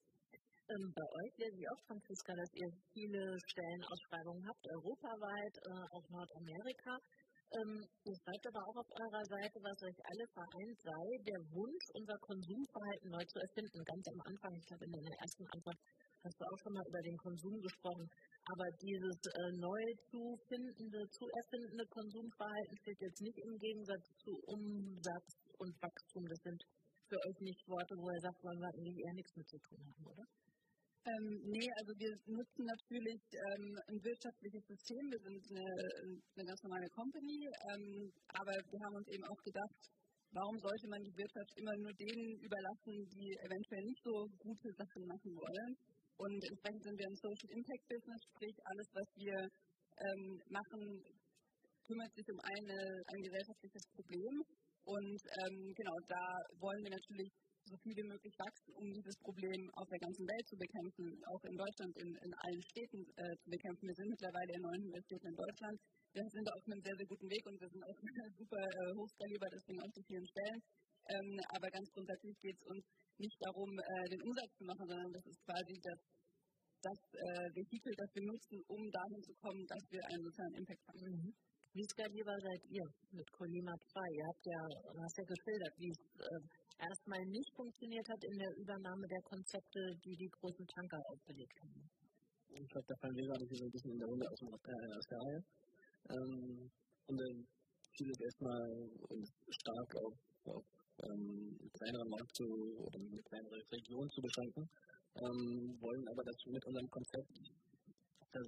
Ähm, 0.68 0.92
bei 0.92 1.06
euch 1.24 1.32
lese 1.38 1.56
ich 1.56 1.66
auch, 1.72 1.80
Franziska, 1.88 2.34
dass 2.36 2.52
ihr 2.52 2.68
viele 2.92 3.22
Stellenausschreibungen 3.40 4.44
habt, 4.44 4.64
europaweit, 4.76 5.54
äh, 5.64 5.84
auch 5.96 6.06
Nordamerika. 6.10 6.92
Ähm, 7.48 7.80
ihr 7.80 8.16
schreibt 8.20 8.44
aber 8.44 8.60
auch 8.60 8.76
auf 8.76 8.90
eurer 8.92 9.24
Seite, 9.24 9.56
was 9.64 9.80
euch 9.80 9.96
alle 10.04 10.26
vereint 10.36 10.76
sei, 10.84 11.04
der 11.24 11.40
Wunsch, 11.56 11.86
unser 11.96 12.18
Konsumverhalten 12.20 13.08
neu 13.08 13.24
zu 13.24 13.38
erfinden. 13.40 13.80
Ganz 13.88 14.04
am 14.12 14.20
Anfang, 14.20 14.52
ich 14.52 14.66
glaube 14.68 14.84
in 14.84 14.92
der 14.92 15.16
ersten 15.16 15.46
Antwort 15.56 15.80
hast 16.28 16.36
du 16.36 16.44
auch 16.44 16.60
schon 16.60 16.74
mal 16.76 16.84
über 16.84 17.00
den 17.00 17.16
Konsum 17.16 17.56
gesprochen. 17.64 18.04
Aber 18.52 18.66
dieses 18.84 19.16
äh, 19.32 19.52
neu 19.64 19.82
zu 20.12 20.20
findende, 20.44 21.00
zu 21.08 21.24
erfindende 21.24 21.86
Konsumverhalten 21.88 22.76
steht 22.84 23.00
jetzt 23.00 23.22
nicht 23.24 23.38
im 23.40 23.56
Gegensatz 23.56 24.04
zu 24.20 24.32
Umsatz 24.44 25.28
und 25.56 25.72
Wachstum. 25.80 26.24
Das 26.28 26.40
sind 26.44 26.60
für 27.08 27.16
euch 27.16 27.38
nicht 27.40 27.64
Worte, 27.64 27.96
wo 27.96 28.12
ihr 28.12 28.20
sagt, 28.20 28.44
wollen 28.44 28.60
wir 28.60 28.68
eigentlich 28.76 29.00
eher 29.00 29.16
nichts 29.16 29.32
mit 29.36 29.48
zu 29.48 29.58
tun 29.64 29.80
haben, 29.80 30.04
oder? 30.04 30.24
Ähm, 31.06 31.26
nee, 31.46 31.68
also 31.78 31.92
wir 31.94 32.12
nutzen 32.26 32.64
natürlich 32.66 33.22
ähm, 33.32 33.66
ein 33.86 33.98
wirtschaftliches 34.02 34.64
System. 34.66 35.02
Wir 35.10 35.20
sind 35.20 35.40
eine, 35.50 35.66
eine 36.34 36.44
ganz 36.44 36.60
normale 36.62 36.88
Company, 36.90 37.48
ähm, 37.70 38.12
aber 38.34 38.52
wir 38.52 38.80
haben 38.82 38.96
uns 38.96 39.08
eben 39.08 39.24
auch 39.24 39.42
gedacht, 39.46 39.78
warum 40.32 40.58
sollte 40.58 40.86
man 40.88 41.00
die 41.02 41.16
Wirtschaft 41.16 41.52
immer 41.56 41.76
nur 41.78 41.94
denen 41.94 42.38
überlassen, 42.42 42.94
die 43.14 43.30
eventuell 43.46 43.84
nicht 43.84 44.02
so 44.04 44.14
gute 44.42 44.70
Sachen 44.74 45.02
machen 45.06 45.32
wollen? 45.32 45.72
Und 46.18 46.40
entsprechend 46.50 46.82
sind 46.82 46.98
wir 46.98 47.08
ein 47.08 47.22
Social 47.22 47.50
Impact 47.54 47.84
Business, 47.88 48.20
sprich 48.34 48.56
alles, 48.66 48.88
was 48.92 49.08
wir 49.22 49.38
ähm, 49.38 50.24
machen, 50.50 50.82
kümmert 51.86 52.12
sich 52.12 52.26
um 52.28 52.40
eine, 52.42 52.78
ein 53.06 53.22
gesellschaftliches 53.22 53.84
Problem. 53.94 54.34
Und 54.84 55.20
ähm, 55.46 55.56
genau, 55.78 55.96
da 56.08 56.24
wollen 56.60 56.82
wir 56.82 56.90
natürlich 56.90 57.30
so 57.68 57.76
viel 57.84 57.96
wie 58.00 58.08
möglich 58.08 58.34
wachsen, 58.40 58.72
um 58.80 58.86
dieses 58.92 59.16
Problem 59.20 59.60
auf 59.76 59.88
der 59.88 60.00
ganzen 60.00 60.24
Welt 60.24 60.46
zu 60.48 60.56
bekämpfen, 60.56 61.04
auch 61.28 61.42
in 61.44 61.56
Deutschland, 61.56 61.92
in, 62.00 62.10
in 62.16 62.32
allen 62.32 62.62
Städten 62.72 63.00
äh, 63.16 63.34
zu 63.44 63.48
bekämpfen. 63.52 63.88
Wir 63.88 63.98
sind 64.00 64.08
mittlerweile 64.08 64.52
in 64.56 64.62
neun 64.64 64.82
Universitäten 64.88 65.28
in 65.28 65.36
Deutschland. 65.36 65.76
Wir 66.16 66.26
sind 66.32 66.46
auf 66.48 66.62
einem 66.64 66.80
sehr, 66.80 66.96
sehr 66.96 67.08
guten 67.12 67.28
Weg 67.28 67.42
und 67.44 67.56
wir 67.60 67.68
sind 67.68 67.84
auch 67.84 67.98
super 68.40 68.62
äh, 68.64 68.92
hochskalierbar, 68.96 69.50
deswegen 69.52 69.80
auch 69.84 69.92
die 69.92 70.06
vielen 70.08 70.26
Stellen. 70.26 70.60
Ähm, 71.08 71.30
aber 71.56 71.68
ganz 71.72 71.88
grundsätzlich 71.92 72.36
geht 72.40 72.56
es 72.56 72.64
uns 72.68 72.84
nicht 73.16 73.38
darum, 73.40 73.70
äh, 73.76 74.06
den 74.12 74.22
Umsatz 74.24 74.52
zu 74.56 74.64
machen, 74.64 74.84
sondern 74.88 75.12
das 75.12 75.24
ist 75.24 75.40
quasi 75.44 75.74
das, 75.84 76.00
das 76.84 77.00
äh, 77.16 77.48
Vehikel, 77.52 77.92
das 77.96 78.08
wir 78.12 78.24
nutzen, 78.24 78.56
um 78.68 78.82
dahin 78.88 79.22
zu 79.24 79.32
kommen, 79.40 79.64
dass 79.68 79.84
wir 79.88 80.02
einen 80.08 80.24
sozialen 80.24 80.54
Impact 80.60 80.84
haben. 80.88 81.00
Mhm. 81.00 81.32
Wie 81.76 81.84
skalierbar 81.84 82.38
seid 82.40 82.62
ihr 82.72 82.86
mit 83.12 83.28
Colima 83.32 83.72
2? 83.76 84.00
Ihr 84.00 84.26
habt 84.26 84.44
ja, 84.46 84.60
hast 85.04 85.18
ja 85.18 85.24
geschildert, 85.24 85.74
wie 85.76 85.92
es 85.92 86.02
äh, 86.16 86.40
erstmal 86.78 87.24
nicht 87.26 87.50
funktioniert 87.54 88.08
hat 88.08 88.22
in 88.24 88.38
der 88.38 88.52
Übernahme 88.56 89.06
der 89.08 89.22
Konzepte, 89.22 89.80
die 90.04 90.16
die 90.16 90.30
großen 90.30 90.66
Tanker 90.66 91.00
aufgelegt 91.10 91.58
haben. 91.60 91.90
Ich 92.48 92.68
glaube, 92.68 92.86
da 92.88 92.96
fallen 92.96 93.16
wir 93.16 93.26
gerade 93.26 93.46
so 93.46 93.64
ein 93.64 93.70
bisschen 93.70 93.92
in 93.92 93.98
der 93.98 94.08
Runde 94.08 94.26
aus, 94.30 94.40
äh, 94.42 94.96
aus 94.96 95.06
der 95.10 95.18
Reihe. 95.18 95.40
Ähm, 96.10 96.70
und 97.06 97.18
äh, 97.20 97.44
Ziel 97.96 98.10
ist 98.10 98.22
erstmal 98.22 98.62
stark 99.50 99.90
auf, 99.96 100.14
auf 100.44 100.64
ähm, 101.04 101.58
kleineren 101.72 102.08
Markt 102.08 102.34
zu, 102.34 102.46
oder 102.46 102.98
eine 102.98 103.22
kleinere 103.22 103.60
Region 103.72 104.08
zu 104.10 104.20
beschränken, 104.22 104.68
ähm, 105.16 105.76
wollen 105.80 106.08
aber 106.08 106.22
das 106.24 106.36
mit 106.46 106.64
unserem 106.64 106.90
Konzept, 106.90 107.30
das 108.32 108.46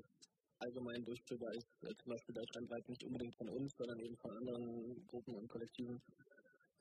allgemein 0.58 1.02
durchführbar 1.04 1.52
ist, 1.54 1.68
äh, 1.82 1.94
zum 2.02 2.12
Beispiel 2.12 2.34
deutschlandweit 2.34 2.88
nicht 2.88 3.04
unbedingt 3.04 3.36
von 3.36 3.48
uns, 3.48 3.72
sondern 3.76 3.98
eben 4.00 4.16
von 4.16 4.30
anderen 4.36 5.06
Gruppen 5.06 5.34
und 5.34 5.48
Kollektiven 5.48 6.00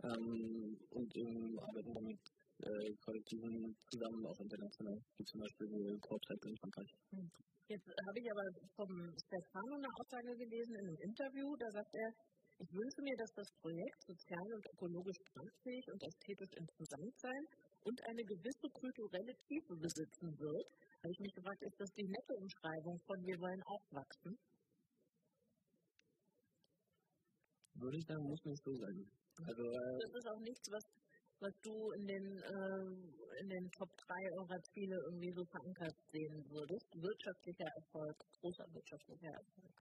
ähm, 0.03 0.77
und 0.91 1.09
eben 1.15 1.59
arbeiten 1.59 1.93
damit 1.93 2.19
äh, 2.59 2.93
Kollektiven 3.03 3.75
zusammen, 3.91 4.25
auch 4.25 4.39
international, 4.39 4.97
wie 5.17 5.25
zum 5.25 5.39
Beispiel 5.41 5.67
die 5.67 5.99
Corpset 5.99 6.45
in 6.45 6.57
Frankreich. 6.57 6.91
Hm. 7.11 7.31
Jetzt 7.69 7.85
habe 7.85 8.17
ich 8.19 8.27
aber 8.31 8.45
vom 8.75 8.91
Stefano 9.13 9.75
eine 9.77 9.91
Aussage 10.01 10.33
gelesen 10.35 10.73
in 10.73 10.87
einem 10.89 10.99
Interview, 11.05 11.55
da 11.55 11.69
sagt 11.69 11.93
er, 11.93 12.09
ich 12.59 12.71
wünsche 12.73 13.01
mir, 13.01 13.15
dass 13.15 13.31
das 13.39 13.47
Projekt 13.61 14.01
sozial 14.03 14.49
und 14.51 14.65
ökologisch 14.73 15.21
tragfähig 15.31 15.85
und 15.93 16.03
ästhetisch 16.03 16.53
interessant 16.59 17.13
sein 17.15 17.43
und 17.87 17.97
eine 18.03 18.23
gewisse 18.23 18.67
kulturelle 18.73 19.33
Tiefe 19.47 19.75
besitzen 19.79 20.27
wird. 20.35 20.67
Habe 20.99 21.11
ich 21.13 21.19
mich 21.23 21.33
gefragt, 21.35 21.61
ist 21.63 21.79
das 21.79 21.91
die 21.95 22.03
nette 22.03 22.35
Umschreibung 22.35 22.99
von 23.07 23.17
wir 23.23 23.39
wollen 23.39 23.63
auch 23.63 23.85
wachsen? 23.95 24.35
Würde 27.79 27.97
ich 27.97 28.05
sagen, 28.05 28.23
muss 28.23 28.45
nicht 28.45 28.63
so 28.63 28.75
sein. 28.77 29.05
Also, 29.45 29.63
äh, 29.63 29.99
das 30.03 30.13
ist 30.19 30.27
auch 30.27 30.39
nichts, 30.39 30.71
was, 30.71 30.85
was 31.39 31.53
du 31.63 31.91
in 31.91 32.07
den, 32.07 32.25
äh, 32.37 33.41
in 33.41 33.49
den 33.49 33.71
Top 33.71 33.89
3 33.97 34.13
eurer 34.39 34.61
Ziele 34.73 34.97
irgendwie 35.05 35.31
so 35.31 35.45
verankert 35.45 35.95
sehen 36.11 36.43
würdest. 36.49 36.87
Wirtschaftlicher 36.95 37.69
Erfolg, 37.75 38.17
großer 38.41 38.65
wirtschaftlicher 38.73 39.31
Erfolg 39.31 39.73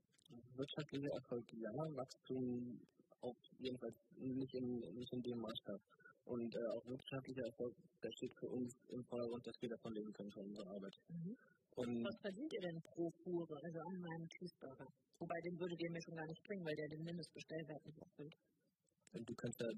wirtschaftlicher 0.57 1.12
Erfolg 1.14 1.44
ja, 1.53 1.70
Wachstum 1.96 2.80
auf 3.20 3.36
jeden 3.59 3.78
Fall 3.78 3.92
nicht 4.16 4.55
in, 4.55 4.78
nicht 4.94 5.12
in 5.12 5.22
dem 5.22 5.38
Maßstab. 5.40 5.80
Und 6.24 6.55
äh, 6.55 6.68
auch 6.76 6.84
wirtschaftlicher 6.86 7.44
Erfolg, 7.46 7.74
der 8.03 8.12
steht 8.12 8.34
für 8.38 8.49
uns 8.49 8.74
im 8.90 9.03
Vordergrund, 9.05 9.46
dass 9.46 9.57
wir 9.61 9.70
davon 9.70 9.94
leben 9.94 10.12
können 10.12 10.30
von 10.30 10.44
unserer 10.44 10.70
Arbeit. 10.70 10.94
Mhm. 11.09 11.36
Und 11.79 12.03
Was 12.03 12.18
verdient 12.26 12.53
ihr 12.53 12.61
denn 12.66 12.83
pro 12.83 13.07
Fuhre, 13.22 13.55
also 13.55 13.79
an 13.79 13.97
meinem 14.03 14.26
Cheeseburger? 14.35 14.89
Wobei, 15.20 15.39
den 15.47 15.55
würdet 15.61 15.79
ihr 15.79 15.91
mir 15.91 16.03
schon 16.03 16.16
gar 16.16 16.26
nicht 16.26 16.43
bringen, 16.43 16.64
weil 16.66 16.74
der 16.74 16.89
den 16.89 17.05
Mindestbestellwert 17.05 17.87
nicht 17.87 17.99
erfüllt. 17.99 18.35
Und 19.14 19.22
du 19.29 19.35
kannst 19.35 19.61
ja 19.62 19.70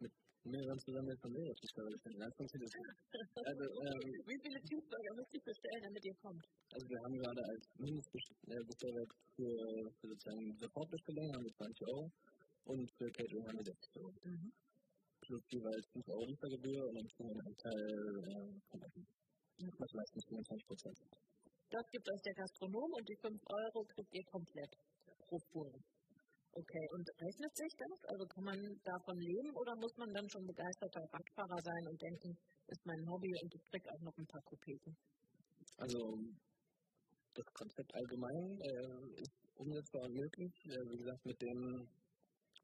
mit 0.00 0.12
mehreren 0.44 0.78
zusammen 0.80 1.16
von 1.20 1.32
mir 1.32 1.52
Cheeseburger 1.60 1.92
bestellen. 1.92 2.20
Das 2.24 2.34
funktioniert 2.40 2.72
also, 2.72 3.64
ähm, 3.84 4.00
Wie 4.24 4.40
viele 4.40 4.58
Cheeseburger 4.64 5.12
müsst 5.12 5.34
ihr 5.36 5.44
bestellen, 5.44 5.82
damit 5.84 6.04
ihr 6.08 6.16
kommt? 6.24 6.44
Also 6.72 6.88
wir 6.88 7.00
haben 7.04 7.16
gerade 7.20 7.42
als 7.52 7.64
Mindestbestellwert 7.76 9.12
für, 9.36 9.54
für 10.00 10.08
sozusagen 10.08 10.56
Supportbestellungen 10.56 11.32
haben 11.36 11.44
wir 11.44 11.52
20 11.52 11.86
Euro 11.88 12.04
und 12.64 12.90
für 12.96 13.08
Catering 13.12 13.44
haben 13.44 13.58
wir 13.60 13.68
60 13.76 13.96
Euro. 13.96 14.12
Mhm. 14.24 14.52
Plus 15.20 15.42
jeweils 15.52 15.86
5 15.92 16.08
Euro 16.08 16.24
Liefergebühr 16.24 16.82
und 16.88 16.94
dann 16.96 17.08
kriegen 17.12 17.28
wir 17.28 17.36
einen 17.36 17.46
Anteil 17.46 17.84
äh, 18.24 18.60
von 18.72 18.80
Was 19.58 19.92
meistens 19.94 20.24
25 20.24 20.66
Prozent. 20.66 20.98
Das 21.70 21.84
gibt 21.90 22.06
euch 22.10 22.22
der 22.22 22.34
Gastronom 22.34 22.90
und 22.92 23.08
die 23.08 23.16
5 23.16 23.40
Euro 23.48 23.84
kriegt 23.84 24.12
ihr 24.12 24.24
komplett 24.24 24.72
pro 25.28 25.38
Fuhre. 25.52 25.78
Okay, 26.52 26.84
und 26.92 27.08
rechnet 27.16 27.56
sich 27.56 27.72
das? 27.80 28.04
Also 28.12 28.26
kann 28.28 28.44
man 28.44 28.58
davon 28.84 29.16
leben 29.16 29.56
oder 29.56 29.72
muss 29.76 29.96
man 29.96 30.12
dann 30.12 30.28
schon 30.28 30.44
begeisterter 30.44 31.00
Radfahrer 31.00 31.60
sein 31.64 31.84
und 31.88 31.96
denken, 31.96 32.36
ist 32.68 32.84
mein 32.84 33.08
Hobby 33.08 33.32
und 33.40 33.54
ich 33.54 33.64
krieg 33.70 33.84
auch 33.88 34.02
noch 34.04 34.16
ein 34.18 34.26
paar 34.26 34.42
Kopeken? 34.42 34.94
Also 35.78 35.98
das 37.32 37.46
Konzept 37.54 37.94
allgemein 37.94 38.60
äh, 38.60 39.22
ist 39.22 39.32
umsetzbar 39.56 40.02
und 40.04 40.12
möglich. 40.12 40.52
Äh, 40.68 40.84
wie 40.92 40.98
gesagt, 40.98 41.24
mit 41.24 41.40
dem, 41.40 41.88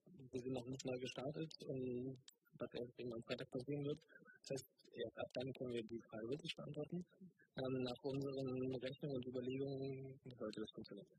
wir 0.05 0.41
sind 0.43 0.53
noch 0.53 0.67
nicht 0.67 0.85
neu 0.85 0.99
gestartet 1.01 1.53
und 1.65 2.19
was 2.61 2.75
erst 2.75 3.01
am 3.01 3.23
Freitag 3.23 3.51
passieren 3.51 3.85
wird. 3.85 4.01
Das 4.43 4.51
heißt, 4.53 4.67
erst 4.99 5.19
ab 5.19 5.31
dann 5.35 5.53
können 5.55 5.75
wir 5.75 5.85
die 5.85 6.03
Frage 6.09 6.27
wirklich 6.29 6.55
beantworten. 6.57 6.99
Ähm, 6.99 7.75
nach 7.83 8.01
unseren 8.03 8.51
Rechnungen 8.77 9.17
und 9.17 9.27
Überlegungen 9.27 10.21
sollte 10.39 10.61
das 10.61 10.73
funktionieren. 10.75 11.11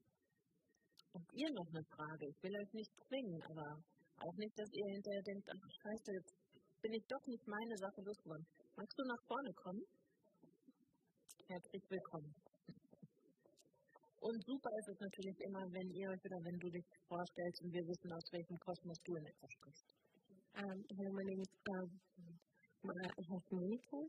Habt 1.14 1.34
ihr 1.34 1.50
noch 1.54 1.70
eine 1.74 1.86
Frage? 1.96 2.24
Ich 2.30 2.40
will 2.44 2.56
euch 2.56 2.74
nicht 2.74 2.92
zwingen, 3.08 3.42
aber 3.50 3.68
auch 4.20 4.36
nicht, 4.36 4.56
dass 4.60 4.70
ihr 4.72 4.88
hinterher 4.94 5.24
denkt, 5.24 5.48
ach 5.50 5.72
scheiße, 5.82 6.10
jetzt 6.14 6.34
bin 6.82 6.94
ich 6.94 7.06
doch 7.08 7.26
nicht 7.28 7.46
meine 7.48 7.78
Sache 7.78 8.02
losgeworden. 8.02 8.46
Magst 8.76 8.98
du 9.00 9.04
nach 9.04 9.24
vorne 9.28 9.54
kommen? 9.54 9.84
Herzlich 11.48 11.84
willkommen. 11.90 12.32
Und 14.22 14.38
super 14.46 14.72
ist 14.80 14.90
es 14.94 15.00
natürlich 15.00 15.40
immer, 15.48 15.64
wenn 15.72 15.90
ihr 15.96 16.10
euch 16.10 16.24
oder 16.28 16.40
wenn 16.44 16.60
du 16.60 16.70
dich 16.70 16.86
vorstellst 17.08 17.64
und 17.64 17.72
wir 17.72 17.88
wissen, 17.88 18.12
aus 18.12 18.28
welchem 18.32 18.58
Kosmos 18.60 19.00
du 19.06 19.16
in 19.16 19.26
etwas 19.26 19.52
sprichst. 19.52 19.88
Um, 20.60 20.84
hello, 20.98 21.12
my 21.14 21.24
name 21.24 21.42
is 21.42 22.49
Monika. 23.52 24.00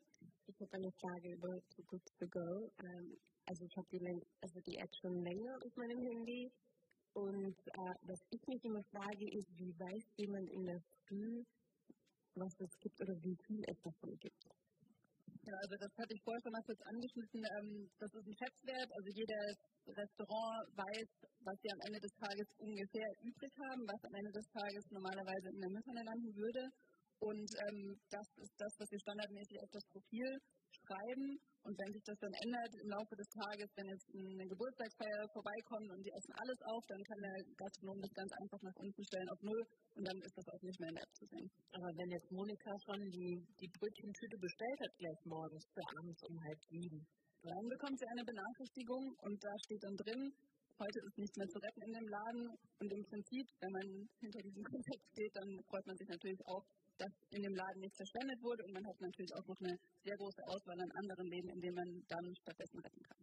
Ich 0.46 0.60
habe 0.60 0.72
eine 0.74 0.92
Frage 0.92 1.32
über 1.34 1.58
Too 1.74 1.82
Good 1.86 2.02
To 2.18 2.26
Go. 2.28 2.70
Um, 2.78 3.16
also 3.46 3.64
ich 3.64 3.76
habe 3.76 3.86
die, 3.90 3.98
also 4.40 4.60
die 4.60 4.76
App 4.76 4.90
schon 5.00 5.24
länger 5.24 5.56
auf 5.64 5.74
meinem 5.76 5.98
Handy 5.98 6.52
und 7.14 7.56
uh, 7.58 7.94
was 8.06 8.20
ich 8.30 8.40
mich 8.46 8.64
immer 8.64 8.82
frage, 8.92 9.26
ist, 9.34 9.48
wie 9.58 9.74
weiß 9.74 10.04
jemand 10.18 10.48
in 10.50 10.64
der 10.66 10.80
Früh, 11.08 11.42
was 12.34 12.54
es 12.60 12.70
gibt 12.78 13.00
oder 13.00 13.14
wie 13.22 13.36
viel 13.46 13.62
es 13.66 13.80
davon 13.82 14.16
gibt. 14.20 14.44
Ja, 15.42 15.54
also 15.66 15.74
das 15.80 15.90
hatte 15.98 16.14
ich 16.14 16.22
vorher 16.22 16.42
schon 16.42 16.52
mal 16.52 16.62
kurz 16.62 16.80
angeschnitten. 16.84 17.42
Ähm, 17.42 17.90
das 17.98 18.10
ist 18.14 18.26
ein 18.28 18.36
Schätzwert. 18.38 18.90
Also 18.92 19.08
jedes 19.18 19.56
Restaurant 19.88 20.62
weiß, 20.76 21.08
was 21.42 21.56
sie 21.58 21.70
am 21.72 21.80
Ende 21.90 21.98
des 21.98 22.14
Tages 22.22 22.46
ungefähr 22.60 23.08
übrig 23.24 23.52
haben, 23.66 23.82
was 23.88 24.04
am 24.04 24.14
Ende 24.14 24.30
des 24.30 24.46
Tages 24.52 24.84
normalerweise 24.90 25.48
in 25.48 25.58
der 25.58 26.04
landen 26.04 26.30
würde. 26.36 26.62
Und 27.20 27.48
ähm, 27.68 28.00
das 28.08 28.26
ist 28.40 28.54
das, 28.56 28.72
was 28.80 28.88
wir 28.90 29.00
standardmäßig 29.00 29.56
auf 29.60 29.70
das 29.70 29.84
Profil 29.92 30.28
schreiben. 30.72 31.36
Und 31.60 31.76
wenn 31.76 31.92
sich 31.92 32.04
das 32.08 32.16
dann 32.16 32.32
ändert 32.40 32.72
im 32.80 32.88
Laufe 32.88 33.14
des 33.20 33.28
Tages, 33.28 33.68
wenn 33.76 33.92
jetzt 33.92 34.08
eine 34.16 34.48
Geburtstagsfeier 34.48 35.28
vorbeikommt 35.28 35.92
und 35.92 36.00
die 36.00 36.14
essen 36.16 36.32
alles 36.40 36.60
auf, 36.64 36.82
dann 36.88 37.02
kann 37.04 37.20
der 37.20 37.36
Gastronom 37.60 38.00
das 38.00 38.12
ganz 38.16 38.32
einfach 38.40 38.60
nach 38.64 38.78
unten 38.80 39.02
stellen 39.04 39.28
auf 39.28 39.40
Null 39.44 39.62
und 39.92 40.04
dann 40.08 40.18
ist 40.24 40.36
das 40.40 40.48
auch 40.48 40.62
nicht 40.64 40.80
mehr 40.80 40.88
in 40.88 40.96
der 40.96 41.04
App 41.04 41.14
zu 41.20 41.26
sehen. 41.28 41.48
Aber 41.76 41.90
wenn 42.00 42.10
jetzt 42.16 42.32
Monika 42.32 42.72
schon 42.88 43.00
die, 43.12 43.44
die 43.60 43.70
Brötchentüte 43.76 44.36
bestellt 44.40 44.80
hat, 44.80 44.92
gleich 44.96 45.20
morgens 45.28 45.64
für 45.68 45.84
abends 46.00 46.20
um 46.24 46.34
halb 46.40 46.60
sieben, 46.64 47.00
dann 47.44 47.64
bekommt 47.68 47.96
sie 48.00 48.08
eine 48.08 48.24
Benachrichtigung 48.24 49.04
und 49.20 49.36
da 49.44 49.52
steht 49.68 49.84
dann 49.84 49.96
drin, 50.00 50.32
heute 50.80 50.98
ist 51.04 51.18
nichts 51.20 51.36
mehr 51.36 51.48
zu 51.48 51.58
retten 51.60 51.82
in 51.84 51.92
dem 51.92 52.08
Laden. 52.08 52.44
Und 52.80 52.88
im 52.88 53.04
Prinzip, 53.04 53.46
wenn 53.60 53.72
man 53.72 53.86
hinter 54.20 54.40
diesem 54.40 54.64
Konzept 54.64 55.04
steht, 55.12 55.32
dann 55.36 55.50
freut 55.68 55.86
man 55.86 55.96
sich 55.96 56.08
natürlich 56.08 56.40
auch, 56.48 56.64
dass 57.00 57.14
in 57.32 57.42
dem 57.42 57.54
Laden 57.56 57.80
nichts 57.80 57.96
verschwendet 57.96 58.38
wurde 58.42 58.62
und 58.64 58.72
man 58.76 58.86
hat 58.86 59.00
natürlich 59.00 59.32
auch 59.34 59.46
noch 59.48 59.60
eine 59.60 59.74
sehr 60.04 60.16
große 60.16 60.42
Auswahl 60.44 60.80
an 60.80 60.92
anderen 61.00 61.26
Läden, 61.32 61.50
in 61.50 61.60
denen 61.60 61.78
man 61.80 61.90
dann 62.08 62.26
stattdessen 62.44 62.80
retten 62.80 63.02
kann. 63.08 63.22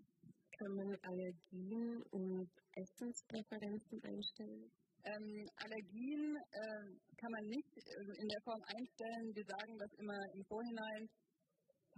Kann 0.57 0.73
man 0.73 0.89
Allergien 1.05 2.01
und 2.09 2.49
Essenspräferenzen 2.73 4.01
einstellen? 4.01 4.65
Ähm, 5.05 5.45
Allergien 5.61 6.35
äh, 6.35 6.87
kann 7.21 7.31
man 7.31 7.45
nicht 7.45 7.73
äh, 7.77 8.13
in 8.17 8.27
der 8.27 8.41
Form 8.43 8.61
einstellen. 8.65 9.25
Wir 9.37 9.45
sagen 9.45 9.77
das 9.77 9.93
immer 10.01 10.19
im 10.33 10.43
Vorhinein. 10.49 11.07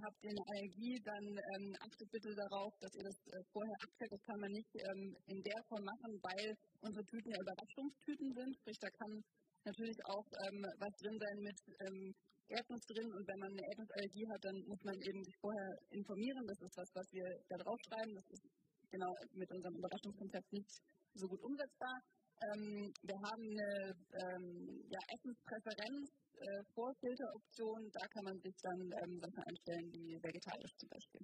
Habt 0.04 0.24
ihr 0.24 0.32
eine 0.32 0.46
Allergie, 0.48 0.96
dann 1.04 1.26
ähm, 1.28 1.76
achtet 1.80 2.08
bitte 2.12 2.32
darauf, 2.36 2.72
dass 2.80 2.94
ihr 2.96 3.04
das 3.04 3.20
äh, 3.32 3.44
vorher 3.52 3.78
abklärt. 3.84 4.12
Das 4.12 4.24
kann 4.24 4.40
man 4.40 4.52
nicht 4.52 4.72
ähm, 4.76 5.16
in 5.28 5.42
der 5.44 5.62
Form 5.68 5.84
machen, 5.84 6.12
weil 6.24 6.56
unsere 6.82 7.06
Tüten 7.06 7.32
ja 7.32 7.40
Überraschungstüten 7.40 8.30
sind. 8.36 8.56
Sprich, 8.60 8.80
da 8.80 8.90
kann 8.92 9.24
natürlich 9.66 10.00
auch 10.06 10.28
ähm, 10.48 10.60
was 10.80 10.94
drin 11.02 11.18
sein 11.20 11.38
mit 11.44 11.60
ähm, 11.86 12.16
Erdnuss 12.50 12.86
drin 12.90 13.10
und 13.14 13.28
wenn 13.28 13.40
man 13.40 13.52
eine 13.54 13.66
Erdnussallergie 13.70 14.28
hat, 14.34 14.42
dann 14.44 14.58
muss 14.66 14.82
man 14.84 14.98
eben 15.06 15.22
sich 15.24 15.38
vorher 15.38 15.70
informieren. 15.92 16.44
Das 16.48 16.60
ist 16.62 16.78
was, 16.78 16.90
was 16.96 17.08
wir 17.14 17.28
da 17.48 17.58
drauf 17.58 17.80
schreiben. 17.88 18.14
Das 18.16 18.28
ist 18.34 18.46
genau 18.90 19.14
mit 19.34 19.50
unserem 19.52 19.76
Überraschungskonzept 19.78 20.52
nicht 20.54 20.72
so 21.14 21.28
gut 21.28 21.42
umsetzbar. 21.44 21.96
Ähm, 22.42 22.90
wir 23.04 23.20
haben 23.22 23.46
eine 23.54 23.72
ähm, 24.18 24.82
ja, 24.90 25.02
Essenspräferenz 25.14 26.10
äh, 26.40 26.64
vor 26.74 26.90
Filteroption. 27.00 27.92
Da 27.92 28.08
kann 28.08 28.24
man 28.24 28.38
sich 28.40 28.56
dann 28.64 28.82
ähm, 29.04 29.20
Sachen 29.20 29.44
einstellen, 29.44 29.86
wie 29.94 30.18
vegetarisch 30.24 30.74
zum 30.80 30.90
Beispiel. 30.90 31.22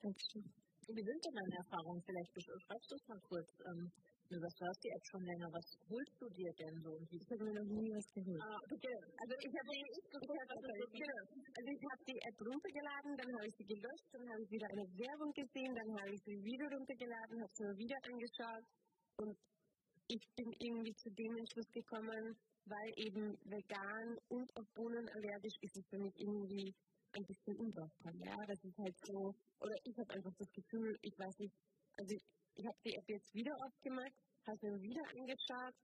Dankeschön. 0.00 0.44
Wie 0.88 1.04
sind 1.04 1.20
denn 1.20 1.36
deine 1.36 1.56
Erfahrungen? 1.66 2.02
Vielleicht 2.06 2.32
beschreibst 2.32 2.90
du 2.90 2.96
es 2.96 3.08
mal 3.08 3.20
kurz. 3.28 3.50
Ähm, 3.68 3.92
Du 4.30 4.38
hast 4.38 4.84
die 4.84 4.90
App 4.94 5.04
schon 5.10 5.24
länger. 5.26 5.50
Was 5.50 5.66
holst 5.90 6.14
du 6.22 6.30
dir 6.30 6.52
denn 6.54 6.78
so? 6.86 6.94
Und 6.94 7.10
ich 7.10 7.26
habe 7.34 7.42
mir 7.42 7.50
noch 7.50 7.66
nie 7.66 7.90
was 7.90 8.06
geholt. 8.14 8.38
Ah, 8.38 8.62
okay. 8.70 8.98
Also 9.18 9.34
ich 9.42 9.54
habe 9.58 9.70
ich 9.74 10.06
gehört, 10.06 10.48
was 10.54 10.62
ist. 10.70 10.94
Genau. 10.94 11.22
Also 11.50 11.68
ich 11.74 11.82
habe 11.90 12.02
die 12.06 12.20
App 12.30 12.38
runtergeladen, 12.38 13.10
dann 13.18 13.30
habe 13.34 13.46
ich 13.50 13.56
sie 13.58 13.66
gelöscht, 13.66 14.06
dann 14.14 14.22
habe 14.30 14.40
ich 14.46 14.50
wieder 14.54 14.68
eine 14.70 14.86
Werbung 14.86 15.32
gesehen, 15.34 15.74
dann 15.74 15.90
habe 15.98 16.14
ich 16.14 16.22
sie 16.22 16.38
wieder 16.46 16.66
runtergeladen, 16.70 17.42
habe 17.42 17.52
sie 17.58 17.64
mir 17.64 17.76
wieder 17.76 17.98
angeschaut 18.06 18.64
und 19.18 19.34
ich 20.06 20.22
bin 20.38 20.48
irgendwie 20.62 20.94
zu 20.94 21.10
dem 21.10 21.36
Entschluss 21.36 21.70
gekommen, 21.74 22.38
weil 22.70 22.90
eben 23.02 23.34
vegan 23.50 24.08
und 24.30 24.46
auf 24.54 24.66
Bohnen 24.78 25.08
allergisch 25.10 25.58
ist 25.60 25.76
es 25.76 25.86
für 25.90 25.98
mich 25.98 26.14
irgendwie 26.14 26.70
ein 27.18 27.24
bisschen 27.26 27.56
unbrauchbar. 27.58 28.14
Ja, 28.14 28.38
das 28.46 28.62
ist 28.62 28.78
halt 28.78 28.96
so, 29.06 29.34
oder 29.58 29.74
ich 29.82 29.98
habe 29.98 30.14
einfach 30.14 30.34
das 30.38 30.50
Gefühl, 30.54 30.94
ich 31.02 31.18
weiß 31.18 31.34
nicht, 31.38 31.54
also 31.98 32.14
ich, 32.60 32.66
habe 32.68 32.80
die 32.84 32.94
App 32.94 33.08
jetzt 33.08 33.32
wieder 33.32 33.54
aufgemacht, 33.64 34.12
habe 34.46 34.60
mir 34.68 34.80
wieder 34.84 35.04
angeschaut 35.16 35.76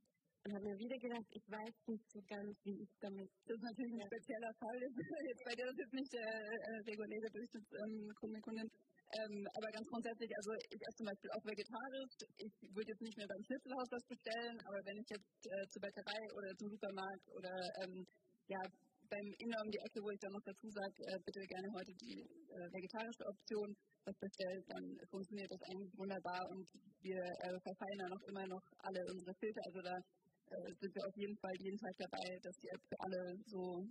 und 0.44 0.52
habe 0.52 0.64
mir 0.68 0.76
wieder 0.76 0.98
gedacht, 1.00 1.28
ich 1.32 1.46
weiß 1.48 1.74
nicht 1.88 2.06
so 2.12 2.20
ganz, 2.28 2.52
wie 2.64 2.84
ich 2.84 2.92
damit. 3.00 3.30
Das 3.48 3.56
ist 3.56 3.64
natürlich 3.64 3.96
ein 3.96 4.06
spezieller 4.12 4.52
Fall. 4.60 4.78
Jetzt 5.26 5.44
bei 5.44 5.54
dir 5.56 5.66
ist 5.66 5.80
jetzt 5.80 5.96
nicht 5.96 6.12
der 6.12 6.28
äh, 6.28 6.78
reguläre 6.86 7.28
Durchschnittskunde, 7.32 8.36
ähm, 8.36 8.42
Kundin. 8.44 8.68
Ähm, 9.16 9.34
aber 9.54 9.68
ganz 9.70 9.86
grundsätzlich, 9.88 10.30
also 10.36 10.50
ich 10.70 10.82
esse 10.82 10.98
zum 10.98 11.06
Beispiel 11.06 11.30
auch 11.30 11.44
vegetarisch. 11.46 12.14
Ich 12.38 12.54
würde 12.74 12.90
jetzt 12.90 13.02
nicht 13.02 13.16
mehr 13.16 13.30
beim 13.30 13.42
Schnitzelhaus 13.42 13.88
was 13.90 14.04
bestellen, 14.06 14.56
aber 14.66 14.78
wenn 14.84 14.98
ich 14.98 15.08
jetzt 15.10 15.46
äh, 15.46 15.66
zur 15.70 15.80
Bäckerei 15.80 16.22
oder 16.34 16.50
zum 16.58 16.68
Supermarkt 16.70 17.26
oder 17.34 17.54
ähm, 17.82 18.06
ja, 18.46 18.62
beim 19.08 19.28
Inder 19.38 19.60
um 19.64 19.70
die 19.70 19.78
Ecke, 19.78 20.02
wo 20.02 20.10
ich 20.10 20.20
dann 20.20 20.32
noch 20.32 20.42
dazu 20.44 20.68
sage, 20.70 20.94
äh, 21.06 21.18
bitte 21.24 21.40
gerne 21.46 21.68
heute 21.74 21.92
die 21.94 22.20
äh, 22.22 22.66
vegetarische 22.72 23.26
Option, 23.26 23.76
was 24.04 24.16
bestellt, 24.18 24.64
dann 24.68 24.84
funktioniert 25.10 25.50
das 25.50 25.62
eigentlich 25.70 25.98
wunderbar 25.98 26.42
und 26.50 26.66
wir 27.00 27.22
äh, 27.22 27.60
verfeinern 27.60 28.12
auch 28.12 28.24
immer 28.28 28.46
noch 28.46 28.62
alle 28.78 29.00
unsere 29.10 29.34
Filter. 29.34 29.62
Also 29.66 29.80
da 29.82 29.94
äh, 29.96 30.72
sind 30.80 30.94
wir 30.94 31.06
auf 31.06 31.16
jeden 31.16 31.36
Fall 31.38 31.54
jeden 31.58 31.78
Tag 31.78 31.94
dabei, 31.98 32.38
dass 32.42 32.56
die 32.58 32.68
App 32.68 32.82
für 32.88 33.00
alle 33.00 33.38
so 33.46 33.84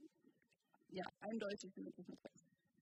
ja, 0.90 1.06
eindeutig 1.20 1.72
nutzt. 1.76 2.00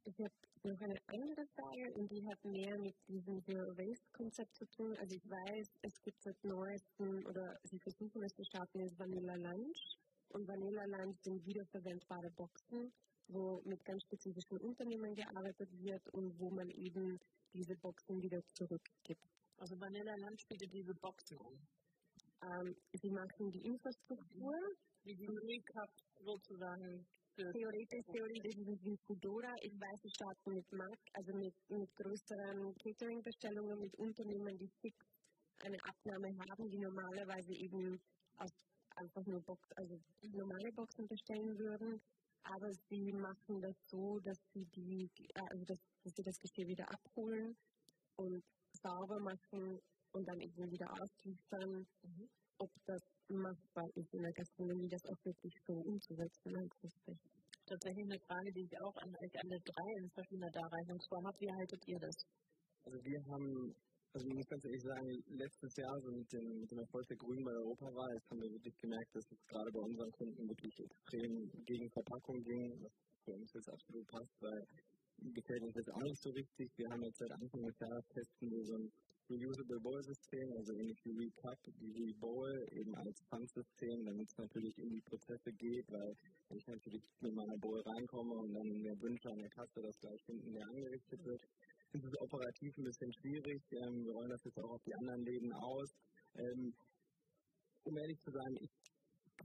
Ich 0.06 0.20
habe 0.20 0.36
noch 0.64 0.82
eine 0.82 1.00
andere 1.08 1.46
Frage 1.56 1.94
und 1.96 2.12
die 2.12 2.24
hat 2.28 2.44
mehr 2.44 2.78
mit 2.78 2.96
diesem 3.08 3.42
Zero 3.44 3.72
Waste 3.78 4.12
Konzept 4.12 4.54
zu 4.56 4.66
tun. 4.76 4.96
Also 5.00 5.16
ich 5.16 5.24
weiß, 5.24 5.68
es 5.82 6.02
gibt 6.04 6.22
seit 6.22 6.44
neuestem 6.44 7.26
oder 7.26 7.58
sie 7.64 7.80
versuchen 7.80 8.22
es 8.24 8.34
zu 8.36 8.42
ist 8.42 9.00
Vanilla 9.00 9.36
Lunch 9.36 10.03
und 10.34 10.48
Vanilla 10.48 10.86
Lunch 10.86 11.18
sind 11.22 11.46
wiederverwendbare 11.46 12.30
Boxen, 12.32 12.92
wo 13.28 13.62
mit 13.66 13.84
ganz 13.86 14.02
spezifischen 14.04 14.58
Unternehmen 14.58 15.14
gearbeitet 15.14 15.70
wird 15.80 16.08
und 16.10 16.38
wo 16.40 16.50
man 16.50 16.70
eben 16.70 17.20
diese 17.54 17.76
Boxen 17.78 18.22
wieder 18.22 18.42
zurückgibt. 18.54 19.26
Also 19.58 19.80
Vanilla 19.80 20.16
Lunch 20.18 20.44
bietet 20.50 20.74
diese 20.74 20.94
Boxen 20.96 21.38
an. 21.40 21.56
Ähm, 22.42 22.76
sie 22.94 23.12
machen 23.12 23.52
die 23.52 23.66
Infrastruktur, 23.66 24.54
wie 25.04 25.16
die 25.16 25.28
Recap 25.28 25.90
sozusagen. 26.20 27.06
Theoretisch, 27.36 28.06
theoretisch 28.12 28.58
ist 28.58 28.68
es 28.68 28.86
wie 28.86 28.98
Foodora. 29.08 29.54
Ich 29.62 29.74
weiß, 29.74 30.02
sie 30.04 30.10
starten 30.10 30.54
mit 30.54 30.72
Mark, 30.72 31.00
also 31.14 31.34
mit, 31.34 31.56
mit 31.70 31.90
größeren 31.96 32.76
Catering-Bestellungen, 32.78 33.80
mit 33.80 33.96
Unternehmen, 33.96 34.56
die 34.58 34.70
fix 34.82 34.98
eine 35.64 35.78
Abnahme 35.82 36.30
haben, 36.46 36.70
die 36.70 36.78
normalerweise 36.78 37.54
eben 37.54 38.00
aus 38.38 38.52
einfach 38.96 39.26
nur 39.26 39.42
Box, 39.42 39.62
also 39.76 40.00
normale 40.22 40.72
Boxen 40.74 41.08
bestellen 41.08 41.58
würden. 41.58 42.02
Aber 42.44 42.70
sie 42.90 43.14
machen 43.14 43.62
das 43.62 43.76
so, 43.88 44.20
dass 44.20 44.38
sie 44.54 44.66
die, 44.76 45.10
also 45.50 45.64
dass, 45.66 45.80
dass 46.04 46.14
sie 46.16 46.24
das 46.24 46.38
Geschirr 46.40 46.68
wieder 46.68 46.86
abholen 46.92 47.56
und 48.18 48.44
sauber 48.82 49.20
machen 49.20 49.80
und 50.12 50.28
dann 50.28 50.40
eben 50.42 50.72
wieder 50.72 50.92
ausliefern. 50.92 51.88
Mhm. 52.04 52.30
Ob 52.60 52.70
das 52.86 53.02
machbar 53.30 53.88
ist 53.96 54.14
in 54.14 54.22
der 54.22 54.34
Gastronomie, 54.34 54.90
das 54.90 55.04
auch 55.06 55.26
wirklich 55.26 55.54
so 55.66 55.74
umzusetzen 55.74 56.52
langfristig. 56.52 57.18
Tatsächlich 57.66 58.06
eine 58.06 58.20
Frage, 58.28 58.52
die 58.52 58.66
ich 58.68 58.82
auch 58.82 58.96
an 58.98 59.10
euch 59.10 59.34
alle 59.40 59.58
drei 59.64 59.90
in 60.04 60.10
verschiedener 60.12 60.52
Darreichungsform 60.52 61.26
habe. 61.26 61.40
Wie 61.40 61.52
haltet 61.52 61.88
ihr 61.88 62.00
das? 62.00 62.16
Also 62.84 63.00
wir 63.04 63.24
haben 63.32 63.76
also 64.14 64.28
ich 64.30 64.36
muss 64.36 64.48
ganz 64.48 64.64
ehrlich 64.66 64.84
sagen, 64.84 65.10
letztes 65.42 65.74
Jahr 65.76 65.98
so 66.06 66.12
mit 66.14 66.30
dem, 66.32 66.46
mit 66.62 66.70
dem 66.70 66.80
Erfolg 66.80 67.06
der 67.10 67.18
Grünen 67.18 67.44
bei 67.44 67.52
der 67.52 67.66
Europawahl, 67.66 68.14
jetzt 68.14 68.30
haben 68.30 68.42
wir 68.46 68.52
wirklich 68.54 68.78
gemerkt, 68.78 69.10
dass 69.16 69.26
es 69.26 69.42
gerade 69.50 69.72
bei 69.74 69.82
unseren 69.82 70.12
Kunden 70.12 70.48
wirklich 70.48 70.76
extrem 70.86 71.34
gegen 71.66 71.90
Verpackung 71.90 72.38
ging, 72.44 72.78
was 72.84 72.94
für 73.26 73.34
uns 73.34 73.50
jetzt 73.54 73.70
absolut 73.74 74.06
passt, 74.06 74.36
weil 74.42 74.62
gefällt 75.34 75.64
uns 75.64 75.76
jetzt 75.76 75.94
auch 75.94 76.06
nicht 76.06 76.22
so 76.22 76.30
richtig. 76.30 76.68
Wir 76.78 76.90
haben 76.90 77.02
jetzt 77.02 77.18
seit 77.18 77.32
Anfang 77.32 77.62
des 77.66 77.80
Jahres 77.80 78.06
testen 78.14 78.52
wir 78.52 78.64
so 78.66 78.76
ein 78.78 78.92
Reusable 79.34 79.80
Bowl 79.80 80.04
System, 80.04 80.46
also 80.58 80.74
ähnlich 80.74 81.00
wie 81.06 81.16
WeCup, 81.16 81.60
wie 81.80 82.14
Bowl, 82.20 82.54
eben 82.70 82.94
als 82.94 83.18
Pfandsystem, 83.30 84.06
damit 84.06 84.28
es 84.30 84.38
natürlich 84.38 84.78
in 84.78 84.90
die 84.90 85.02
Prozesse 85.02 85.50
geht, 85.58 85.88
weil 85.90 86.12
wenn 86.50 86.58
ich 86.58 86.68
natürlich 86.68 87.04
mit 87.22 87.34
meiner 87.34 87.58
Bowl 87.58 87.82
reinkomme 87.82 88.36
und 88.36 88.54
dann 88.54 88.68
mehr 88.84 89.00
Wünsche 89.02 89.30
an 89.30 89.40
der 89.40 89.50
Kasse, 89.50 89.82
dass 89.82 89.98
gleich 90.02 90.22
hinten 90.28 90.52
mehr 90.52 90.68
angerichtet 90.68 91.26
wird, 91.26 91.42
ist 91.94 92.06
es 92.06 92.22
operativ 92.22 92.78
ein 92.78 92.86
bisschen 92.86 93.14
schwierig. 93.22 93.62
Ähm, 93.72 94.06
wir 94.06 94.14
rollen 94.14 94.30
das 94.30 94.44
jetzt 94.44 94.60
auch 94.60 94.72
auf 94.74 94.84
die 94.84 94.96
anderen 94.96 95.24
Läden 95.26 95.54
aus. 95.54 95.90
Ähm, 96.36 96.74
um 97.86 97.98
ehrlich 97.98 98.20
zu 98.24 98.32
sein, 98.32 98.54
ich 98.62 98.72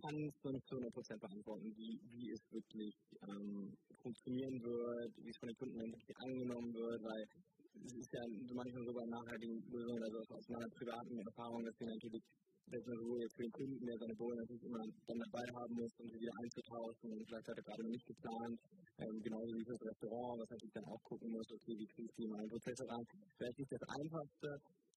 kann 0.01 0.17
es 0.29 0.45
noch 0.45 0.53
nicht 0.53 0.67
zu 0.69 0.77
100% 0.77 1.19
beantworten, 1.21 1.69
wie, 1.77 2.01
wie 2.13 2.31
es 2.31 2.41
wirklich 2.53 2.95
ähm, 3.29 3.77
funktionieren 4.01 4.63
wird, 4.63 5.13
wie 5.17 5.31
es 5.31 5.39
von 5.39 5.49
den 5.49 5.57
Kunden 5.57 5.77
wirklich 5.77 6.17
angenommen 6.17 6.73
wird, 6.73 7.03
weil 7.03 7.23
es 7.85 7.95
ist 7.95 8.13
ja 8.13 8.23
manchmal 8.55 8.85
sogar 8.85 9.07
nachhaltigen 9.07 9.59
Lösungen, 9.69 10.03
also 10.03 10.19
aus 10.35 10.49
meiner 10.49 10.69
privaten 10.71 11.19
Erfahrung, 11.19 11.65
dass 11.65 11.79
wir 11.81 11.89
natürlich 11.89 12.23
dass 12.71 12.85
man 12.87 12.99
so 13.01 13.17
jetzt 13.19 13.37
für 13.37 13.43
den 13.43 13.53
Kunden, 13.53 13.87
der 13.87 13.99
seine 13.99 14.15
Bohlen 14.15 14.39
natürlich 14.39 14.65
immer 14.65 14.79
dann 14.79 15.19
dabei 15.19 15.47
haben 15.57 15.75
muss, 15.75 15.93
um 15.99 16.09
sie 16.11 16.21
wieder 16.21 16.37
einzutauschen 16.43 17.13
und 17.13 17.25
vielleicht 17.27 17.49
hat 17.49 17.57
er 17.57 17.65
gerade 17.65 17.83
noch 17.83 17.95
nicht 17.97 18.07
geplant, 18.07 18.59
ähm, 18.99 19.23
genauso 19.23 19.53
wie 19.57 19.65
fürs 19.65 19.83
Restaurant, 19.83 20.41
was 20.41 20.51
natürlich 20.51 20.75
dann 20.75 20.85
auch 20.85 21.03
gucken 21.03 21.31
muss, 21.33 21.49
okay, 21.53 21.75
wie 21.79 21.87
kriege 21.87 22.09
ich 22.09 22.15
die 22.17 22.25
in 22.25 22.49
Prozesse 22.49 22.85
rein. 22.89 23.05
Vielleicht 23.37 23.59
ist 23.59 23.73
das 23.73 23.85
Einfachste, 23.89 24.49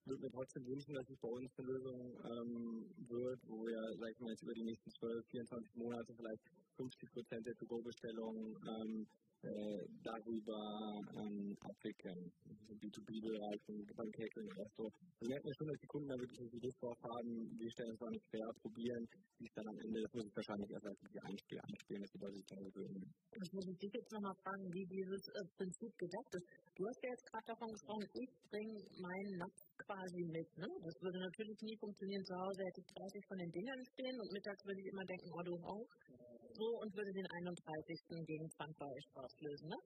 würde 0.06 0.22
mir 0.24 0.32
trotzdem 0.32 0.66
wünschen, 0.66 0.94
dass 0.96 1.10
es 1.10 1.20
bei 1.20 1.30
uns 1.30 1.50
eine 1.58 1.68
Lösung 1.68 2.02
ähm, 2.26 2.86
wird, 3.08 3.40
wo 3.48 3.64
wir, 3.64 3.80
sag 4.00 4.10
ich 4.12 4.20
mal, 4.20 4.32
jetzt 4.32 4.44
über 4.44 4.54
die 4.54 4.64
nächsten 4.64 4.90
12, 4.92 5.26
24 5.32 5.76
Monate 5.76 6.14
vielleicht 6.16 6.44
50 6.76 7.12
Prozent 7.14 7.46
der 7.46 7.56
To-Go-Bestellungen 7.56 8.58
ähm, 8.68 9.08
äh, 9.44 9.82
darüber 10.04 10.62
ähm, 11.18 11.58
abwickeln. 11.62 12.32
Also 12.46 12.74
B2B-Bereich 12.78 13.62
beim 13.98 14.12
Catering 14.12 14.50
oder 14.54 14.70
so. 14.78 14.86
Also 14.86 15.26
merkt 15.26 15.46
man 15.46 15.54
schon, 15.58 15.68
dass 15.68 15.82
die 15.82 15.88
Kunden 15.88 16.10
da 16.10 16.18
wirklich 16.22 16.40
eine 16.40 16.62
Lust 16.62 16.78
drauf 16.82 17.00
haben. 17.02 17.30
Wir 17.58 17.72
stellen 17.72 17.94
es 17.94 18.02
auch 18.02 18.14
nicht 18.14 18.26
quer, 18.30 18.48
probieren, 18.62 19.04
wie 19.40 19.48
es 19.50 19.54
dann 19.58 19.68
am 19.68 19.78
Ende, 19.82 19.98
das 20.02 20.14
muss 20.14 20.26
ich 20.30 20.36
wahrscheinlich 20.38 20.70
erst 20.70 20.86
als 20.86 21.00
die 21.02 21.22
einspielen, 21.26 21.64
einspielen, 21.66 22.02
dass 22.02 22.12
die 22.12 22.22
Leute 22.22 22.38
sich 22.38 22.48
dann 22.54 22.64
gewöhnen. 22.70 23.04
Ich 23.34 23.54
muss 23.54 23.66
dich 23.66 23.94
jetzt 23.98 24.12
nochmal 24.14 24.38
fragen, 24.46 24.66
wie 24.74 24.86
dieses 24.86 25.22
äh, 25.34 25.42
Prinzip 25.58 25.94
gedacht 25.98 26.32
ist. 26.38 26.48
Du 26.78 26.82
hast 26.86 27.00
ja 27.02 27.10
jetzt 27.10 27.26
gerade 27.26 27.48
davon 27.50 27.70
gesprochen, 27.74 28.06
ich 28.14 28.32
bringe 28.46 28.78
meinen 29.02 29.34
Napf 29.42 29.60
quasi 29.82 30.22
mit. 30.22 30.50
Ne? 30.58 30.70
Das 30.86 30.96
würde 31.02 31.18
natürlich 31.18 31.58
nie 31.66 31.78
funktionieren. 31.82 32.24
Zu 32.30 32.36
Hause 32.38 32.62
hätte 32.62 32.82
ich 32.82 32.90
30 32.94 33.26
von 33.26 33.38
den 33.42 33.52
Dingern 33.52 33.82
stehen 33.90 34.18
und 34.22 34.30
mittags 34.32 34.62
würde 34.66 34.82
ich 34.82 34.90
immer 34.94 35.06
denken, 35.10 35.30
oh 35.34 35.44
du 35.50 35.54
auch 35.66 35.90
so 36.54 36.68
und 36.82 36.96
würde 36.96 37.12
den 37.14 37.28
31. 37.28 38.26
gegen 38.26 38.50
Frankreich 38.58 39.06
auslösen. 39.16 39.68
Ne? 39.70 39.80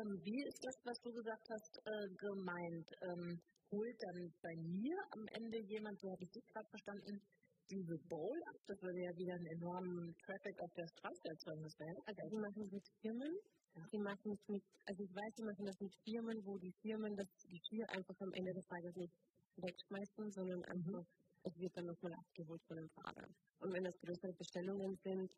Ähm, 0.00 0.10
wie 0.24 0.42
ist 0.46 0.60
das, 0.62 0.76
was 0.84 0.98
du 1.00 1.10
gesagt 1.12 1.46
hast, 1.50 1.72
äh, 1.84 2.08
gemeint? 2.16 2.88
Ähm, 3.02 3.40
holt 3.72 3.98
dann 3.98 4.30
bei 4.42 4.54
mir 4.62 4.96
am 5.10 5.24
Ende 5.34 5.58
jemand, 5.66 5.98
so 5.98 6.10
habe 6.10 6.22
ich 6.22 6.30
dich 6.30 6.46
gerade 6.52 6.68
verstanden, 6.70 7.18
diese 7.70 7.98
Bowl 8.06 8.38
ab? 8.46 8.58
Das 8.66 8.78
würde 8.82 9.00
ja 9.02 9.12
wieder 9.16 9.34
einen 9.34 9.50
enormen 9.58 10.14
Traffic 10.22 10.54
auf 10.62 10.72
der 10.74 10.86
Straße 10.86 11.24
erzeugen. 11.26 11.62
Das 11.62 11.78
wäre 11.78 11.98
also 12.06 12.22
die 12.30 12.42
machen 12.42 12.62
es 12.62 12.72
mit 12.72 12.86
Firmen. 13.02 13.34
Die 13.92 13.98
machen 13.98 14.32
es 14.32 14.42
mit, 14.48 14.64
also 14.88 15.02
ich 15.04 15.12
weiß, 15.12 15.32
die 15.36 15.44
machen 15.44 15.66
das 15.66 15.78
mit 15.80 15.94
Firmen, 16.00 16.36
wo 16.46 16.56
die 16.56 16.72
Firmen 16.80 17.12
das 17.14 17.28
Geschirr 17.44 17.84
einfach 17.92 18.16
am 18.20 18.32
Ende 18.32 18.52
des 18.54 18.64
Tages 18.72 18.96
nicht 18.96 19.12
wegschmeißen, 19.56 20.32
sondern 20.32 20.64
einfach, 20.64 21.04
es 21.44 21.54
wird 21.60 21.76
dann 21.76 21.84
nochmal 21.84 22.14
abgeholt 22.14 22.62
von 22.68 22.76
dem 22.76 22.88
Fahrer. 22.96 23.28
Und 23.60 23.72
wenn 23.72 23.84
das 23.84 23.96
größere 24.00 24.32
Bestellungen 24.32 24.96
sind, 25.04 25.30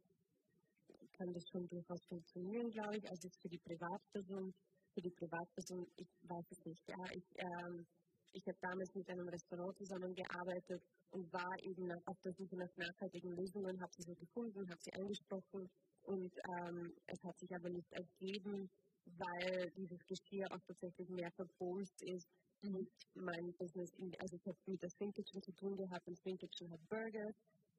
kann 1.19 1.33
das 1.35 1.45
schon 1.51 1.66
durchaus 1.66 2.05
funktionieren, 2.07 2.71
glaube 2.71 2.97
ich. 2.97 3.11
Also 3.11 3.27
jetzt 3.27 3.43
für 3.43 3.49
die 3.49 3.59
Privatperson, 3.59 4.55
für 4.95 5.03
die 5.03 5.11
Privatperson, 5.11 5.87
ich 5.97 6.09
weiß 6.23 6.47
es 6.51 6.64
nicht. 6.64 6.89
Ja, 6.89 6.97
ich, 7.12 7.27
ähm, 7.37 7.87
ich 8.33 8.47
habe 8.47 8.59
damals 8.61 8.95
mit 8.95 9.09
einem 9.11 9.29
Restaurant 9.29 9.77
zusammengearbeitet 9.77 10.83
und 11.11 11.33
war 11.33 11.55
eben 11.62 11.91
auf 12.07 12.21
der 12.25 12.33
Suche 12.33 12.57
nach 12.57 12.71
nachhaltigen 12.77 13.33
Lösungen, 13.37 13.81
habe 13.81 13.93
sie 13.97 14.03
so 14.03 14.14
gefunden, 14.14 14.69
habe 14.71 14.81
sie 14.81 14.93
angesprochen 14.93 15.69
und 16.03 16.33
ähm, 16.57 16.95
es 17.07 17.23
hat 17.25 17.39
sich 17.39 17.51
aber 17.55 17.71
nicht 17.71 17.93
ergeben, 17.93 18.71
weil 19.05 19.71
dieses 19.77 19.99
Geschirr 20.07 20.47
auch 20.53 20.62
tatsächlich 20.66 21.09
mehr 21.09 21.31
verpost 21.33 22.03
ist 22.03 22.29
mit 22.62 22.91
meinem 23.14 23.53
Business. 23.55 23.91
In, 23.99 24.12
also 24.21 24.37
ich 24.37 24.47
habe 24.47 24.59
mit 24.66 24.83
der 24.83 24.91
Swing 24.91 25.12
Kitchen 25.12 25.43
zu 25.43 25.53
tun 25.53 25.77
gehabt 25.77 26.07
und 26.07 26.16
Swing 26.19 26.37
Kitchen 26.37 26.71
hat 26.71 26.81
Burgers 26.89 27.35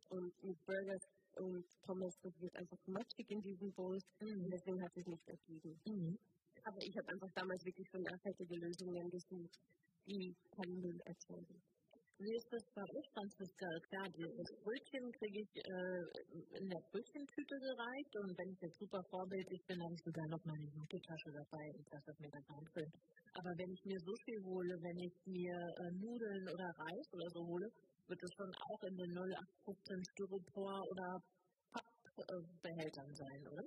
und 0.09 0.43
mit 0.43 0.57
Burgers 0.65 1.03
und 1.37 1.65
das 2.23 2.41
wird 2.41 2.55
einfach 2.55 2.77
matschig 2.87 3.29
in 3.29 3.41
diesen 3.41 3.71
Bowls 3.73 4.03
mhm. 4.21 4.49
deswegen 4.49 4.81
hat 4.81 4.95
es 4.95 5.05
nicht 5.07 5.27
ergeben. 5.27 5.79
Mhm. 5.87 6.17
Aber 6.63 6.81
ich 6.81 6.95
habe 6.97 7.07
einfach 7.09 7.31
damals 7.35 7.65
wirklich 7.65 7.89
für 7.89 7.99
nachhaltige 7.99 8.55
Lösungen 8.55 9.09
gesucht, 9.09 9.59
die 10.07 10.35
keinen 10.55 10.81
Müll 10.81 10.99
erzeugen. 11.05 11.61
Wie 12.19 12.35
ist 12.35 12.51
das 12.51 12.63
bei 12.75 12.83
euch, 12.83 13.07
Franziska? 13.15 13.67
Klar, 13.87 14.03
das 14.11 14.51
Brötchen 14.59 15.07
kriege 15.13 15.39
ich 15.39 15.51
äh, 15.55 16.03
in 16.59 16.67
der 16.67 16.83
Brötchentüte 16.91 17.55
gereicht 17.55 18.13
und 18.19 18.37
wenn 18.37 18.51
ich 18.51 18.59
jetzt 18.59 18.77
super 18.77 19.01
vorbildlich 19.09 19.63
bin, 19.65 19.81
habe 19.81 19.93
ich 19.95 20.03
sogar 20.03 20.27
noch 20.27 20.43
meine 20.43 20.67
Jutetasche 20.67 21.31
dabei 21.31 21.63
und 21.79 21.87
lasse 21.87 22.11
das 22.11 22.19
mir 22.19 22.29
dann 22.29 22.43
einfüllen. 22.59 22.91
Aber 23.39 23.51
wenn 23.55 23.71
ich 23.71 23.85
mir 23.85 23.99
Sushi 24.03 24.35
hole, 24.43 24.75
wenn 24.83 24.99
ich 24.99 25.15
mir 25.31 25.55
äh, 25.55 25.91
Nudeln 25.95 26.43
oder 26.51 26.67
Reis 26.75 27.07
oder 27.13 27.29
so 27.31 27.39
hole, 27.39 27.71
wird 28.09 28.23
es 28.23 28.33
schon 28.33 28.51
auch 28.55 28.81
in 28.83 28.95
den 28.97 29.11
0815 29.13 30.03
Styropor 30.11 30.81
oder 30.89 31.21
Pappbehältern 31.71 33.13
sein, 33.15 33.41
oder? 33.47 33.65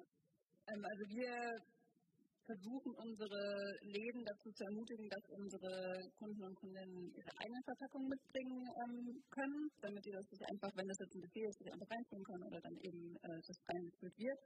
Ähm, 0.68 0.82
also 0.82 1.04
wir 1.08 1.32
versuchen, 2.46 2.92
unsere 2.98 3.42
Läden 3.86 4.22
dazu 4.26 4.50
zu 4.50 4.64
ermutigen, 4.64 5.08
dass 5.08 5.24
unsere 5.30 5.72
Kunden 6.18 6.42
und 6.42 6.54
Kundinnen 6.58 7.14
ihre 7.14 7.32
eigenen 7.38 7.62
Verpackungen 7.62 8.08
mitbringen 8.08 8.60
ähm, 8.82 9.22
können, 9.30 9.70
damit 9.80 10.04
die 10.04 10.10
das 10.10 10.26
sich 10.26 10.42
einfach, 10.50 10.70
wenn 10.74 10.88
das 10.88 10.98
jetzt 10.98 11.14
ein 11.14 11.22
Befehl 11.22 11.48
ist, 11.48 11.58
sich 11.58 11.72
einfach 11.72 11.90
reinfüllen 11.90 12.24
können 12.24 12.46
oder 12.50 12.60
dann 12.60 12.76
eben 12.82 13.02
äh, 13.22 13.40
das 13.46 13.58
reingefüllt 13.70 14.18
wird. 14.18 14.40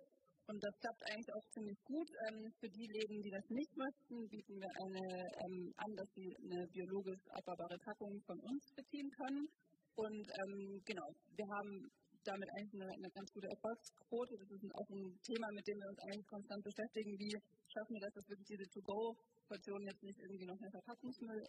Und 0.47 0.63
das 0.63 0.79
klappt 0.79 1.03
eigentlich 1.11 1.33
auch 1.35 1.47
ziemlich 1.51 1.81
gut. 1.83 2.09
Ähm, 2.29 2.39
für 2.61 2.71
die 2.71 2.87
Läden, 2.87 3.19
die 3.23 3.35
das 3.35 3.47
nicht 3.51 3.73
möchten, 3.77 4.29
bieten 4.29 4.55
wir 4.61 4.71
eine, 4.79 5.05
ähm, 5.43 5.75
an, 5.77 5.91
dass 5.97 6.09
sie 6.15 6.31
eine 6.39 6.69
biologisch 6.69 7.25
abbaubare 7.35 7.79
Packung 7.83 8.23
von 8.23 8.39
uns 8.39 8.63
beziehen 8.77 9.11
können. 9.11 9.49
Und 9.97 10.29
ähm, 10.45 10.83
genau, 10.85 11.09
wir 11.37 11.49
haben 11.49 11.91
damit 12.25 12.49
eigentlich 12.53 12.75
eine, 12.75 12.93
eine, 12.93 13.11
ganz 13.11 13.33
gute 13.33 13.49
Erfolgsquote. 13.49 14.37
Das 14.37 14.51
ist 14.51 14.75
auch 14.75 14.91
ein 14.91 15.17
Thema, 15.23 15.49
mit 15.53 15.67
dem 15.67 15.79
wir 15.79 15.89
uns 15.89 16.01
eigentlich 16.01 16.27
konstant 16.27 16.63
beschäftigen. 16.65 17.19
Wie 17.19 17.33
schaffen 17.73 17.95
wir 17.95 18.01
das, 18.01 18.13
dass 18.15 18.29
wirklich 18.29 18.49
diese 18.49 18.69
To-Go-Portionen 18.75 19.87
jetzt 19.87 20.03
nicht 20.03 20.19
irgendwie 20.21 20.47
noch 20.47 20.59
mehr 20.59 20.71
Verpackungsmüll 20.71 21.43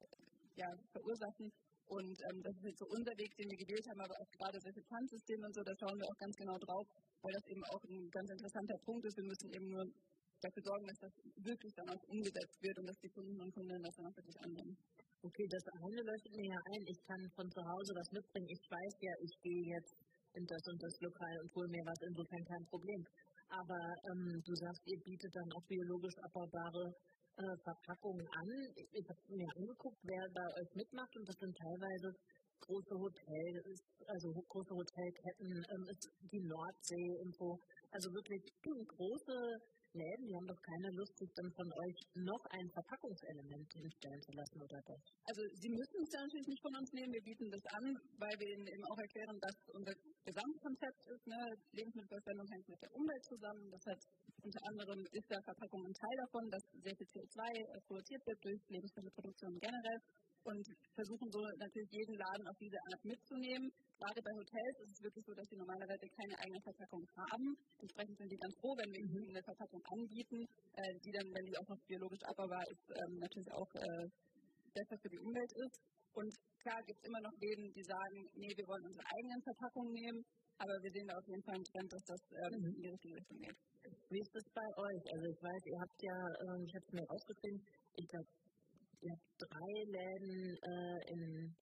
ja, 0.55 0.69
verursachen? 0.91 1.51
Und 1.87 2.17
ähm, 2.29 2.43
das 2.43 2.55
ist 2.57 2.65
jetzt 2.65 2.79
so 2.79 2.87
unser 2.87 3.15
Weg, 3.17 3.35
den 3.35 3.49
wir 3.49 3.57
gewählt 3.57 3.87
haben, 3.89 4.01
aber 4.01 4.15
auch 4.19 4.31
gerade 4.31 4.59
solche 4.59 4.83
Pfandsysteme 4.83 5.47
und 5.47 5.55
so, 5.55 5.63
da 5.63 5.73
schauen 5.79 5.97
wir 5.99 6.07
auch 6.07 6.19
ganz 6.19 6.35
genau 6.35 6.57
drauf, 6.59 6.85
weil 7.21 7.33
das 7.33 7.45
eben 7.47 7.63
auch 7.63 7.83
ein 7.83 8.11
ganz 8.11 8.29
interessanter 8.29 8.77
Punkt 8.83 9.05
ist. 9.05 9.17
Wir 9.17 9.23
müssen 9.23 9.49
eben 9.55 9.67
nur 9.71 9.85
dafür 10.41 10.63
sorgen, 10.63 10.85
dass 10.87 10.99
das 10.99 11.13
wirklich 11.37 11.73
dann 11.75 11.89
auch 11.89 12.03
umgesetzt 12.07 12.61
wird 12.61 12.77
und 12.79 12.87
dass 12.87 12.99
die 12.99 13.09
Kunden 13.09 13.39
und 13.39 13.51
Kundinnen 13.51 13.83
das 13.83 13.95
dann 13.95 14.07
auch 14.07 14.15
wirklich 14.15 14.39
annehmen. 14.41 14.77
Okay, 15.25 15.47
das 15.49 15.65
eine 15.73 16.01
leuchtet 16.05 16.33
mir 16.37 16.49
ja 16.53 16.61
ein. 16.61 16.83
Ich 16.85 17.01
kann 17.09 17.21
von 17.33 17.49
zu 17.49 17.61
Hause 17.65 17.91
was 17.97 18.09
mitbringen. 18.13 18.49
Ich 18.53 18.61
weiß 18.69 18.93
ja, 19.01 19.13
ich 19.25 19.33
gehe 19.41 19.65
jetzt 19.73 19.97
in 20.37 20.45
das 20.45 20.61
und 20.69 20.77
das 20.77 20.93
Lokal 21.01 21.35
und 21.41 21.49
hole 21.57 21.69
mir 21.73 21.85
was, 21.89 21.99
insofern 22.05 22.45
kein 22.45 22.65
Problem. 22.69 23.01
Aber 23.49 23.81
ähm, 24.13 24.37
du 24.45 24.53
sagst, 24.53 24.81
ihr 24.85 24.99
bietet 25.01 25.33
dann 25.33 25.49
auch 25.57 25.65
biologisch 25.65 26.17
abbaubare 26.21 26.93
äh, 27.33 27.55
Verpackungen 27.65 28.27
an. 28.29 28.49
Ich, 28.77 28.89
ich 28.93 29.05
habe 29.09 29.21
mir 29.33 29.49
angeguckt, 29.57 29.97
wer 30.05 30.23
bei 30.37 30.47
euch 30.61 30.71
mitmacht 30.75 31.13
und 31.17 31.25
das 31.25 31.37
sind 31.41 31.53
teilweise 31.57 32.09
große 32.61 32.95
Hotels, 33.01 33.77
also 34.05 34.27
große 34.53 34.73
Hotelketten, 34.73 35.49
ähm, 35.49 35.83
die 36.29 36.43
Nordsee 36.45 37.09
und 37.25 37.33
so. 37.33 37.57
Also 37.89 38.13
wirklich 38.13 38.43
große 38.93 39.37
Läden, 39.93 40.25
die 40.27 40.35
haben 40.35 40.47
doch 40.47 40.61
keine 40.61 40.89
Lust, 40.95 41.15
sich 41.17 41.31
dann 41.35 41.51
von 41.53 41.69
euch 41.71 41.97
noch 42.15 42.43
ein 42.51 42.67
Verpackungselement 42.71 43.67
hinstellen 43.73 44.21
zu 44.21 44.31
lassen, 44.31 44.59
oder 44.61 44.79
das? 44.83 45.01
Also 45.25 45.41
sie 45.55 45.71
müssen 45.71 45.99
es 46.03 46.11
ja 46.11 46.21
natürlich 46.21 46.47
nicht 46.47 46.61
von 46.61 46.75
uns 46.75 46.89
nehmen, 46.93 47.13
wir 47.13 47.23
bieten 47.23 47.49
das 47.49 47.65
an, 47.73 47.85
weil 48.19 48.35
wir 48.37 48.49
ihnen 48.51 48.67
eben 48.67 48.85
auch 48.85 48.99
erklären, 48.99 49.37
dass 49.39 49.55
unser 49.73 49.93
Gesamtkonzept 50.25 51.01
ist, 51.07 51.25
ne? 51.27 51.39
Lebensmittelverschwendung 51.71 52.47
hängt 52.51 52.67
mit 52.67 52.81
der 52.81 52.91
Umwelt 52.93 53.23
zusammen. 53.23 53.65
Das 53.71 53.83
heißt, 53.87 54.05
unter 54.43 54.61
anderem 54.69 54.99
ist 55.11 55.29
der 55.31 55.41
Verpackung 55.43 55.81
ein 55.85 55.97
Teil 55.97 56.17
davon, 56.27 56.45
dass 56.51 56.63
sehr 56.83 56.95
viel 56.95 57.09
CO2 57.13 57.41
produziert 57.87 58.23
wird 58.27 58.39
durch 58.43 58.61
Lebensmittelproduktion 58.67 59.53
generell 59.59 59.99
und 60.47 60.63
versuchen 60.95 61.27
so 61.29 61.39
natürlich 61.59 61.91
jeden 61.91 62.15
Laden 62.15 62.47
auf 62.47 62.57
diese 62.57 62.79
Art 62.87 63.01
mitzunehmen. 63.03 63.67
Gerade 63.99 64.21
bei 64.23 64.33
Hotels 64.39 64.77
ist 64.87 64.91
es 64.95 65.03
wirklich 65.03 65.25
so, 65.27 65.33
dass 65.35 65.47
sie 65.49 65.59
normalerweise 65.59 66.07
keine 66.15 66.35
eigene 66.39 66.61
Verpackung 66.63 67.03
haben. 67.17 67.47
Entsprechend 67.83 68.17
sind 68.17 68.31
die 68.31 68.39
ganz 68.39 68.53
froh, 68.61 68.73
wenn 68.79 68.91
wir 68.93 69.01
ihnen 69.03 69.29
eine 69.29 69.43
Verpackung 69.43 69.81
anbieten, 69.91 70.39
äh, 70.47 70.93
die 71.03 71.11
dann, 71.11 71.27
wenn 71.35 71.45
die 71.45 71.57
auch 71.57 71.67
noch 71.67 71.81
biologisch 71.87 72.23
abbaubar 72.31 72.63
ist, 72.71 72.85
ähm, 72.95 73.13
natürlich 73.19 73.51
auch 73.51 73.71
äh, 73.75 74.05
besser 74.71 74.97
für 75.01 75.11
die 75.11 75.19
Umwelt 75.19 75.51
ist. 75.67 75.75
Und 76.15 76.31
klar 76.63 76.79
gibt 76.87 76.97
es 76.97 77.07
immer 77.09 77.21
noch 77.21 77.35
Läden, 77.37 77.67
die 77.75 77.83
sagen, 77.83 78.17
nee, 78.39 78.53
wir 78.55 78.67
wollen 78.71 78.85
unsere 78.87 79.05
eigenen 79.05 79.41
Verpackungen 79.43 79.93
nehmen, 79.93 80.19
aber 80.57 80.73
wir 80.81 80.91
sehen 80.91 81.07
da 81.07 81.13
auf 81.13 81.27
jeden 81.27 81.43
Fall 81.43 81.57
einen 81.59 81.69
Trend, 81.69 81.89
dass 81.93 82.05
das 82.07 82.21
ähm, 82.31 82.53
mhm. 82.57 82.73
in 82.73 82.81
die 82.81 82.91
richtige 82.95 83.15
Richtung 83.19 83.37
geht. 83.37 83.57
Wie 84.09 84.21
ist 84.23 84.33
das 84.33 84.45
bei 84.55 84.67
euch? 84.79 85.03
Also 85.13 85.25
ich 85.27 85.41
weiß, 85.43 85.61
ihr 85.67 85.79
habt 85.83 85.99
ja, 86.01 86.17
ähm, 86.41 86.61
ich 86.65 86.73
habe 86.73 86.85
es 86.87 86.93
mir 86.95 87.05
ausgeschrieben, 87.11 87.59
ich 87.97 88.07
glaube, 88.07 88.29
ihr 89.01 89.11
habt 89.11 89.29
drei 89.37 89.73
Läden 89.85 90.57
äh, 90.57 90.99
in, 91.13 91.55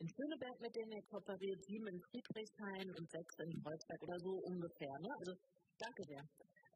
in 0.00 0.08
Schöneberg, 0.08 0.60
mit 0.60 0.74
denen 0.74 0.92
ihr 0.92 1.06
kooperiert, 1.10 1.62
sieben 1.64 1.86
in 1.86 2.00
Friedrichshain 2.00 2.88
und 2.98 3.06
sechs 3.10 3.34
in 3.38 3.62
Kreuzberg 3.62 4.02
oder 4.02 4.18
so 4.18 4.32
ungefähr. 4.50 4.94
Ne? 5.00 5.10
Also 5.18 5.32
danke 5.78 6.02
sehr. 6.04 6.24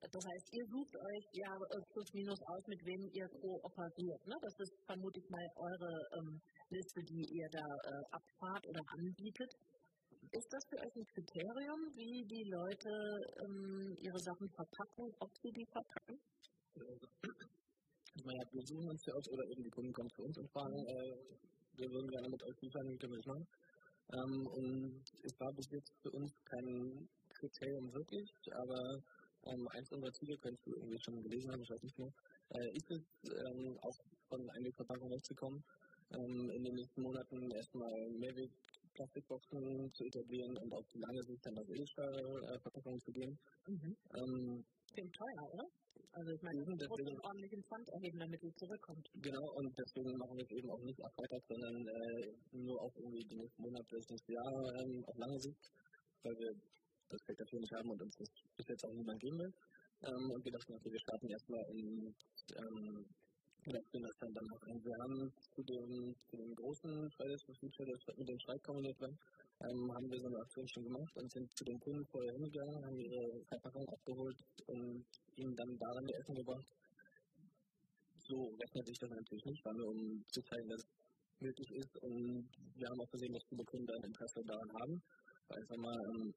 Das 0.00 0.22
heißt, 0.22 0.46
ihr 0.52 0.66
sucht 0.70 0.94
euch 0.94 1.26
ja 1.32 1.50
äh, 1.50 1.80
plus 1.90 2.12
minus 2.12 2.40
aus, 2.52 2.62
mit 2.68 2.84
wem 2.84 3.02
ihr 3.12 3.28
kooperiert. 3.40 4.22
Ne? 4.26 4.36
Das 4.42 4.54
ist 4.61 4.74
vermutlich 4.86 5.26
mal 5.30 5.46
eure 5.57 5.92
ähm, 6.18 6.40
Liste, 6.70 7.00
die 7.02 7.24
ihr 7.32 7.48
da 7.50 7.64
äh, 7.64 8.02
abfahrt 8.12 8.66
oder 8.68 8.82
anbietet. 8.98 9.50
Ist 10.32 10.52
das 10.52 10.62
für 10.68 10.78
euch 10.78 10.94
ein 10.96 11.07
Kriterium, 11.07 11.80
wie 11.94 12.26
die 12.26 12.50
Leute 12.50 12.90
ähm, 13.42 13.96
ihre 14.02 14.18
Sachen 14.18 14.48
verpacken, 14.50 15.07
ob 15.20 15.30
sie 15.42 15.52
die 15.52 15.66
verpacken? 15.66 16.18
Naja, 18.24 18.44
wir 18.52 18.62
suchen 18.66 18.88
uns 18.88 19.04
ja 19.06 19.14
oft, 19.14 19.28
oder 19.30 19.44
eben 19.50 19.62
die 19.62 19.70
Kunden 19.70 19.92
kommen 19.92 20.10
zu 20.10 20.22
uns 20.22 20.38
und 20.38 20.50
fragen, 20.50 20.78
äh, 20.86 21.16
wir 21.76 21.90
würden 21.90 22.08
gerne 22.10 22.28
mit 22.28 22.42
euch 22.42 22.60
liefern, 22.62 22.88
wie 22.88 22.96
können 22.96 23.12
wir 23.12 23.18
das 23.18 23.26
machen? 23.26 23.46
Ähm, 24.12 24.46
und 24.46 25.02
es 25.24 25.40
war 25.40 25.52
bis 25.52 25.68
jetzt 25.72 25.92
für 26.02 26.10
uns 26.12 26.32
kein 26.44 27.08
Kriterium 27.28 27.92
wirklich, 27.92 28.30
aber 28.52 28.80
ähm, 29.46 29.68
eins 29.68 29.92
unserer 29.92 30.12
Ziele, 30.12 30.38
könntest 30.38 30.66
du 30.66 30.72
irgendwie 30.74 30.98
schon 31.04 31.22
gelesen 31.22 31.50
haben, 31.50 31.62
ich 31.62 31.70
weiß 31.70 31.82
nicht 31.82 31.98
mehr, 31.98 32.12
äh, 32.50 32.70
ist 32.76 32.90
es, 32.90 33.02
ähm, 33.24 33.78
auch 33.82 33.98
von 34.28 34.50
Einwegverpackung 34.50 35.10
wegzukommen, 35.10 35.62
ähm, 36.12 36.50
in 36.50 36.62
den 36.64 36.74
nächsten 36.74 37.02
Monaten 37.02 37.50
erstmal 37.50 38.10
Mehrweg-Plastikboxen 38.18 39.92
zu 39.92 40.04
etablieren 40.04 40.56
und 40.56 40.72
auf 40.72 40.86
die 40.94 41.00
lange 41.00 41.22
Sicht 41.24 41.44
dann 41.44 41.58
auf 41.58 41.68
Edelstahlverpackungen 41.68 43.00
zu 43.00 43.12
gehen. 43.12 43.38
Mhm. 43.66 43.96
Ähm, 44.14 44.64
Klingt 44.94 45.14
teuer, 45.14 45.52
oder? 45.52 45.66
Also 46.16 46.32
ich 46.32 46.42
meine, 46.42 46.64
deswegen 46.64 47.08
einen 47.10 47.20
ordentlichen 47.20 47.62
Pfand 47.64 47.88
erheben, 47.90 48.18
damit 48.18 48.42
die 48.42 48.54
zurückkommt. 48.54 49.06
Genau, 49.20 49.52
und 49.52 49.68
deswegen 49.76 50.16
machen 50.16 50.36
wir 50.38 50.44
es 50.44 50.50
eben 50.50 50.70
auch 50.70 50.80
nicht 50.80 50.96
Freitag, 50.96 51.42
sondern 51.46 51.86
äh, 51.86 52.32
nur 52.52 52.80
auf 52.80 52.96
irgendwie 52.96 53.22
die 53.28 53.36
nächsten 53.36 53.62
Monate, 53.62 53.96
das 53.96 54.08
nächste 54.08 54.32
Jahr 54.32 54.80
ähm, 54.80 55.04
auf 55.04 55.18
lange 55.18 55.38
Sicht, 55.38 55.60
weil 56.22 56.32
wir 56.38 56.56
das 57.10 57.22
Geld 57.26 57.38
dafür 57.38 57.60
nicht 57.60 57.74
haben 57.74 57.90
und 57.90 58.00
uns 58.00 58.16
das 58.16 58.28
bis 58.56 58.66
jetzt 58.66 58.84
auch 58.86 58.94
niemand 58.94 59.20
geben 59.20 59.38
will. 59.38 59.52
Ähm, 60.08 60.30
und 60.30 60.42
wir 60.42 60.52
dachten, 60.52 60.72
okay, 60.72 60.90
wir 60.90 61.00
starten 61.00 61.28
erstmal 61.28 61.64
in 61.68 62.14
ähm, 62.56 63.04
ich 63.66 63.90
bin 63.90 64.02
das 64.02 64.16
dann 64.20 64.32
danach 64.32 64.62
ein. 64.68 64.84
Wir 64.84 64.94
haben 65.02 65.32
zu 65.54 65.62
dem, 65.64 66.14
zu 66.30 66.36
dem 66.36 66.54
großen 66.54 67.10
Fridays 67.10 67.42
for 67.42 67.54
Future, 67.56 67.90
das 67.90 68.16
mit 68.16 68.28
dem 68.28 68.38
Streik 68.38 68.62
wird, 68.68 69.18
ähm, 69.61 69.92
haben 69.94 70.11
wir 70.11 70.20
so 70.20 70.26
eine 70.26 70.38
Aktion 70.38 70.68
schon 70.68 70.84
gemacht 70.84 71.16
und 71.16 71.32
sind 71.32 71.50
zu 71.57 71.64
den 71.64 71.80
Kunden 71.80 72.04
vorher 72.07 72.32
hingegangen, 72.32 72.84
haben 72.84 72.98
ihre 72.98 73.44
Verpackung 73.46 73.88
abgeholt 73.88 74.36
und 74.66 75.04
ihnen 75.36 75.57
dann 75.57 75.78
daran 75.78 76.07
die 76.07 76.14
Essen 76.14 76.34
gebracht. 76.34 76.66
So 78.18 78.54
rechnet 78.61 78.86
sich 78.86 78.98
das 78.98 79.11
natürlich 79.11 79.44
nicht, 79.46 79.64
weil 79.64 79.76
wir, 79.76 79.86
um 79.86 80.24
zu 80.28 80.42
zeigen, 80.42 80.68
dass 80.68 80.80
es 80.80 80.88
möglich 81.40 81.70
ist. 81.72 81.96
Und 82.02 82.48
wir 82.74 82.88
haben 82.88 83.00
auch 83.00 83.11
gesehen, 83.11 83.32
dass 83.32 83.44
viele 83.44 83.64
Kunden 83.64 83.90
ein 83.90 84.04
Interesse 84.04 84.42
daran 84.44 84.72
haben, 84.80 85.02
weil 85.48 85.62
es 85.62 85.70
einmal 85.70 85.98
ähm, 86.11 86.34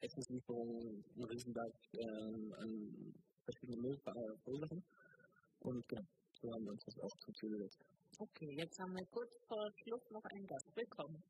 Essenslieferungen 0.00 1.04
einen 1.14 1.24
Riesenberg 1.24 1.74
ähm, 1.94 2.54
an 2.58 3.14
verschiedenen 3.44 3.80
Müll 3.80 3.98
verursachen. 3.98 4.82
Und 5.60 5.88
genau, 5.88 6.06
so 6.32 6.52
haben 6.52 6.64
wir 6.64 6.72
uns 6.72 6.84
das 6.84 6.98
auch 7.00 7.16
zum 7.18 7.34
Ziel 7.34 7.50
gesetzt. 7.50 7.84
Okay, 8.18 8.52
jetzt 8.56 8.78
haben 8.78 8.94
wir 8.94 9.06
kurz 9.06 9.32
vor 9.46 9.70
Schluss 9.82 10.10
noch 10.10 10.24
einen 10.24 10.46
Gast. 10.46 10.66
Willkommen. 10.74 11.22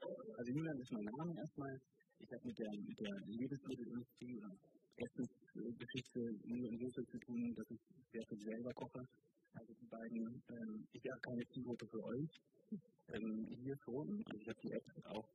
Also 0.00 0.52
Julian 0.52 0.78
ist 0.78 0.92
mein 0.92 1.04
Name 1.04 1.36
erstmal. 1.36 1.80
Ich 2.20 2.32
habe 2.32 2.46
mit 2.46 2.58
der, 2.58 2.70
der 2.70 3.20
Lebensmittelindustrie 3.26 4.36
oder 4.38 4.50
Essensgeschichte 4.96 6.20
nur 6.44 6.68
in 6.68 6.74
insofern 6.74 7.06
zu 7.06 7.18
tun, 7.18 7.54
dass 7.54 7.70
ich 7.70 7.80
sehr 8.12 8.24
viel 8.26 8.40
selber 8.40 8.72
koche. 8.74 9.06
Also 9.54 9.72
die 9.74 9.86
beiden, 9.86 10.42
ähm, 10.50 10.86
ich 10.92 11.02
habe 11.10 11.20
keine 11.20 11.46
Zielgruppe 11.48 11.86
für 11.86 12.04
euch. 12.04 12.40
Ähm, 13.08 13.46
hier 13.62 13.76
schon, 13.78 14.22
also 14.26 14.40
ich 14.40 14.48
habe 14.48 14.60
die 14.62 14.72
App 14.72 14.84
auch, 15.06 15.28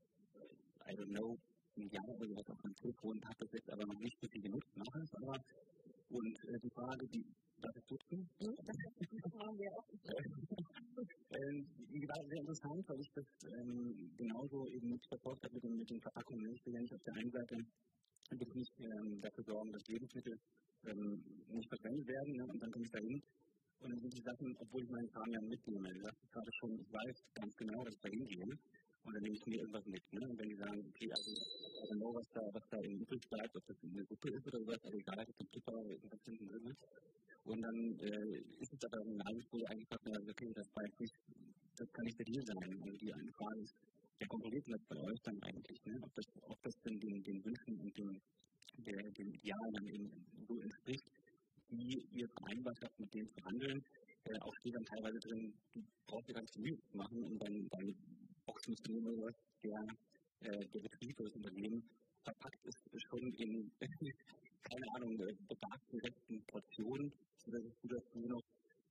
I 0.88 0.95
don't 0.95 1.07
know, 1.07 1.38
ein 1.78 1.89
Jahr 1.89 2.07
oder 2.09 2.28
sowas 2.28 2.49
auf 2.49 2.64
meinem 2.64 2.76
Telefon, 2.76 3.22
habe 3.26 3.38
das 3.39 3.51
jetzt 3.53 3.70
aber 3.70 3.86
noch 3.86 3.99
nicht 3.99 4.18
so 4.22 4.28
viel 4.28 4.41
genutzt, 4.41 4.70
mache 4.76 4.99
es 4.99 5.14
aber. 5.16 5.43
Und 6.09 6.38
äh, 6.45 6.59
die 6.59 6.70
Frage, 6.70 7.07
die 7.07 7.26
darf 7.64 7.76
ich 7.76 7.86
duzen? 7.86 8.30
Das 8.39 8.49
wir 9.57 9.72
auch. 9.74 9.88
war 12.14 12.26
sehr 12.30 12.39
interessant, 12.39 12.89
weil 12.89 12.99
ich 12.99 13.11
das 13.16 13.26
ähm, 13.57 14.11
genauso 14.18 14.68
eben 14.68 14.89
mitverfolgt 14.89 15.43
habe 15.43 15.53
mit 15.55 15.64
den, 15.64 15.78
mit 15.78 15.89
den 15.89 16.01
Verpackungen. 16.01 16.53
Ich 16.53 16.66
will 16.66 16.74
ja 16.74 16.82
nicht 16.82 16.93
auf 16.93 17.03
der 17.03 17.16
einen 17.16 17.32
Seite 17.32 17.55
wirklich 18.38 18.70
ähm, 18.80 19.22
dafür 19.22 19.43
sorgen, 19.43 19.72
dass 19.72 19.88
Lebensmittel 19.88 20.39
ähm, 20.86 21.24
nicht 21.47 21.70
verwendet 21.70 22.07
werden 22.07 22.34
ne? 22.36 22.45
und 22.45 22.61
dann 22.61 22.72
komme 22.72 22.86
ich 22.86 22.91
da 22.91 22.99
hin 22.99 23.22
und 23.80 23.91
dann 23.91 23.99
sind 24.01 24.14
die 24.14 24.22
Sachen, 24.22 24.57
obwohl 24.59 24.84
ich 24.84 24.89
meinen 24.89 25.09
Kram 25.11 25.30
ja 25.32 25.41
mitnehme, 25.41 25.89
das 26.01 26.16
ist 26.24 26.32
gerade 26.32 26.51
schon, 26.59 26.80
ich 26.80 26.91
weiß 26.91 27.16
ganz 27.36 27.55
genau, 27.57 27.84
dass 27.84 27.93
ich 27.93 28.01
da 28.01 28.09
hingehe 28.09 28.57
und 29.03 29.14
dann 29.14 29.24
nehme 29.24 29.36
ich 29.36 29.45
mir 29.45 29.59
irgendwas 29.59 29.86
mit. 29.86 30.03
Ne? 30.14 30.22
Und 30.30 30.39
wenn 30.39 30.49
die 30.49 30.55
sagen, 30.55 30.80
okay, 30.88 31.11
also, 31.11 31.32
also 31.82 31.93
know, 31.95 32.14
was 32.14 32.28
da, 32.34 32.41
was 32.53 32.64
da 32.70 32.78
in 32.80 32.99
übrig 33.01 33.22
bleibt, 33.30 33.55
ob 33.55 33.66
das 33.68 33.78
eine 33.84 34.05
Suppe 34.05 34.30
ist 34.30 34.47
oder 34.47 34.59
sowas, 34.59 34.80
also 34.84 34.97
egal, 34.97 35.26
ich 35.28 35.39
habe 35.39 35.49
Pippa 35.51 35.72
oder 35.72 35.89
irgendwas 35.89 36.24
hinten 36.26 36.47
drin 36.47 36.66
ist. 36.68 36.82
Und 37.46 37.62
dann 37.62 38.00
äh, 38.00 38.39
ist 38.60 38.74
es 38.74 38.84
aber 38.86 39.04
im 39.04 39.18
Nagelsbuch 39.18 39.64
eigentlich 39.68 39.88
fast, 39.89 40.08
okay, 40.08 40.52
das 40.56 40.68
weiß 40.76 41.00
nicht, 41.00 41.16
das 41.76 41.91
kann 41.91 42.06
nicht 42.06 42.20
der 42.20 42.26
Deal 42.26 42.46
sein. 42.46 42.82
Also 42.82 42.98
die 42.98 43.14
eine 43.14 43.32
Frage 43.34 43.60
ist, 43.62 43.76
wer 44.20 44.28
kontrolliert 44.28 44.66
das 44.68 44.84
bei 44.88 44.98
euch 44.98 45.20
dann 45.24 45.44
eigentlich? 45.44 45.86
Ne? 45.86 46.00
Ob, 46.02 46.14
das, 46.16 46.26
ob 46.44 46.62
das 46.64 46.74
denn 46.86 47.00
den, 47.00 47.24
den 47.24 47.44
Wünschen 47.44 47.80
und 47.80 47.98
dem, 47.98 48.22
der, 48.86 49.12
dem 49.12 49.34
Ideal 49.34 49.72
dann 49.74 49.88
eben 49.88 50.26
so 50.48 50.60
entspricht, 50.62 51.06
wie 51.70 52.08
ihr 52.14 52.30
vereinbart 52.30 52.80
habt, 52.82 53.00
mit 53.00 53.14
denen 53.14 53.30
zu 53.30 53.44
handeln. 53.44 53.84
Äh, 54.24 54.39
auch 54.39 54.56
steht 54.60 54.76
dann 54.76 54.86
teilweise 54.86 55.20
drin, 55.20 55.54
du 55.74 55.84
brauchst 56.08 56.30
dir 56.30 56.34
ganz 56.34 56.56
Mühe 56.56 56.80
zu 56.80 56.98
machen, 56.98 57.24
um 57.24 57.38
dann 57.39 57.68
deine 57.72 57.94
Boxen 58.46 58.76
zu 58.78 58.88
nehmen 58.88 59.08
oder 59.08 59.28
was, 59.28 59.36
der, 59.64 59.84
äh, 60.48 60.66
der 60.68 60.80
Betrieb 60.80 61.20
oder 61.20 61.30
das 61.30 61.36
Unternehmen 61.36 61.84
verpackt 62.24 62.66
ist 62.66 62.80
schon 63.10 63.34
in, 63.34 63.72
keine 64.64 64.88
Ahnung, 64.96 65.20
äh, 65.20 65.34
bedarften 65.48 66.00
letzten 66.00 66.41
Portionen, 66.46 67.12
sodass 67.38 67.64
du 67.82 67.88
das 67.88 68.04
nur 68.16 68.30
noch 68.30 68.44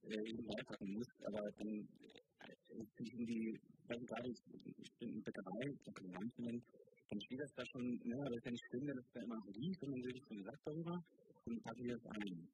äh, 0.04 0.30
eben 0.30 0.46
beipacken 0.46 0.92
musst. 0.92 1.16
Aber 1.26 1.40
dann 1.58 1.68
äh, 1.68 2.84
finde 2.96 3.10
ich 3.10 3.12
irgendwie, 3.12 3.60
also 3.88 4.04
gerade 4.06 4.28
ich 4.28 4.92
bin 4.98 5.08
in 5.08 5.22
Bäckerei, 5.22 5.74
ich 5.80 5.86
habe 5.86 6.00
Finanzen, 6.00 6.62
dann 7.10 7.20
steht 7.20 7.40
das 7.40 7.52
da 7.56 7.64
schon, 7.66 8.00
ne, 8.04 8.16
aber 8.16 8.30
das 8.30 8.38
ist 8.38 8.44
ja 8.44 8.50
nicht 8.52 8.66
schlimm, 8.70 8.86
wenn 8.86 8.98
es 8.98 9.12
da 9.12 9.20
immer 9.20 9.40
so 9.44 9.50
liegt 9.52 9.82
und 9.82 9.90
man 9.90 10.02
sich 10.02 10.22
schon 10.26 10.36
gesagt 10.38 10.60
darüber 10.64 11.04
und 11.46 11.62
packen 11.62 11.84
wir 11.84 11.96
das 11.96 12.06
ein. 12.06 12.48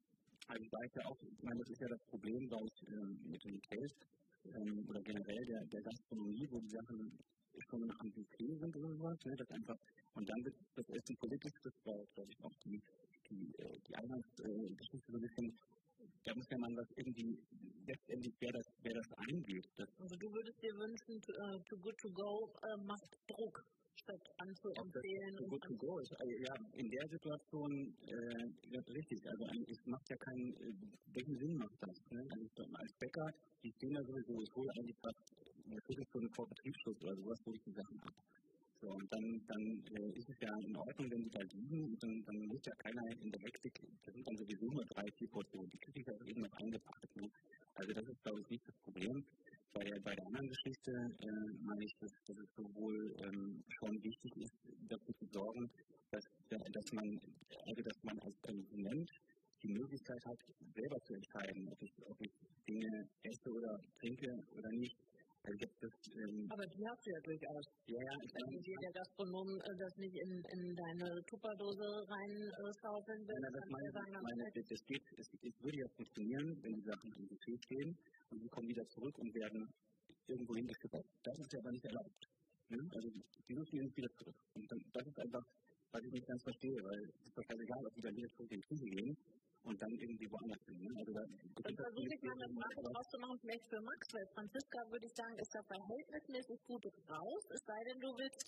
Also 0.47 0.63
ich 0.63 0.71
weiß 0.71 0.91
ja 0.95 1.05
auch, 1.05 1.21
ich 1.21 1.43
meine, 1.43 1.59
das 1.59 1.69
ist 1.69 1.81
ja 1.81 1.87
das 1.87 2.03
Problem, 2.09 2.47
glaube 2.47 2.67
ich, 2.73 2.87
ähm, 2.89 3.19
mit 3.23 3.43
dem 3.43 3.61
Case 3.61 3.95
ähm, 4.45 4.85
oder 4.89 5.01
generell 5.01 5.45
der, 5.45 5.61
der 5.65 5.81
Gastronomie, 5.81 6.47
wo 6.49 6.59
die 6.59 6.69
Sachen 6.69 7.19
schon 7.69 7.91
am 7.99 8.11
Buffet 8.11 8.55
sind 8.57 8.75
ne, 9.29 9.35
das 9.37 9.49
einfach, 9.51 9.77
und 10.15 10.29
dann 10.29 10.45
wird 10.45 10.55
das 10.75 10.89
Essen 10.89 11.15
politisch, 11.17 11.53
das 11.63 11.73
war, 11.85 12.05
glaube 12.15 12.31
ich, 12.31 12.43
auch 12.43 12.55
die, 12.65 12.81
die, 13.29 13.53
äh, 13.57 13.79
die 13.87 13.95
Eingangsgeschichte 13.95 15.11
so 15.11 15.17
ein 15.17 15.21
bisschen, 15.21 15.53
da 16.23 16.35
muss 16.35 16.49
ja 16.49 16.57
man 16.57 16.75
was 16.75 16.89
irgendwie, 16.95 17.37
letztendlich, 17.85 18.33
wer 18.39 18.51
das, 18.51 18.65
wer 18.81 18.93
das 18.93 19.07
eingeht. 19.29 19.67
Das 19.75 19.89
also 19.99 20.15
du 20.15 20.27
würdest 20.33 20.61
dir 20.61 20.73
wünschen, 20.73 21.21
to, 21.21 21.31
uh, 21.33 21.59
to 21.69 21.77
Good 21.77 21.97
To 21.97 22.09
Go 22.11 22.49
uh, 22.49 22.77
macht 22.85 23.11
Druck 23.27 23.63
statt 24.01 24.23
anzuempfehlen. 24.37 25.35
To 25.37 25.45
Good 25.45 25.63
To 25.63 25.75
Go 25.75 25.99
ist, 25.99 26.13
also, 26.19 26.31
ja, 26.31 26.53
in 26.73 26.89
der 26.89 27.07
Situation 27.09 27.71
äh, 28.07 28.47
ja, 28.71 28.81
richtig, 28.93 29.19
also 29.27 29.45
es 29.67 29.85
macht 29.85 30.09
ja 30.09 30.17
keinen, 30.17 30.53
äh, 30.55 30.73
welchen 31.13 31.37
Sinn 31.37 31.55
macht 31.55 31.77
das? 31.81 31.97
Ne? 32.11 32.25
Also 32.31 32.73
als 32.73 32.93
Bäcker, 32.93 33.27
die 33.63 33.71
stehen 33.73 33.93
da 33.93 34.03
sowieso, 34.03 34.41
ich 34.41 34.55
hole 34.55 34.71
eigentlich 34.77 34.97
fast 35.03 35.35
eine 35.65 35.81
Viertelstunde 35.85 36.29
vor 36.35 36.47
Betriebsschluss 36.47 37.01
oder 37.03 37.15
sowas, 37.15 37.39
hole 37.45 37.57
ich 37.57 37.63
die 37.63 37.73
Sachen 37.73 37.99
ab. 38.01 38.13
So, 38.81 38.87
und 38.87 39.11
dann, 39.11 39.41
dann 39.47 39.83
äh, 39.93 40.17
ist 40.17 40.29
es 40.29 40.39
ja 40.39 40.55
in 40.59 40.75
Ordnung, 40.77 41.11
wenn 41.11 41.23
die 41.23 41.29
da 41.29 41.41
liegen, 41.51 41.97
dann, 41.99 42.23
dann 42.23 42.47
muss 42.47 42.61
ja 42.65 42.73
keiner 42.75 43.03
in 43.21 43.29
der 43.29 43.41
Hektik, 43.41 43.73
das 44.05 44.13
sind 44.13 44.25
dann 44.25 44.37
sowieso 44.37 44.65
nur 44.67 44.85
drei, 44.85 45.05
vier 45.17 45.27
Portionen, 45.27 45.69
die 45.69 45.77
kriege 45.79 45.99
ich 45.99 46.07
ja 46.07 46.13
eben 46.25 46.41
noch 46.41 46.53
eingepackt. 46.53 47.15
Ne? 47.17 47.29
Also 47.75 47.91
das 47.91 48.07
ist, 48.07 48.23
glaube 48.23 48.39
ich, 48.39 48.49
nicht 48.49 48.67
das 48.67 48.75
Problem. 48.77 49.25
Bei 49.73 49.83
der, 49.83 49.99
bei 49.99 50.15
der 50.15 50.25
anderen 50.27 50.47
Geschichte 50.47 50.91
äh, 50.91 51.27
meine 51.61 51.83
ich, 51.83 51.93
dass, 51.99 52.11
dass 52.25 52.37
es 52.37 52.49
sowohl 52.55 53.15
ähm, 53.23 53.61
schon 53.79 54.01
wichtig 54.01 54.37
ist, 54.37 54.55
dafür 54.87 55.13
zu 55.15 55.25
sorgen, 55.33 55.69
dass, 56.11 56.23
dass, 56.49 56.93
man, 56.93 57.19
also 57.67 57.81
dass 57.81 58.03
man 58.03 58.17
als 58.19 58.41
Konsument 58.41 59.11
die 59.61 59.73
Möglichkeit 59.73 60.25
hat, 60.25 60.39
selber 60.73 60.99
zu 61.01 61.13
entscheiden, 61.15 61.67
ob 61.67 61.81
ich, 61.81 61.91
ob 62.07 62.21
ich 62.21 62.31
Dinge 62.65 63.09
esse 63.23 63.51
oder 63.51 63.79
trinke 63.99 64.41
oder 64.57 64.69
nicht 64.71 64.95
also 65.49 65.65
das, 65.81 65.93
ähm, 66.13 66.45
Aber 66.49 66.65
die 66.65 66.83
hast 66.85 67.01
du 67.05 67.09
ja 67.09 67.19
durchaus. 67.25 67.65
Ja, 67.87 67.99
ja. 67.99 68.13
Ich 68.21 68.31
Wenn 68.33 68.61
dir 68.61 68.77
der 68.81 68.93
Gastronom 68.93 69.49
äh, 69.49 69.75
das 69.77 69.93
nicht 69.97 70.15
in, 70.15 70.31
in 70.53 70.61
deine 70.75 71.07
Tupperdose 71.25 71.87
reinschaufeln 72.05 73.21
will, 73.25 73.39
ja, 73.41 73.49
das 73.49 73.61
dann 73.61 73.71
meine, 73.71 74.21
meine, 74.21 74.43
das, 74.53 74.65
das 74.69 74.81
geht, 74.85 75.03
es, 75.17 75.27
es 75.33 75.55
würde 75.63 75.77
ja 75.77 75.87
funktionieren, 75.95 76.47
wenn 76.61 76.73
die 76.73 76.85
Sachen 76.85 77.09
im 77.17 77.27
Buffet 77.27 77.57
stehen 77.65 77.97
und 78.29 78.37
sie 78.41 78.49
kommen 78.49 78.69
wieder 78.69 78.85
zurück 78.89 79.17
und 79.17 79.33
werden 79.33 79.73
irgendwo 80.27 80.55
hingeschickt. 80.55 80.93
Das 80.93 81.39
ist 81.39 81.53
ja 81.53 81.59
aber 81.59 81.71
nicht 81.71 81.85
erlaubt. 81.85 82.21
Ne? 82.69 82.79
Also 82.93 83.09
die 83.09 83.55
müssen 83.55 83.79
nicht 83.81 83.97
wieder 83.97 84.11
zurück. 84.13 84.37
Und 84.53 84.71
dann, 84.71 84.79
das 84.93 85.07
ist 85.07 85.19
einfach, 85.19 85.43
was 85.91 86.03
ich 86.03 86.11
nicht 86.11 86.27
ganz 86.27 86.43
verstehe, 86.43 86.77
weil 86.83 87.01
es 87.09 87.25
ist 87.25 87.37
doch 87.37 87.49
egal, 87.49 87.85
ob 87.85 87.93
die 87.95 88.01
dann 88.01 88.15
wieder 88.15 88.29
zurück 88.37 88.51
in 88.51 88.61
die 88.61 88.67
Küche 88.67 88.85
gehen 88.85 89.17
und 89.63 89.81
dann 89.81 89.91
irgendwie 89.91 90.27
woanders 90.31 90.63
hin. 90.65 90.79
Ne? 90.79 90.91
Also 90.97 91.11
da, 91.13 91.23
dann 91.63 91.75
versuche 91.75 92.13
ich 92.15 92.21
mal 92.23 92.37
eine 92.39 92.49
Frage 92.55 92.81
draus 92.89 93.07
zu 93.09 93.17
machen, 93.19 93.37
vielleicht 93.41 93.65
für 93.69 93.81
Max, 93.81 94.01
weil 94.13 94.27
Franziska 94.33 94.79
würde 94.91 95.05
ich 95.05 95.15
sagen, 95.15 95.35
ist 95.39 95.53
da 95.53 95.61
verhältnismäßig 95.63 96.59
gut 96.67 96.83
raus, 97.09 97.43
es 97.51 97.61
sei 97.65 97.79
denn, 97.87 97.99
du 97.99 98.09
willst 98.17 98.43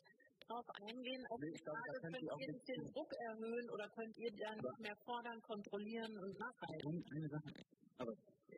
darauf 0.47 0.67
eingehen, 0.87 1.23
auf 1.29 1.39
die 1.39 1.59
Frage, 1.63 1.91
könnt 2.01 2.21
ihr 2.21 2.75
den 2.75 2.83
Druck 2.91 3.11
erhöhen 3.27 3.67
oder 3.69 3.87
könnt 3.95 4.15
ihr 4.17 4.31
dann 4.39 4.57
noch 4.59 4.77
mehr 4.79 4.97
fordern, 5.05 5.39
kontrollieren 5.41 6.13
und 6.17 6.33
nachhalten? 6.39 7.03
Eine 7.11 7.29
Sache, 7.29 7.49
aber 7.97 8.13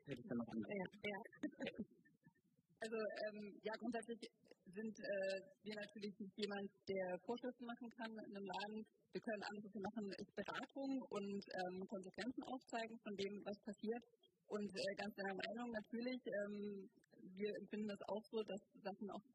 hätte 0.06 0.22
ich 0.22 0.28
dann 0.28 0.38
noch 0.38 0.48
eine. 0.48 0.62
Ja, 0.62 0.88
ja. 1.10 1.20
Also 2.84 2.98
ähm, 2.98 3.56
ja, 3.64 3.72
grundsätzlich 3.80 4.20
sind 4.74 4.96
äh, 4.98 5.38
wir 5.62 5.76
natürlich 5.78 6.14
nicht 6.20 6.36
jemand, 6.38 6.68
der 6.90 7.08
Vorschriften 7.26 7.66
machen 7.66 7.90
kann 7.94 8.12
in 8.12 8.34
einem 8.34 8.48
Laden. 8.50 8.80
Wir 9.14 9.22
können 9.22 9.44
alles, 9.46 9.62
was 9.66 9.74
wir 9.78 9.86
machen, 9.86 10.06
ist 10.18 10.34
Beratung 10.34 10.92
und 11.14 11.42
ähm, 11.62 11.78
Konsequenzen 11.86 12.44
aufzeigen 12.50 12.98
von 13.06 13.14
dem, 13.16 13.34
was 13.46 13.58
passiert. 13.62 14.04
Und 14.50 14.70
äh, 14.74 14.94
ganz 14.98 15.14
deiner 15.16 15.38
Meinung 15.38 15.70
natürlich, 15.72 16.22
ähm, 16.26 16.90
wir 17.38 17.52
empfinden 17.62 17.88
das 17.88 18.02
auch 18.10 18.26
so, 18.34 18.42
dass 18.44 18.62
Sachen 18.82 19.08
auch 19.14 19.26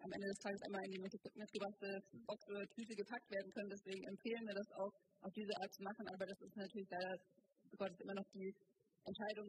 am 0.00 0.12
Ende 0.12 0.28
des 0.28 0.40
Tages 0.40 0.60
einmal 0.64 0.84
in 0.84 0.92
die 0.92 1.04
mitgebrachte 1.04 1.88
Box 2.26 2.38
oder 2.48 2.64
Tüte 2.72 2.94
gepackt 2.96 3.28
werden 3.30 3.50
können. 3.52 3.70
Deswegen 3.72 4.02
empfehlen 4.08 4.44
wir 4.44 4.56
das 4.56 4.70
auch 4.76 4.94
auf 5.24 5.32
diese 5.32 5.54
Art 5.60 5.72
zu 5.72 5.82
machen. 5.82 6.04
Aber 6.12 6.24
das 6.26 6.40
ist 6.40 6.56
natürlich 6.56 6.90
leider, 6.90 7.12
Gott, 7.76 7.94
immer 8.00 8.16
noch 8.16 8.28
die 8.32 8.52
Entscheidung 9.06 9.48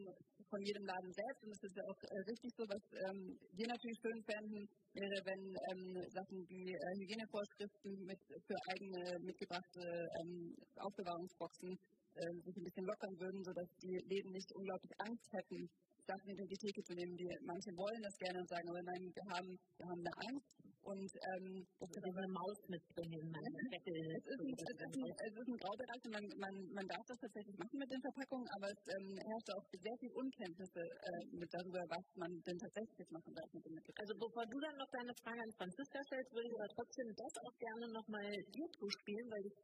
von 0.49 0.61
jedem 0.61 0.85
Laden 0.85 1.11
selbst. 1.11 1.43
Und 1.43 1.51
es 1.51 1.63
ist 1.63 1.77
ja 1.77 1.83
auch 1.83 2.01
äh, 2.03 2.21
richtig 2.31 2.51
so, 2.55 2.63
was 2.67 2.83
ähm, 3.07 3.37
wir 3.53 3.67
natürlich 3.67 3.99
schön 4.01 4.21
fänden, 4.23 4.67
wäre, 4.93 5.17
wenn 5.25 5.43
ähm, 5.71 5.83
Sachen 6.09 6.37
wie 6.49 6.71
äh, 6.71 6.93
Hygienevorschriften 6.99 7.91
mit, 8.05 8.19
für 8.47 8.57
eigene 8.71 9.19
mitgebrachte 9.23 9.81
ähm, 10.21 10.55
Aufbewahrungsboxen 10.79 11.71
äh, 11.71 12.33
sich 12.41 12.55
ein 12.57 12.63
bisschen 12.63 12.85
lockern 12.85 13.15
würden, 13.19 13.43
sodass 13.43 13.69
die 13.83 13.97
Läden 14.07 14.31
nicht 14.31 14.51
unglaublich 14.55 14.93
Angst 15.05 15.27
hätten, 15.33 15.69
Sachen 16.07 16.31
in 16.31 16.47
die 16.47 16.57
Theke 16.57 16.81
zu 16.83 16.93
nehmen. 16.95 17.15
Die, 17.17 17.27
manche 17.43 17.71
wollen 17.75 18.01
das 18.01 18.15
gerne 18.17 18.39
und 18.39 18.49
sagen, 18.49 18.67
aber 18.69 18.83
nein, 18.83 19.03
wir 19.13 19.25
haben, 19.35 19.51
wir 19.77 19.87
haben 19.87 20.01
eine 20.01 20.15
Angst. 20.31 20.66
Und 20.87 21.11
ähm, 21.35 21.67
das 21.83 21.91
ist 21.91 21.99
eine 21.99 22.31
Maus 22.31 22.59
mitbringen. 22.71 23.19
es, 23.27 24.23
ist 24.23 24.39
ein, 24.39 24.55
es, 24.55 24.71
ist 24.71 24.95
ein, 24.95 25.03
es 25.03 25.35
ist 25.35 25.49
ein 25.51 25.59
Graubereich 25.59 26.01
und 26.07 26.13
man, 26.15 26.25
man, 26.39 26.53
man 26.79 26.87
darf 26.87 27.03
das 27.11 27.19
tatsächlich 27.19 27.57
machen 27.59 27.75
mit 27.75 27.91
den 27.91 27.99
Verpackungen, 28.07 28.47
aber 28.55 28.71
es 28.71 28.81
ähm, 28.95 29.11
herrscht 29.19 29.51
auch 29.51 29.65
sehr 29.67 29.97
viel 29.99 30.13
Unkenntnisse 30.15 30.79
äh, 30.79 31.23
mit 31.35 31.51
darüber, 31.51 31.83
was 31.91 32.05
man 32.15 32.31
denn 32.39 32.55
tatsächlich 32.55 33.07
machen 33.11 33.35
darf 33.35 33.51
mit 33.51 33.67
dem 33.67 33.75
Mittel. 33.75 33.91
Also 33.99 34.15
bevor 34.15 34.47
du 34.47 34.57
dann 34.63 34.77
noch 34.79 34.91
deine 34.95 35.13
Frage 35.19 35.41
an 35.43 35.51
Franziska 35.59 35.99
stellst, 36.07 36.31
würde 36.31 36.47
ich 36.47 36.55
aber 36.55 36.71
trotzdem 36.71 37.09
das 37.19 37.33
auch 37.43 37.55
gerne 37.59 37.85
nochmal 37.91 38.31
dir 38.55 38.69
zuspielen, 38.79 39.27
weil 39.27 39.43
ich 39.43 39.55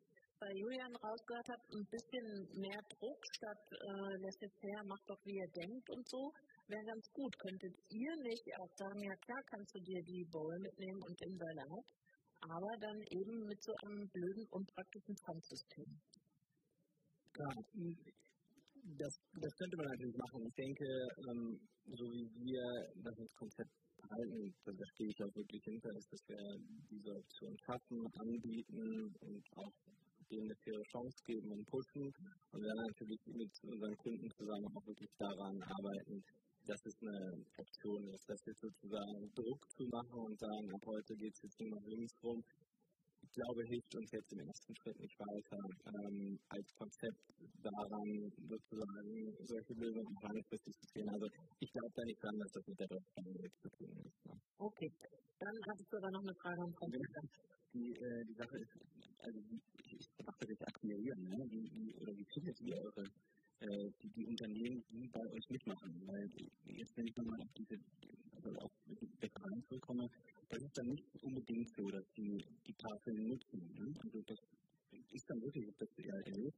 bei 0.43 0.51
Julian 0.59 0.91
rausgehört 0.99 1.47
habe, 1.55 1.63
ein 1.71 1.87
bisschen 1.87 2.27
mehr 2.59 2.81
Druck 2.99 3.21
statt 3.31 3.63
äh, 3.71 4.13
laissez-faire, 4.27 4.83
macht 4.91 5.07
doch 5.07 5.21
wie 5.23 5.39
ihr 5.39 5.51
denkt 5.55 5.87
und 5.87 6.03
so, 6.03 6.35
wäre 6.67 6.85
ganz 6.85 7.05
gut. 7.13 7.37
Könntet 7.39 7.75
ihr 7.89 8.15
nicht 8.23 8.45
auch 8.59 8.73
sagen, 8.77 8.99
ja 9.03 9.15
klar 9.15 9.43
kannst 9.49 9.75
du 9.75 9.79
dir 9.79 10.01
die 10.03 10.25
Bowl 10.31 10.59
mitnehmen 10.59 11.01
und 11.03 11.19
den 11.21 11.37
Salat, 11.37 11.87
aber 12.41 12.71
dann 12.79 12.99
eben 13.09 13.45
mit 13.45 13.61
so 13.61 13.73
einem 13.83 14.07
blöden, 14.09 14.45
unpraktischen 14.51 15.15
Pfandsystem. 15.17 15.89
Ja, 17.37 17.49
das, 18.99 19.13
das 19.41 19.53
könnte 19.57 19.77
man 19.77 19.87
natürlich 19.87 20.17
machen. 20.17 20.45
Ich 20.45 20.55
denke, 20.55 20.85
ähm, 21.29 21.59
so 21.87 22.05
wie 22.11 22.27
wir 22.45 22.65
das 23.01 23.35
Konzept 23.35 23.71
halten, 24.03 24.53
da 24.65 24.85
stehe 24.93 25.09
ich 25.09 25.19
auch 25.23 25.35
wirklich 25.35 25.63
hinter, 25.63 25.89
ist, 25.97 26.11
dass 26.11 26.23
wir 26.27 26.43
diese 26.91 27.11
Option 27.15 27.55
schaffen, 27.65 27.97
anbieten 28.19 29.07
und 29.21 29.43
auch 29.55 29.73
denen 30.29 30.49
eine 30.49 30.55
faire 30.63 30.83
Chance 30.91 31.17
geben 31.25 31.51
und 31.51 31.65
pushen. 31.67 32.05
Und 32.51 32.61
dann 32.61 32.79
natürlich 32.91 33.21
mit 33.25 33.51
unseren 33.63 33.95
Kunden 33.97 34.29
zusammen 34.35 34.67
auch 34.75 34.85
wirklich 34.87 35.11
daran 35.17 35.57
arbeiten, 35.63 36.23
dass 36.65 36.85
es 36.85 36.95
eine 37.01 37.45
Option 37.57 38.07
ist, 38.09 38.29
dass 38.29 38.45
wir 38.45 38.53
sozusagen 38.53 39.33
Druck 39.35 39.69
zu 39.71 39.83
machen 39.85 40.19
und 40.19 40.39
sagen, 40.39 40.73
ab 40.73 40.85
heute 40.85 41.15
geht 41.15 41.33
es 41.35 41.41
jetzt 41.43 41.59
nur 41.59 41.69
noch 41.71 41.85
links 41.87 42.13
rum, 42.23 42.43
glaube, 43.33 43.63
hilft 43.65 43.95
uns 43.95 44.11
jetzt 44.11 44.31
im 44.31 44.39
ersten 44.47 44.75
Schritt 44.75 44.99
nicht 44.99 45.19
weiter, 45.19 45.57
ähm, 45.89 46.39
als 46.49 46.73
Konzept 46.75 47.23
daran 47.61 48.31
sozusagen 48.47 49.33
solche 49.45 49.73
Lösungen 49.73 50.15
langfristig 50.21 50.73
zu 50.77 50.87
sehen. 50.93 51.09
Also 51.09 51.27
ich 51.59 51.71
glaube 51.71 51.91
da 51.95 52.03
nicht 52.05 52.23
dran, 52.23 52.37
dass 52.39 52.51
das 52.51 52.67
mit 52.67 52.79
der 52.79 52.87
Deutschland 52.87 53.27
zu 53.61 53.69
tun 53.69 53.97
ist. 54.05 54.25
Ne? 54.25 54.33
Okay, 54.57 54.91
dann 55.39 55.55
hattest 55.67 55.91
du 55.91 55.97
aber 55.97 56.11
noch 56.11 56.21
eine 56.21 56.35
Frage 56.35 56.61
an 56.61 56.73
Frau 56.73 56.87
die, 57.73 57.89
äh, 57.89 58.23
die 58.25 58.35
Sache 58.35 58.57
ist, 58.57 58.77
also 59.17 59.39
wie, 59.49 59.59
ich, 59.81 59.93
ich 59.99 60.07
dachte, 60.17 60.45
das 60.45 60.61
akquirieren, 60.61 61.23
ne? 61.23 61.37
wie, 61.49 61.65
wie, 61.73 61.95
oder 61.95 62.15
wie 62.15 62.25
findet 62.25 62.61
ihr 62.61 62.77
eure 62.77 63.03
äh, 63.63 63.91
die, 64.01 64.09
die 64.09 64.25
Unternehmen, 64.25 64.83
die 64.91 65.07
bei 65.07 65.25
euch 65.31 65.49
mitmachen? 65.49 65.91
Weil 66.05 66.29
jetzt, 66.75 66.95
wenn 66.97 67.07
ich 67.07 67.15
nochmal 67.15 67.41
auf 67.41 67.53
diese 67.57 67.79
also 68.35 68.51
Bäckereien 69.19 69.63
zurückkomme, 69.67 70.09
das 70.49 70.61
ist 70.61 70.77
dann 70.77 70.87
nicht 70.87 71.23
unbedingt 71.23 71.69
so, 71.75 71.89
dass 71.89 72.05
die 72.17 72.43
die 72.67 72.73
Tafeln 72.73 73.27
nutzen. 73.27 73.59
Ne? 73.79 73.93
Also 74.03 74.21
das 74.27 74.39
ist 75.11 75.29
dann 75.29 75.41
wirklich, 75.41 75.65
dass 75.77 75.89
ihr 75.97 76.13
erlebt, 76.13 76.57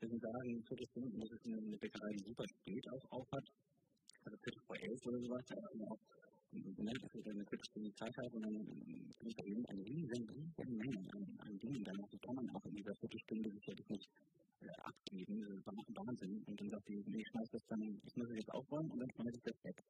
wenn 0.00 0.10
sie 0.10 0.18
sagen, 0.18 0.64
Viertelstunde, 0.68 1.18
das 1.20 1.30
ist 1.30 1.46
eine, 1.46 1.76
Bäckerei, 1.76 2.12
die 2.12 2.24
super 2.24 2.44
spät 2.48 2.84
auch, 2.92 3.04
auch 3.12 3.26
hat, 3.32 3.46
also 4.24 4.36
Viertel 4.38 4.62
vor 4.66 4.76
elf 4.76 5.06
oder 5.06 5.20
sowas, 5.20 5.44
da 5.48 5.56
also 5.56 5.84
auch 5.84 6.00
ne, 6.52 6.92
dass 7.00 7.14
ich 7.14 7.24
dann 7.24 7.34
eine 7.34 7.46
Viertelstunde 7.46 7.92
Zeit 7.94 8.16
habe 8.16 8.36
und 8.36 8.42
dann 8.42 8.56
ich 9.26 9.34
da 9.34 9.44
eben 9.44 9.66
eine 9.66 9.84
riesen, 9.84 10.28
riesen 10.30 10.76
Menge 10.76 10.98
an, 11.14 11.38
an 11.38 11.58
Dingen. 11.58 11.84
Dann 11.84 11.96
kann 11.96 12.34
man 12.34 12.50
auch 12.50 12.64
in 12.66 12.74
dieser 12.76 12.94
Viertelstunde 12.94 13.50
sicherlich 13.50 13.88
nicht 13.88 14.08
äh, 14.60 14.68
abgeben. 14.82 15.40
Das 15.40 15.50
ist 15.50 15.96
Wahnsinn. 15.96 16.42
Und 16.46 16.60
dann 16.60 16.70
sagt 16.70 16.88
die, 16.88 17.02
nee, 17.06 17.20
ich 17.20 17.28
schmeiß 17.28 17.50
das 17.50 17.66
dann, 17.66 18.00
ich 18.04 18.16
muss 18.16 18.30
es 18.30 18.36
jetzt 18.36 18.52
aufräumen 18.52 18.90
und 18.90 19.00
dann 19.00 19.10
schmeiße 19.10 19.36
ich 19.36 19.42
das 19.42 19.64
weg. 19.64 19.82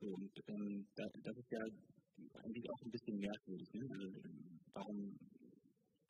So, 0.00 0.06
und 0.14 0.42
ähm, 0.48 0.86
da, 0.96 1.04
das 1.22 1.36
ist 1.36 1.50
ja 1.50 1.60
eigentlich 2.42 2.70
auch 2.70 2.82
ein 2.82 2.90
bisschen 2.90 3.18
merkwürdig. 3.18 3.72
Ne? 3.74 3.88
Also, 3.90 4.12
warum 4.74 5.18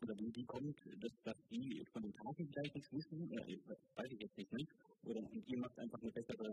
oder 0.03 0.19
wie, 0.19 0.35
wie 0.37 0.45
kommt, 0.45 0.77
dass, 1.01 1.13
dass 1.25 1.37
die 1.51 1.83
von 1.93 2.03
den 2.03 2.13
Tafeln 2.15 2.49
vielleicht 2.49 2.75
nichts 2.75 2.93
wissen, 2.93 3.31
äh, 3.33 3.59
weiß 3.97 4.11
ich 4.11 4.21
jetzt 4.21 4.37
nicht, 4.37 4.53
ne? 4.53 4.67
Oder 5.05 5.23
ihr 5.47 5.59
macht 5.59 5.79
einfach 5.79 6.01
eine 6.03 6.13
bessere, 6.13 6.45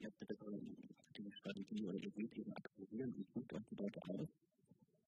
ihr 0.00 0.06
habt 0.06 0.20
eine 0.20 0.26
bessere 0.26 0.60
Strategie 1.38 1.84
oder 1.84 1.98
ihr 1.98 2.10
seht 2.10 2.32
eben 2.38 2.52
akquirieren 2.54 3.14
und 3.14 3.26
sucht 3.34 3.52
euch 3.52 3.64
die 3.70 3.74
Leute 3.76 4.00
aus? 4.08 4.28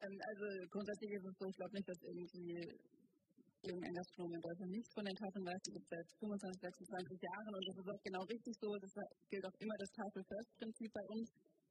Ähm, 0.01 0.21
also 0.29 0.45
grundsätzlich 0.71 1.11
ist 1.13 1.25
es 1.25 1.39
so, 1.39 1.49
ich 1.49 1.57
glaube 1.57 1.75
nicht, 1.75 1.89
dass 1.89 2.03
irgendwie 2.03 2.69
irgendein 3.63 3.95
Gastronom 3.95 4.35
in 4.35 4.41
Deutschland 4.41 4.71
nicht 4.73 4.91
von 4.93 5.05
den 5.05 5.17
Tafeln 5.17 5.45
die 5.47 5.73
gibt 5.73 5.87
es 5.87 5.91
seit 5.91 6.09
25, 6.21 6.61
26 6.61 7.23
Jahren. 7.23 7.53
Und 7.55 7.65
das 7.69 7.77
ist 7.81 7.89
auch 7.89 8.03
genau 8.03 8.23
richtig 8.27 8.55
so. 8.61 8.69
Das 8.77 8.93
gilt 9.31 9.45
auch 9.47 9.59
immer 9.61 9.77
das 9.79 9.91
Tafel-First-Prinzip 9.97 10.91
bei 10.93 11.07
uns. 11.09 11.27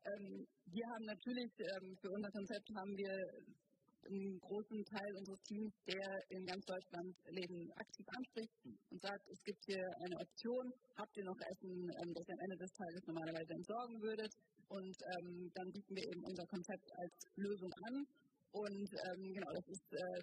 Ähm, 0.05 0.45
wir 0.69 0.85
haben 0.85 1.05
natürlich, 1.05 1.51
ähm, 1.57 1.97
für 2.01 2.11
unser 2.11 2.29
Konzept 2.29 2.67
haben 2.77 2.93
wir 2.97 3.13
einen 4.05 4.37
großen 4.39 4.85
Teil 4.85 5.11
unseres 5.17 5.41
Teams, 5.49 5.73
der 5.87 6.05
in 6.29 6.45
ganz 6.45 6.61
Deutschland 6.65 7.09
Läden 7.25 7.71
aktiv 7.73 8.05
anspricht 8.05 8.53
und 8.91 9.01
sagt, 9.01 9.23
es 9.33 9.41
gibt 9.43 9.61
hier 9.65 9.81
eine 9.81 10.17
Option, 10.21 10.65
habt 10.95 11.17
ihr 11.17 11.25
noch 11.25 11.39
Essen, 11.41 11.73
ähm, 11.89 12.13
das 12.13 12.27
ihr 12.29 12.35
am 12.37 12.43
Ende 12.45 12.57
des 12.61 12.71
Tages 12.73 13.01
normalerweise 13.07 13.53
entsorgen 13.53 13.97
würdet? 14.01 14.31
Und 14.69 14.97
ähm, 15.17 15.49
dann 15.53 15.71
bieten 15.71 15.95
wir 15.95 16.05
eben 16.05 16.23
unser 16.25 16.45
Konzept 16.45 16.87
als 17.01 17.13
Lösung 17.35 17.71
an. 17.89 18.05
Und 18.51 18.89
ähm, 18.93 19.33
genau, 19.33 19.51
das 19.53 19.67
ist 19.67 19.87
äh, 19.93 20.21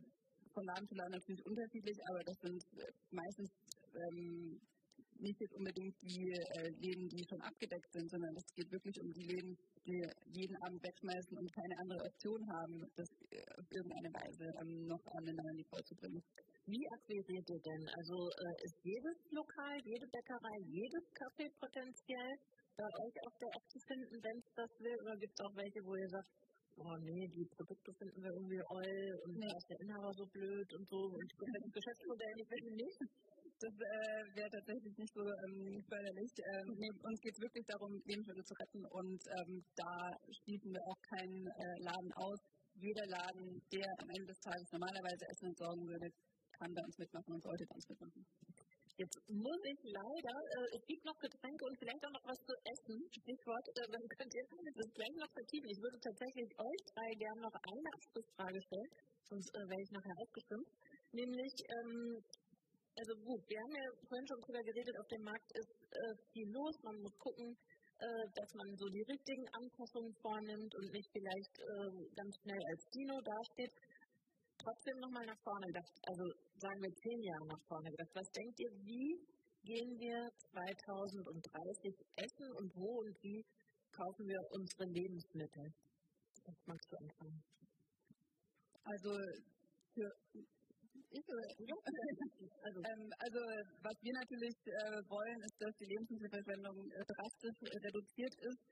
von 0.52 0.64
Laden 0.64 0.88
zu 0.88 0.94
Laden 0.94 1.12
natürlich 1.12 1.44
unterschiedlich, 1.46 1.98
aber 2.08 2.20
das 2.24 2.38
sind 2.40 2.62
äh, 2.78 2.92
meistens 3.10 3.50
ähm, 3.94 4.60
nicht 5.18 5.40
jetzt 5.40 5.54
unbedingt 5.54 5.94
die 6.02 6.32
äh, 6.32 6.68
Läden, 6.80 7.08
die 7.08 7.24
schon 7.28 7.40
abgedeckt 7.42 7.92
sind, 7.92 8.10
sondern 8.10 8.34
es 8.36 8.46
geht 8.54 8.70
wirklich 8.72 9.00
um 9.00 9.12
die 9.12 9.26
Läden, 9.26 9.56
die 9.86 10.02
jeden 10.34 10.56
Abend 10.62 10.82
wegschmeißen 10.82 11.36
und 11.38 11.52
keine 11.52 11.78
andere 11.78 12.04
Option 12.06 12.42
haben, 12.50 12.90
das 12.96 13.08
äh, 13.30 13.42
auf 13.58 13.66
irgendeine 13.70 14.10
Weise 14.14 14.44
ähm, 14.60 14.86
noch 14.86 15.04
an 15.14 15.24
den 15.24 15.36
Laden 15.36 15.64
vorzubringen. 15.70 16.22
Wie 16.66 16.86
akquiriert 16.94 17.48
ihr 17.50 17.60
denn? 17.60 17.84
Also 17.98 18.16
äh, 18.30 18.64
ist 18.64 18.78
jedes 18.82 19.18
Lokal, 19.30 19.76
jede 19.84 20.06
Bäckerei, 20.06 20.56
jedes 20.70 21.04
Café 21.14 21.50
potenziell 21.58 22.32
bei 22.76 22.84
euch 22.84 23.16
auf 23.26 23.34
der 23.38 23.50
App 23.52 23.66
zu 23.68 23.78
finden, 23.86 24.16
wenn 24.22 24.38
es 24.38 24.50
das 24.56 24.70
will? 24.80 24.96
Oder 25.02 25.16
gibt 25.16 25.34
es 25.34 25.44
auch 25.44 25.54
welche, 25.56 25.84
wo 25.84 25.94
ihr 25.94 26.08
sagt, 26.08 26.30
oh 26.76 26.96
nee, 27.00 27.28
die 27.28 27.46
Produkte 27.56 27.92
finden 27.98 28.22
wir 28.22 28.32
irgendwie 28.32 28.62
oll 28.68 29.04
und 29.24 29.36
ist 29.36 29.70
der 29.70 29.80
Inhaber 29.80 30.12
so 30.12 30.24
blöd 30.26 30.68
und 30.74 30.88
so 30.88 31.00
und 31.12 31.28
das 31.38 31.72
Geschäftsmodell 31.72 32.34
nicht, 32.36 32.50
nicht? 32.76 33.00
Das 33.62 33.74
äh, 33.78 34.22
wäre 34.34 34.50
tatsächlich 34.50 34.94
nicht 34.98 35.14
so 35.14 35.22
ähm, 35.22 35.78
förderlich. 35.86 36.32
Ähm, 36.50 36.66
nee, 36.82 36.90
uns 36.90 37.20
geht 37.20 37.34
es 37.34 37.40
wirklich 37.40 37.66
darum, 37.66 37.92
Lebensmittel 38.06 38.42
zu 38.42 38.54
retten 38.58 38.82
und 38.90 39.20
ähm, 39.38 39.62
da 39.76 39.94
schließen 40.42 40.72
wir 40.72 40.82
auch 40.82 41.00
keinen 41.14 41.46
äh, 41.46 41.76
Laden 41.86 42.12
aus. 42.18 42.40
Jeder 42.74 43.06
Laden, 43.06 43.62
der 43.70 43.86
am 44.02 44.08
Ende 44.10 44.26
des 44.26 44.40
Tages 44.40 44.66
normalerweise 44.72 45.24
Essen 45.30 45.46
entsorgen 45.54 45.86
würde, 45.86 46.08
kann 46.58 46.74
bei 46.74 46.82
uns 46.82 46.98
mitmachen 46.98 47.34
und 47.34 47.42
sollte 47.42 47.64
bei 47.68 47.74
uns 47.76 47.88
mitmachen. 47.88 48.26
Jetzt 49.02 49.18
muss 49.26 49.62
ich 49.66 49.80
leider, 49.82 50.36
äh, 50.54 50.78
es 50.78 50.82
gibt 50.86 51.02
noch 51.02 51.18
Getränke 51.18 51.62
und 51.66 51.74
vielleicht 51.74 52.02
auch 52.06 52.14
noch 52.14 52.26
was 52.30 52.38
zu 52.46 52.54
essen. 52.70 53.02
Stichwort, 53.10 53.66
äh, 53.74 53.90
dann 53.90 54.04
könnt 54.14 54.30
ihr 54.30 54.46
das 54.46 54.90
gleich 54.94 55.14
noch 55.18 55.32
vertiefen. 55.34 55.68
Ich 55.74 55.82
würde 55.82 55.98
tatsächlich 55.98 56.48
euch 56.54 56.80
drei 56.94 57.10
gerne 57.18 57.40
noch 57.42 57.56
eine 57.66 57.90
Abschlussfrage 57.98 58.60
stellen, 58.62 58.90
sonst 59.26 59.50
äh, 59.58 59.66
werde 59.66 59.82
ich 59.82 59.90
nachher 59.90 60.16
aufgestimmt. 60.22 60.68
Nämlich, 61.18 61.54
ähm, 61.74 62.22
also 62.94 63.12
gut, 63.26 63.42
wir 63.50 63.58
haben 63.58 63.74
ja 63.74 63.86
vorhin 64.06 64.26
schon 64.30 64.40
drüber 64.46 64.62
geredet, 64.70 64.94
auf 64.94 65.08
dem 65.10 65.24
Markt 65.26 65.50
ist 65.58 65.72
äh, 65.90 66.14
viel 66.30 66.48
los, 66.54 66.74
man 66.86 67.02
muss 67.02 67.16
gucken, 67.18 67.58
äh, 67.98 68.24
dass 68.38 68.50
man 68.54 68.68
so 68.78 68.86
die 68.86 69.02
richtigen 69.02 69.46
Anpassungen 69.50 70.14
vornimmt 70.22 70.72
und 70.78 70.86
nicht 70.94 71.10
vielleicht 71.10 71.54
äh, 71.58 71.90
ganz 72.14 72.38
schnell 72.38 72.62
als 72.70 72.82
Dino 72.94 73.18
dasteht. 73.18 73.74
Trotzdem 74.62 74.96
nochmal 75.00 75.26
nach 75.26 75.42
vorne 75.42 75.66
gedacht, 75.66 75.90
also 76.06 76.22
sagen 76.62 76.80
wir 76.82 76.94
zehn 76.94 77.20
Jahre 77.22 77.46
nach 77.50 77.62
vorne 77.66 77.90
gedacht. 77.90 78.14
Was 78.14 78.30
denkt 78.30 78.60
ihr, 78.60 78.70
wie 78.86 79.18
gehen 79.66 79.90
wir 79.98 80.30
2030 80.54 81.98
essen 82.14 82.48
und 82.62 82.70
wo 82.78 83.02
und 83.02 83.14
wie 83.22 83.42
kaufen 83.90 84.22
wir 84.22 84.38
unsere 84.54 84.86
Lebensmittel? 84.86 85.66
Was 86.46 86.58
magst 86.66 86.86
du 86.92 86.96
anfangen? 86.96 87.42
Also 88.84 89.10
für 89.94 90.10
ich 91.10 91.26
oder 91.26 91.46
also, 92.62 92.78
ähm, 92.86 93.04
also 93.18 93.40
was 93.82 93.96
wir 94.00 94.14
natürlich 94.14 94.56
äh, 94.62 95.02
wollen, 95.10 95.38
ist, 95.42 95.58
dass 95.58 95.74
die 95.76 95.90
Lebensmittelverschwendung 95.90 96.78
äh, 96.86 97.04
drastisch 97.04 97.58
äh, 97.66 97.78
reduziert 97.82 98.34
ist. 98.46 98.62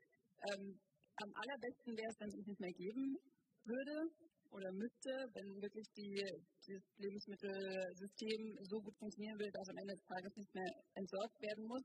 Ähm, 0.54 0.78
am 1.18 1.30
allerbesten 1.34 1.92
wäre 1.98 2.10
es, 2.14 2.20
wenn 2.20 2.30
es 2.30 2.46
nicht 2.46 2.60
mehr 2.60 2.76
geben 2.78 3.18
würde 3.64 4.29
oder 4.50 4.72
müsste, 4.72 5.10
wenn 5.34 5.62
wirklich 5.62 5.86
die, 5.96 6.22
das 6.66 6.82
Lebensmittelsystem 6.98 8.58
so 8.62 8.80
gut 8.80 8.96
funktionieren 8.98 9.38
würde, 9.38 9.52
dass 9.52 9.68
am 9.68 9.78
Ende 9.78 9.94
des 9.94 10.04
Tages 10.06 10.36
nicht 10.36 10.54
mehr 10.54 10.72
entsorgt 10.94 11.40
werden 11.42 11.64
muss. 11.66 11.84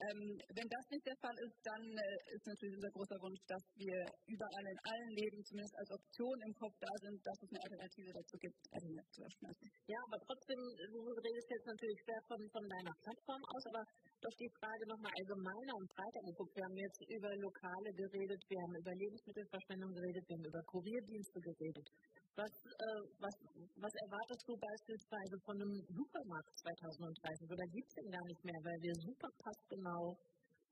Ähm, 0.00 0.40
wenn 0.56 0.68
das 0.72 0.84
nicht 0.88 1.04
der 1.04 1.18
Fall 1.20 1.36
ist, 1.44 1.56
dann 1.60 1.84
äh, 1.84 2.32
ist 2.32 2.46
natürlich 2.48 2.76
unser 2.80 2.92
großer 2.96 3.18
Wunsch, 3.20 3.42
dass 3.44 3.64
wir 3.76 3.98
überall 4.32 4.66
in 4.72 4.80
allen 4.80 5.12
Leben 5.12 5.44
zumindest 5.44 5.76
als 5.76 5.90
Option 5.92 6.36
im 6.40 6.54
Kopf 6.56 6.72
da 6.80 6.92
sind, 7.04 7.20
dass 7.20 7.36
es 7.44 7.48
eine 7.52 7.60
Alternative 7.60 8.10
dazu 8.16 8.36
gibt, 8.40 8.56
Essen 8.72 8.96
zu 9.12 9.20
schmeißen. 9.28 9.66
Ja, 9.92 9.98
aber 10.08 10.18
trotzdem, 10.24 10.60
du 10.88 11.00
redest 11.04 11.48
jetzt 11.52 11.68
natürlich 11.68 12.00
sehr 12.08 12.20
von, 12.32 12.40
von 12.48 12.64
deiner 12.64 12.94
Plattform 13.04 13.42
aus, 13.52 13.64
aber 13.68 13.82
doch 14.24 14.36
die 14.40 14.52
Frage 14.56 14.84
nochmal 14.88 15.12
allgemeiner 15.20 15.74
und 15.76 15.86
breiter 15.92 16.20
angeguckt. 16.24 16.52
Wir 16.56 16.64
haben 16.64 16.80
jetzt 16.80 17.02
über 17.04 17.30
Lokale 17.36 17.90
geredet, 17.92 18.40
wir 18.48 18.60
haben 18.64 18.76
über 18.80 18.94
Lebensmittelverschwendung 18.96 19.92
geredet, 19.92 20.24
wir 20.28 20.36
haben 20.40 20.48
über 20.48 20.62
Kurierdienste 20.64 21.38
geredet. 21.44 21.88
Was, 22.36 22.46
äh, 22.46 23.02
was, 23.18 23.34
was 23.76 23.94
erwartest 24.06 24.44
du 24.46 24.54
beispielsweise 24.56 25.36
von 25.44 25.56
einem 25.60 25.74
Supermarkt 25.90 26.52
2030? 26.62 27.50
Oder 27.50 27.66
gibt 27.74 27.88
es 27.88 27.94
den 27.94 28.10
gar 28.10 28.24
nicht 28.24 28.44
mehr, 28.44 28.60
weil 28.62 28.78
wir 28.80 28.94
super 29.02 29.30
passgenau 29.42 30.16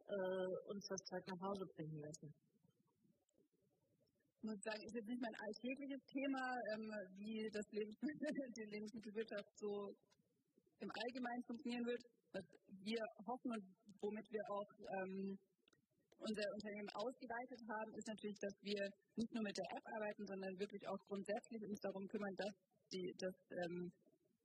äh, 0.07 0.71
uns 0.71 0.87
das 0.87 1.03
Zeug 1.11 1.25
nach 1.27 1.41
Hause 1.43 1.67
bringen 1.75 2.01
lassen? 2.01 2.31
Ich 4.39 4.45
muss 4.47 4.63
sagen, 4.63 4.81
ist 4.87 4.95
jetzt 4.95 5.09
nicht 5.11 5.21
mein 5.21 5.35
alltägliches 5.35 6.03
Thema, 6.07 6.45
ähm, 6.73 6.87
wie 7.19 7.51
das 7.51 7.67
Lebensmittel, 7.73 8.31
die 8.57 8.69
Lebensmittelwirtschaft 8.71 9.51
so 9.59 9.93
im 10.79 10.91
Allgemeinen 10.95 11.43
funktionieren 11.43 11.87
wird. 11.87 12.03
Was 12.33 12.45
wir 12.87 13.03
hoffen 13.27 13.51
und 13.51 13.65
womit 14.01 14.31
wir 14.31 14.45
auch 14.47 14.71
ähm, 15.03 15.39
unser 16.19 16.47
Unternehmen 16.55 16.91
ausgeweitet 16.95 17.61
haben, 17.69 17.95
ist 17.95 18.09
natürlich, 18.09 18.39
dass 18.39 18.57
wir 18.63 18.83
nicht 19.17 19.33
nur 19.35 19.43
mit 19.43 19.57
der 19.57 19.69
App 19.77 19.87
arbeiten, 19.97 20.27
sondern 20.27 20.59
wirklich 20.59 20.85
auch 20.89 21.01
grundsätzlich 21.07 21.63
uns 21.65 21.81
darum 21.81 22.07
kümmern, 22.09 22.35
dass 22.37 22.55
die, 22.93 23.15
das 23.19 23.35
ähm, 23.65 23.93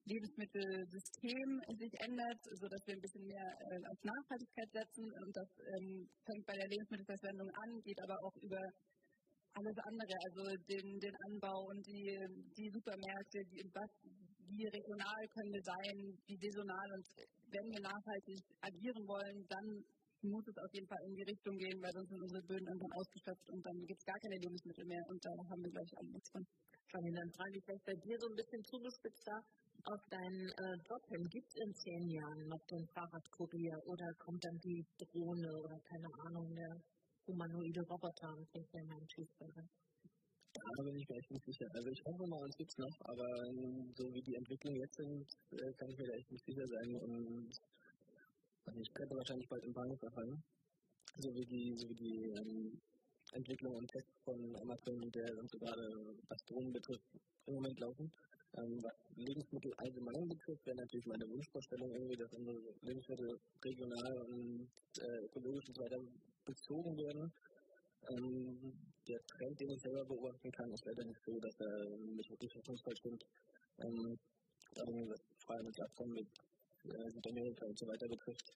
Lebensmittelsystem 0.06 1.50
sich 1.80 1.94
ändert, 2.04 2.42
sodass 2.60 2.82
wir 2.86 2.96
ein 2.96 3.06
bisschen 3.06 3.26
mehr 3.26 3.48
äh, 3.48 3.80
auf 3.88 4.00
Nachhaltigkeit 4.04 4.70
setzen. 4.72 5.06
Und 5.08 5.32
das 5.32 5.50
ähm, 5.64 6.10
fängt 6.28 6.46
bei 6.46 6.56
der 6.60 6.68
Lebensmittelverschwendung 6.68 7.50
an, 7.50 7.82
geht 7.82 8.00
aber 8.04 8.18
auch 8.20 8.36
über 8.44 8.62
alles 9.54 9.78
andere, 9.86 10.16
also 10.28 10.42
den, 10.68 11.00
den 11.00 11.16
Anbau 11.30 11.70
und 11.70 11.86
die, 11.86 12.10
die 12.58 12.70
Supermärkte, 12.74 13.40
die, 13.54 13.62
was, 13.72 13.92
wie 14.50 14.66
regional 14.66 15.22
können 15.30 15.54
wir 15.54 15.64
sein, 15.64 15.96
wie 16.26 16.38
saisonal. 16.42 16.88
Und 16.98 17.06
wenn 17.54 17.68
wir 17.72 17.82
nachhaltig 17.82 18.42
agieren 18.62 19.08
wollen, 19.08 19.46
dann 19.48 19.68
muss 20.24 20.48
es 20.48 20.58
auf 20.58 20.74
jeden 20.74 20.88
Fall 20.88 21.04
in 21.06 21.16
die 21.16 21.24
Richtung 21.24 21.56
gehen, 21.58 21.82
weil 21.82 21.94
sonst 21.94 22.10
sind 22.10 22.22
unsere 22.22 22.44
Böden 22.44 22.68
irgendwann 22.68 22.98
ausgeschöpft 23.00 23.50
und 23.50 23.62
dann 23.66 23.78
gibt 23.86 24.00
es 24.00 24.06
gar 24.06 24.20
keine 24.20 24.38
Lebensmittel 24.40 24.86
mehr 24.86 25.04
und 25.10 25.20
da 25.24 25.32
haben 25.50 25.62
wir, 25.64 25.72
glaube 25.72 25.88
ich, 25.88 25.98
alle 25.98 26.12
nichts 26.12 26.30
von. 26.32 26.44
Fanny, 26.92 27.12
dann 27.12 27.32
frage 27.34 27.58
ich 27.58 27.64
vielleicht 27.66 27.86
bei 27.86 27.98
dir 28.06 28.18
so 28.20 28.28
ein 28.30 28.36
bisschen 28.36 28.64
zugespitzer 28.64 29.38
auf 29.86 30.02
deinen 30.10 30.48
äh, 30.48 30.76
Job 30.88 31.04
hin. 31.10 31.24
Gibt 31.30 31.48
es 31.50 31.56
in 31.58 31.74
zehn 31.74 32.06
Jahren 32.10 32.48
noch 32.48 32.64
den 32.70 32.86
Fahrradkurier 32.94 33.78
oder 33.86 34.08
kommt 34.20 34.44
dann 34.46 34.58
die 34.64 34.86
Drohne 34.98 35.50
oder 35.60 35.78
keine 35.90 36.10
Ahnung, 36.26 36.54
der 36.56 36.72
humanoide 37.28 37.82
Roboter 37.90 38.30
und 38.38 38.46
bringt 38.52 38.74
mir 38.74 38.86
meinen 38.86 39.08
Cheeseburger? 39.08 39.66
Da 40.54 40.84
bin 40.84 40.96
ich 40.96 41.10
mir 41.10 41.18
echt 41.18 41.32
nicht 41.32 41.46
sicher. 41.46 41.68
Also 41.74 41.90
ich 41.90 42.02
hoffe 42.06 42.30
mal, 42.30 42.42
uns 42.46 42.56
gibt 42.56 42.70
es 42.70 42.78
noch, 42.78 42.96
aber 43.10 43.28
so 43.98 44.06
wie 44.14 44.22
die 44.22 44.36
Entwicklungen 44.36 44.80
jetzt 44.80 44.96
sind, 44.96 45.26
äh, 45.52 45.74
kann 45.74 45.90
ich 45.90 45.98
mir 45.98 46.08
da 46.08 46.14
echt 46.14 46.32
nicht 46.32 46.46
sicher 46.46 46.68
sein. 46.68 46.90
Und 47.02 47.50
ich 48.80 48.94
könnte 48.94 49.16
wahrscheinlich 49.16 49.48
bald 49.50 49.64
im 49.64 49.74
Bahnhof 49.74 50.02
erfallen. 50.02 50.44
So 51.18 51.34
wie 51.36 51.46
die, 51.46 51.76
so 51.78 51.90
wie 51.90 51.96
die 51.96 52.30
ähm, 52.32 52.82
Entwicklung 53.34 53.76
und 53.76 53.88
Tests 53.92 54.20
von 54.24 54.56
Amazon, 54.58 55.12
der 55.12 55.38
und 55.38 55.50
so 55.50 55.58
gerade 55.60 56.16
was 56.30 56.44
Drohnen 56.46 56.74
betrifft, 56.74 57.04
im 57.46 57.56
Moment 57.56 57.80
laufen. 57.80 58.12
Ähm, 58.56 58.84
was 58.84 58.94
Lebensmittel 59.16 59.74
allgemein 59.78 60.28
betrifft, 60.28 60.66
wäre 60.66 60.78
natürlich 60.78 61.06
meine 61.06 61.28
Wunschvorstellung 61.30 61.92
irgendwie, 61.92 62.18
dass 62.18 62.34
unsere 62.34 62.60
Lebensmittel 62.82 63.40
regional 63.64 64.18
und 64.22 64.70
äh, 65.00 65.26
ökologisch 65.26 65.68
und 65.68 65.76
so 65.76 65.84
weiter 65.84 66.00
bezogen 66.46 66.98
werden. 66.98 67.32
Ähm, 68.10 68.74
der 69.08 69.20
Trend, 69.26 69.60
den 69.60 69.72
ich 69.72 69.82
selber 69.82 70.06
beobachten 70.06 70.52
kann, 70.52 70.72
ist 70.72 70.86
leider 70.86 71.04
nicht 71.06 71.22
so, 71.26 71.40
dass 71.40 71.60
er 71.60 71.98
mich 71.98 72.30
wirklich 72.30 72.56
hoffnungsvoll 72.56 72.96
stimmt. 72.98 73.26
Ähm, 73.80 74.18
was 74.76 75.22
Freihandelsabkommen 75.46 76.14
mit 76.16 76.28
äh, 76.86 77.10
Südamerika 77.12 77.66
und 77.66 77.78
so 77.80 77.88
weiter 77.88 78.08
betrifft, 78.08 78.48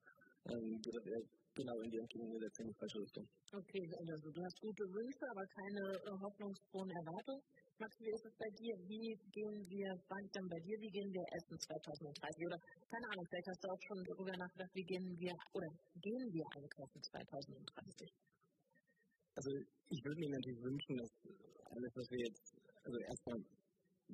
ähm, 0.51 0.81
das 0.83 1.05
eher 1.07 1.21
genau 1.55 1.79
in 1.81 1.89
die 1.91 2.01
die 2.03 2.73
falsche 2.77 2.99
Richtung. 2.99 3.25
Okay, 3.53 3.83
also 3.95 4.29
du 4.29 4.41
hast 4.43 4.59
gute 4.59 4.83
Wünsche, 4.91 5.25
aber 5.31 5.45
keine 5.47 5.83
äh, 5.95 6.11
hoffnungsfrohen 6.19 6.91
Erwartungen. 6.91 7.41
Max, 7.79 7.95
wie 7.99 8.11
ist 8.11 8.25
es 8.25 8.35
bei 8.35 8.49
dir? 8.59 8.75
Wie 8.83 9.15
gehen 9.31 9.59
wir, 9.69 9.89
dann 10.11 10.47
bei 10.49 10.59
dir, 10.59 10.77
wie 10.83 10.91
gehen 10.91 11.11
wir 11.13 11.25
essen 11.31 11.55
2030? 11.55 12.43
Oder 12.43 12.59
keine 12.91 13.07
Ahnung, 13.07 13.25
vielleicht 13.29 13.47
hast 13.47 13.63
du 13.63 13.67
auch 13.71 13.83
schon 13.87 14.03
darüber 14.03 14.35
nachgedacht, 14.35 14.73
wie 14.73 14.83
gehen 14.83 15.07
wir 15.15 15.33
oder 15.53 15.69
gehen 16.01 16.25
wir 16.33 16.45
einkaufen 16.57 16.99
2030? 16.99 18.09
Also 19.37 19.49
ich 19.53 20.01
würde 20.03 20.19
mir 20.19 20.31
natürlich 20.33 20.61
wünschen, 20.63 20.97
dass 20.97 21.11
alles, 21.71 21.91
was 21.95 22.07
wir 22.09 22.21
jetzt, 22.25 22.45
also 22.83 22.97
erstmal 22.99 23.37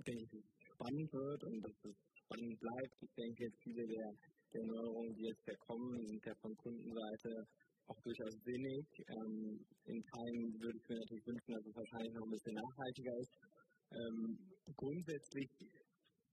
denke 0.03 0.23
ich, 0.27 0.43
spannend 0.75 1.09
wird 1.13 1.43
und 1.43 1.61
dass 1.63 1.77
es 1.89 1.95
spannend 2.33 2.59
bleibt. 2.59 2.95
Ich 3.01 3.13
denke, 3.13 3.51
viele 3.63 3.87
der 3.87 4.11
der 4.53 4.65
Neuerungen, 4.65 5.15
die 5.15 5.25
jetzt 5.25 5.47
ja 5.47 5.55
kommen, 5.65 6.05
sind 6.05 6.25
ja 6.25 6.33
von 6.35 6.55
Kundenseite 6.57 7.47
auch 7.87 7.99
durchaus 8.01 8.35
sinnig. 8.45 8.85
Ähm, 9.09 9.65
in 9.85 10.03
Teilen 10.03 10.61
würde 10.61 10.77
ich 10.77 10.89
mir 10.89 10.99
natürlich 10.99 11.25
wünschen, 11.25 11.53
dass 11.53 11.65
es 11.65 11.75
wahrscheinlich 11.75 12.13
noch 12.13 12.25
ein 12.25 12.31
bisschen 12.31 12.53
nachhaltiger 12.53 13.17
ist. 13.17 13.33
Ähm, 13.91 14.37
grundsätzlich 14.77 15.49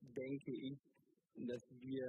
denke 0.01 0.53
ich, 0.53 0.79
dass 1.49 1.65
wir 1.81 2.09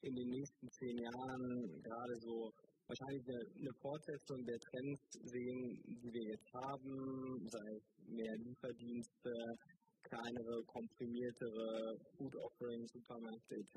in 0.00 0.14
den 0.14 0.28
nächsten 0.28 0.68
zehn 0.70 0.96
Jahren 0.96 1.82
gerade 1.82 2.16
so 2.20 2.50
wahrscheinlich 2.88 3.22
eine, 3.28 3.40
eine, 3.60 3.74
Fortsetzung 3.80 4.44
der 4.46 4.58
Trends 4.58 5.00
sehen, 5.20 5.82
die 5.84 6.10
wir 6.12 6.24
jetzt 6.32 6.50
haben, 6.54 7.46
sei 7.46 7.76
es 7.76 8.08
mehr 8.08 8.34
Lieferdienste, 8.38 9.32
kleinere, 10.02 10.62
komprimiertere 10.66 11.96
Food 12.16 12.34
Offerings, 12.36 12.92
Supermärkte 12.92 13.54
etc. 13.56 13.76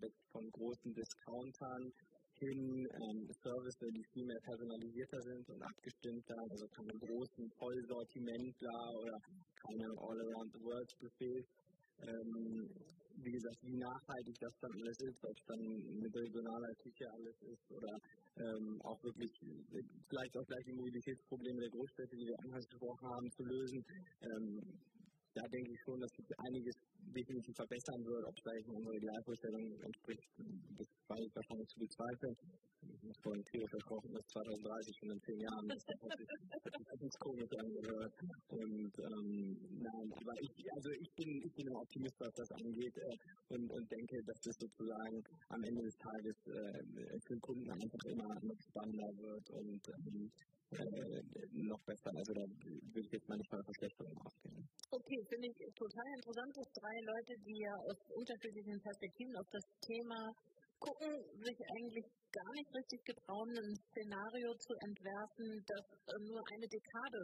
weg 0.00 0.14
von 0.32 0.50
großen 0.50 0.94
Discountern 0.94 1.92
hin 2.38 2.86
ähm, 2.90 3.28
Services, 3.42 3.76
die 3.78 4.04
viel 4.12 4.26
mehr 4.26 4.40
personalisierter 4.42 5.20
sind 5.22 5.48
und 5.50 5.62
abgestimmter, 5.62 6.34
also 6.50 6.66
keine 6.68 6.98
großen 6.98 7.50
Vollsortimentler 7.58 8.80
oder 9.00 9.16
keine 9.62 9.86
All-Around-the-World-Buffets. 9.98 11.48
Ähm, 12.02 12.68
wie 13.16 13.30
gesagt, 13.30 13.58
wie 13.62 13.78
nachhaltig 13.78 14.36
das 14.40 14.54
dann 14.60 14.72
alles 14.74 14.98
ist, 14.98 15.24
ob 15.24 15.36
es 15.38 15.44
dann 15.46 15.62
mit 16.02 16.12
regionaler 16.16 16.74
Küche 16.82 17.06
alles 17.14 17.36
ist 17.42 17.70
oder 17.70 17.92
ähm, 18.36 18.80
auch 18.82 19.00
wirklich 19.04 19.30
vielleicht 20.10 20.36
auch 20.36 20.46
gleich 20.46 20.64
die 20.66 20.74
Mobilitätsprobleme 20.74 21.60
der 21.60 21.70
Großstädte, 21.70 22.16
die 22.16 22.26
wir 22.26 22.38
angesprochen 22.42 23.06
haben, 23.06 23.30
zu 23.30 23.42
lösen. 23.44 23.84
Ähm, 24.20 24.60
da 25.34 25.42
denke 25.48 25.72
ich 25.72 25.80
schon, 25.82 26.00
dass 26.00 26.10
sich 26.12 26.26
einiges 26.38 26.76
definitiv 27.14 27.54
verbessern 27.56 28.04
wird. 28.04 28.24
Ob 28.24 28.34
es 28.36 28.42
vielleicht 28.42 28.68
unsere 28.68 28.96
Idealvorstellung 28.96 29.80
entspricht, 29.82 30.28
das 30.78 30.86
war 31.08 31.18
ich 31.18 31.34
wahrscheinlich 31.34 31.68
zu 31.68 31.80
bezweifeln. 31.80 32.36
Ich 32.82 33.02
muss 33.02 33.18
vorhin 33.22 33.42
Theo 33.44 33.66
versprochen, 33.66 34.12
dass 34.12 34.26
2030 34.28 34.96
schon 34.98 35.10
in 35.10 35.20
zehn 35.22 35.40
Jahren 35.40 35.68
das 35.68 37.00
ist 37.00 37.18
komisch 37.18 37.50
angehört. 37.58 38.12
Und 38.48 38.92
ähm, 38.98 39.58
nein, 39.82 40.12
aber 40.20 40.32
ich, 40.40 40.52
also 40.74 40.90
ich 40.90 41.10
bin, 41.14 41.42
ich 41.42 41.52
bin 41.54 41.68
ein 41.68 41.76
Optimist, 41.76 42.20
was 42.20 42.32
das 42.34 42.50
angeht 42.52 42.96
äh, 42.96 43.16
und, 43.48 43.70
und 43.70 43.90
denke, 43.90 44.22
dass 44.24 44.40
das 44.40 44.56
sozusagen 44.60 45.24
am 45.48 45.64
Ende 45.64 45.82
des 45.82 45.96
Tages 45.96 46.36
äh, 46.46 47.20
für 47.26 47.34
den 47.34 47.40
Kunden 47.40 47.70
einfach 47.70 48.04
immer 48.04 48.34
noch 48.42 48.60
spannender 48.60 49.10
wird 49.18 49.50
und 49.50 49.82
ähm, 49.88 50.30
noch 51.68 51.82
besser. 51.84 52.10
Also 52.14 52.32
da 52.34 52.42
würde 52.42 53.06
ich 53.06 53.12
jetzt 53.12 53.28
mal 53.28 53.36
nicht 53.36 53.52
der 53.52 53.64
Verschlechterung 53.64 54.16
ausgehen. 54.24 54.68
Okay, 54.90 55.18
finde 55.28 55.48
ich 55.48 55.56
total 55.74 56.08
interessant, 56.16 56.52
dass 56.56 56.68
drei 56.78 56.96
Leute, 57.02 57.32
die 57.42 57.58
ja 57.58 57.74
aus 57.90 57.98
unterschiedlichen 58.14 58.78
Perspektiven 58.80 59.34
auf 59.36 59.48
das 59.50 59.64
Thema 59.82 60.18
gucken, 60.78 61.12
sich 61.40 61.58
eigentlich 61.76 62.06
gar 62.30 62.52
nicht 62.54 62.70
richtig 62.74 63.00
getrauen, 63.04 63.50
ein 63.56 63.74
Szenario 63.90 64.50
zu 64.58 64.72
entwerfen, 64.84 65.46
das 65.66 65.84
äh, 65.96 66.18
nur 66.28 66.42
eine 66.44 66.68
Dekade 66.68 67.20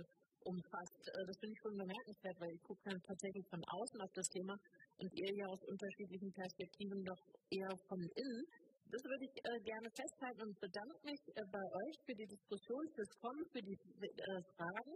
umfasst. 0.47 1.03
Äh, 1.07 1.25
das 1.27 1.37
finde 1.39 1.53
ich 1.53 1.61
schon 1.63 1.77
bemerkenswert, 1.77 2.37
weil 2.41 2.53
ich 2.55 2.63
gucke 2.63 2.83
dann 2.89 3.01
tatsächlich 3.03 3.47
von 3.51 3.63
außen 3.63 4.01
auf 4.01 4.13
das 4.15 4.29
Thema 4.33 4.55
und 4.99 5.11
ihr 5.13 5.33
ja 5.37 5.47
aus 5.47 5.63
unterschiedlichen 5.69 6.33
Perspektiven 6.33 7.05
doch 7.05 7.23
eher 7.51 7.75
von 7.89 8.01
innen. 8.01 8.43
Das 8.91 9.03
würde 9.07 9.23
ich 9.23 9.37
äh, 9.39 9.61
gerne 9.63 9.89
festhalten 9.95 10.43
und 10.51 10.55
bedanke 10.59 10.99
mich 11.07 11.23
äh, 11.39 11.47
bei 11.47 11.63
euch 11.63 11.97
für 12.03 12.17
die 12.19 12.27
Diskussion, 12.27 12.83
fürs 12.91 13.15
Kommen, 13.23 13.47
für 13.55 13.63
die 13.63 13.79
äh, 13.79 14.43
Fragen 14.59 14.95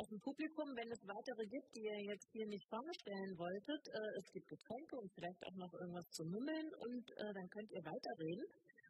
aus 0.00 0.08
dem 0.08 0.20
Publikum. 0.24 0.64
Wenn 0.72 0.88
es 0.88 1.02
weitere 1.04 1.44
gibt, 1.52 1.68
die 1.76 1.84
ihr 1.84 2.00
jetzt 2.08 2.28
hier 2.32 2.48
nicht 2.48 2.64
vorstellen 2.72 3.32
wolltet, 3.36 3.82
äh, 3.92 4.10
es 4.16 4.26
gibt 4.32 4.48
Getränke 4.48 4.96
und 4.96 5.12
vielleicht 5.12 5.42
auch 5.44 5.58
noch 5.60 5.72
irgendwas 5.76 6.08
zu 6.16 6.24
mummeln 6.24 6.68
und 6.88 7.04
äh, 7.04 7.32
dann 7.36 7.48
könnt 7.52 7.70
ihr 7.76 7.84
weiterreden. 7.84 8.46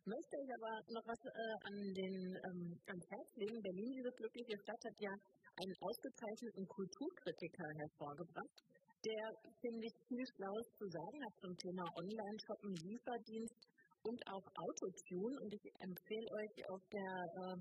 Möchte 0.06 0.34
ich 0.38 0.50
aber 0.54 0.72
noch 0.86 1.06
was 1.08 1.20
äh, 1.26 1.54
an 1.66 1.76
den, 1.90 2.14
ähm, 2.46 2.78
ans 2.94 3.06
Herz 3.10 3.28
legen. 3.34 3.58
Berlin, 3.58 3.90
diese 3.90 4.12
glückliche 4.14 4.54
Stadt, 4.62 4.82
hat 4.86 4.98
ja 5.02 5.14
einen 5.58 5.76
ausgezeichneten 5.82 6.66
Kulturkritiker 6.70 7.68
hervorgebracht, 7.74 8.58
der, 9.02 9.24
finde 9.60 9.82
ich, 9.82 9.94
viel 10.06 10.24
Schlaues 10.30 10.68
zu 10.78 10.86
sagen 10.88 11.18
hat 11.26 11.34
zum 11.42 11.52
Thema 11.58 11.84
Online-Shoppen, 11.98 12.72
Lieferdienst 12.86 13.73
und 14.04 14.20
auch 14.28 14.46
Autotune. 14.56 15.40
Und 15.40 15.52
ich 15.52 15.64
empfehle 15.80 16.28
euch 16.40 16.54
auf 16.70 16.82
der 16.92 17.12
äh, 17.40 17.56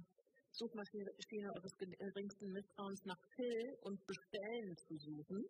Suchmaschine 0.51 1.49
eures 1.55 1.75
geringsten 1.77 2.51
Misstrauens 2.51 3.01
nach 3.05 3.21
Phil 3.35 3.77
und 3.81 3.97
Bestellen 4.05 4.77
zu 4.77 4.93
suchen. 4.97 5.41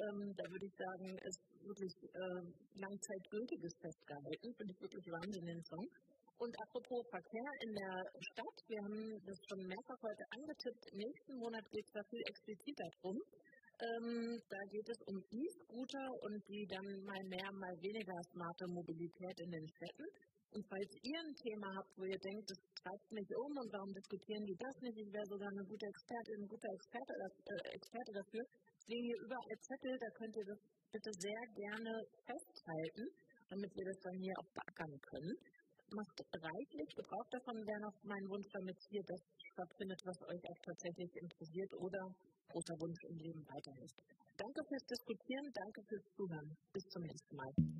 Ähm, 0.00 0.34
da 0.34 0.44
würde 0.50 0.66
ich 0.66 0.74
sagen, 0.74 1.06
ist 1.28 1.42
wirklich 1.62 1.94
äh, 2.02 2.42
langzeitgültiges 2.74 3.72
festgehalten. 3.78 4.48
Finde 4.56 4.72
ich 4.72 4.80
wirklich 4.80 5.06
Wahnsinn, 5.12 5.46
den 5.46 5.62
Song. 5.64 5.86
Und 6.40 6.56
apropos 6.64 7.04
Verkehr 7.10 7.50
in 7.68 7.72
der 7.76 7.96
Stadt, 8.32 8.56
wir 8.66 8.80
haben 8.80 9.20
das 9.28 9.38
schon 9.44 9.60
mehrfach 9.60 10.00
heute 10.00 10.24
angetippt. 10.40 10.84
Nächsten 10.96 11.36
Monat 11.36 11.64
geht 11.70 11.84
es 11.84 11.92
da 11.92 12.02
viel 12.08 12.24
expliziter 12.32 12.88
drum. 13.02 13.20
Ähm, 13.80 14.40
da 14.48 14.60
geht 14.72 14.88
es 14.88 15.00
um 15.04 15.16
E-Scooter 15.20 16.06
und 16.24 16.40
die 16.48 16.64
dann 16.64 16.88
mal 17.04 17.22
mehr, 17.28 17.50
mal 17.52 17.76
weniger 17.80 18.16
smarte 18.32 18.66
Mobilität 18.72 19.36
in 19.40 19.50
den 19.52 19.68
Städten. 19.68 20.08
Und 20.50 20.66
falls 20.66 20.90
ihr 21.06 21.20
ein 21.22 21.34
Thema 21.38 21.68
habt, 21.78 21.92
wo 21.94 22.02
ihr 22.02 22.18
denkt, 22.18 22.50
das 22.50 22.58
treibt 22.82 23.08
mich 23.14 23.30
um 23.38 23.52
und 23.54 23.70
warum 23.70 23.92
diskutieren 23.94 24.44
die 24.50 24.58
das 24.58 24.74
nicht, 24.82 24.98
ich 24.98 25.12
wäre 25.14 25.28
sogar 25.30 25.46
eine 25.46 25.62
gute 25.62 25.86
Expertin, 25.86 26.42
ein 26.42 26.50
guter 26.50 26.70
Experte, 26.74 27.12
äh, 27.14 27.78
Experte 27.78 28.12
dafür, 28.18 28.44
liegen 28.90 29.06
hier 29.06 29.20
überall 29.22 29.58
Zettel, 29.62 29.94
da 29.94 30.08
könnt 30.18 30.34
ihr 30.34 30.48
das 30.50 30.60
bitte 30.90 31.10
sehr 31.22 31.42
gerne 31.54 31.92
festhalten, 32.26 33.04
damit 33.46 33.70
wir 33.78 33.86
das 33.86 33.98
dann 34.02 34.18
hier 34.18 34.34
auch 34.42 34.50
beackern 34.50 34.94
können. 35.06 35.34
Macht 35.94 36.18
reichlich 36.18 36.88
Gebrauch 36.98 37.28
davon, 37.30 37.56
wäre 37.66 37.82
noch 37.86 37.98
mein 38.02 38.26
Wunsch, 38.30 38.50
damit 38.54 38.78
hier 38.90 39.02
das 39.06 39.22
stattfindet, 39.54 40.00
was 40.02 40.18
euch 40.34 40.42
auch 40.50 40.60
tatsächlich 40.66 41.10
interessiert 41.14 41.72
oder 41.78 42.02
großer 42.50 42.76
Wunsch 42.78 43.02
im 43.10 43.16
Leben 43.22 43.42
weiterhilft. 43.46 43.98
Danke 44.34 44.60
fürs 44.66 44.86
Diskutieren, 44.86 45.46
danke 45.54 45.80
fürs 45.86 46.06
Zuhören. 46.14 46.50
Bis 46.74 46.84
zum 46.90 47.02
nächsten 47.02 47.36
Mal. 47.36 47.79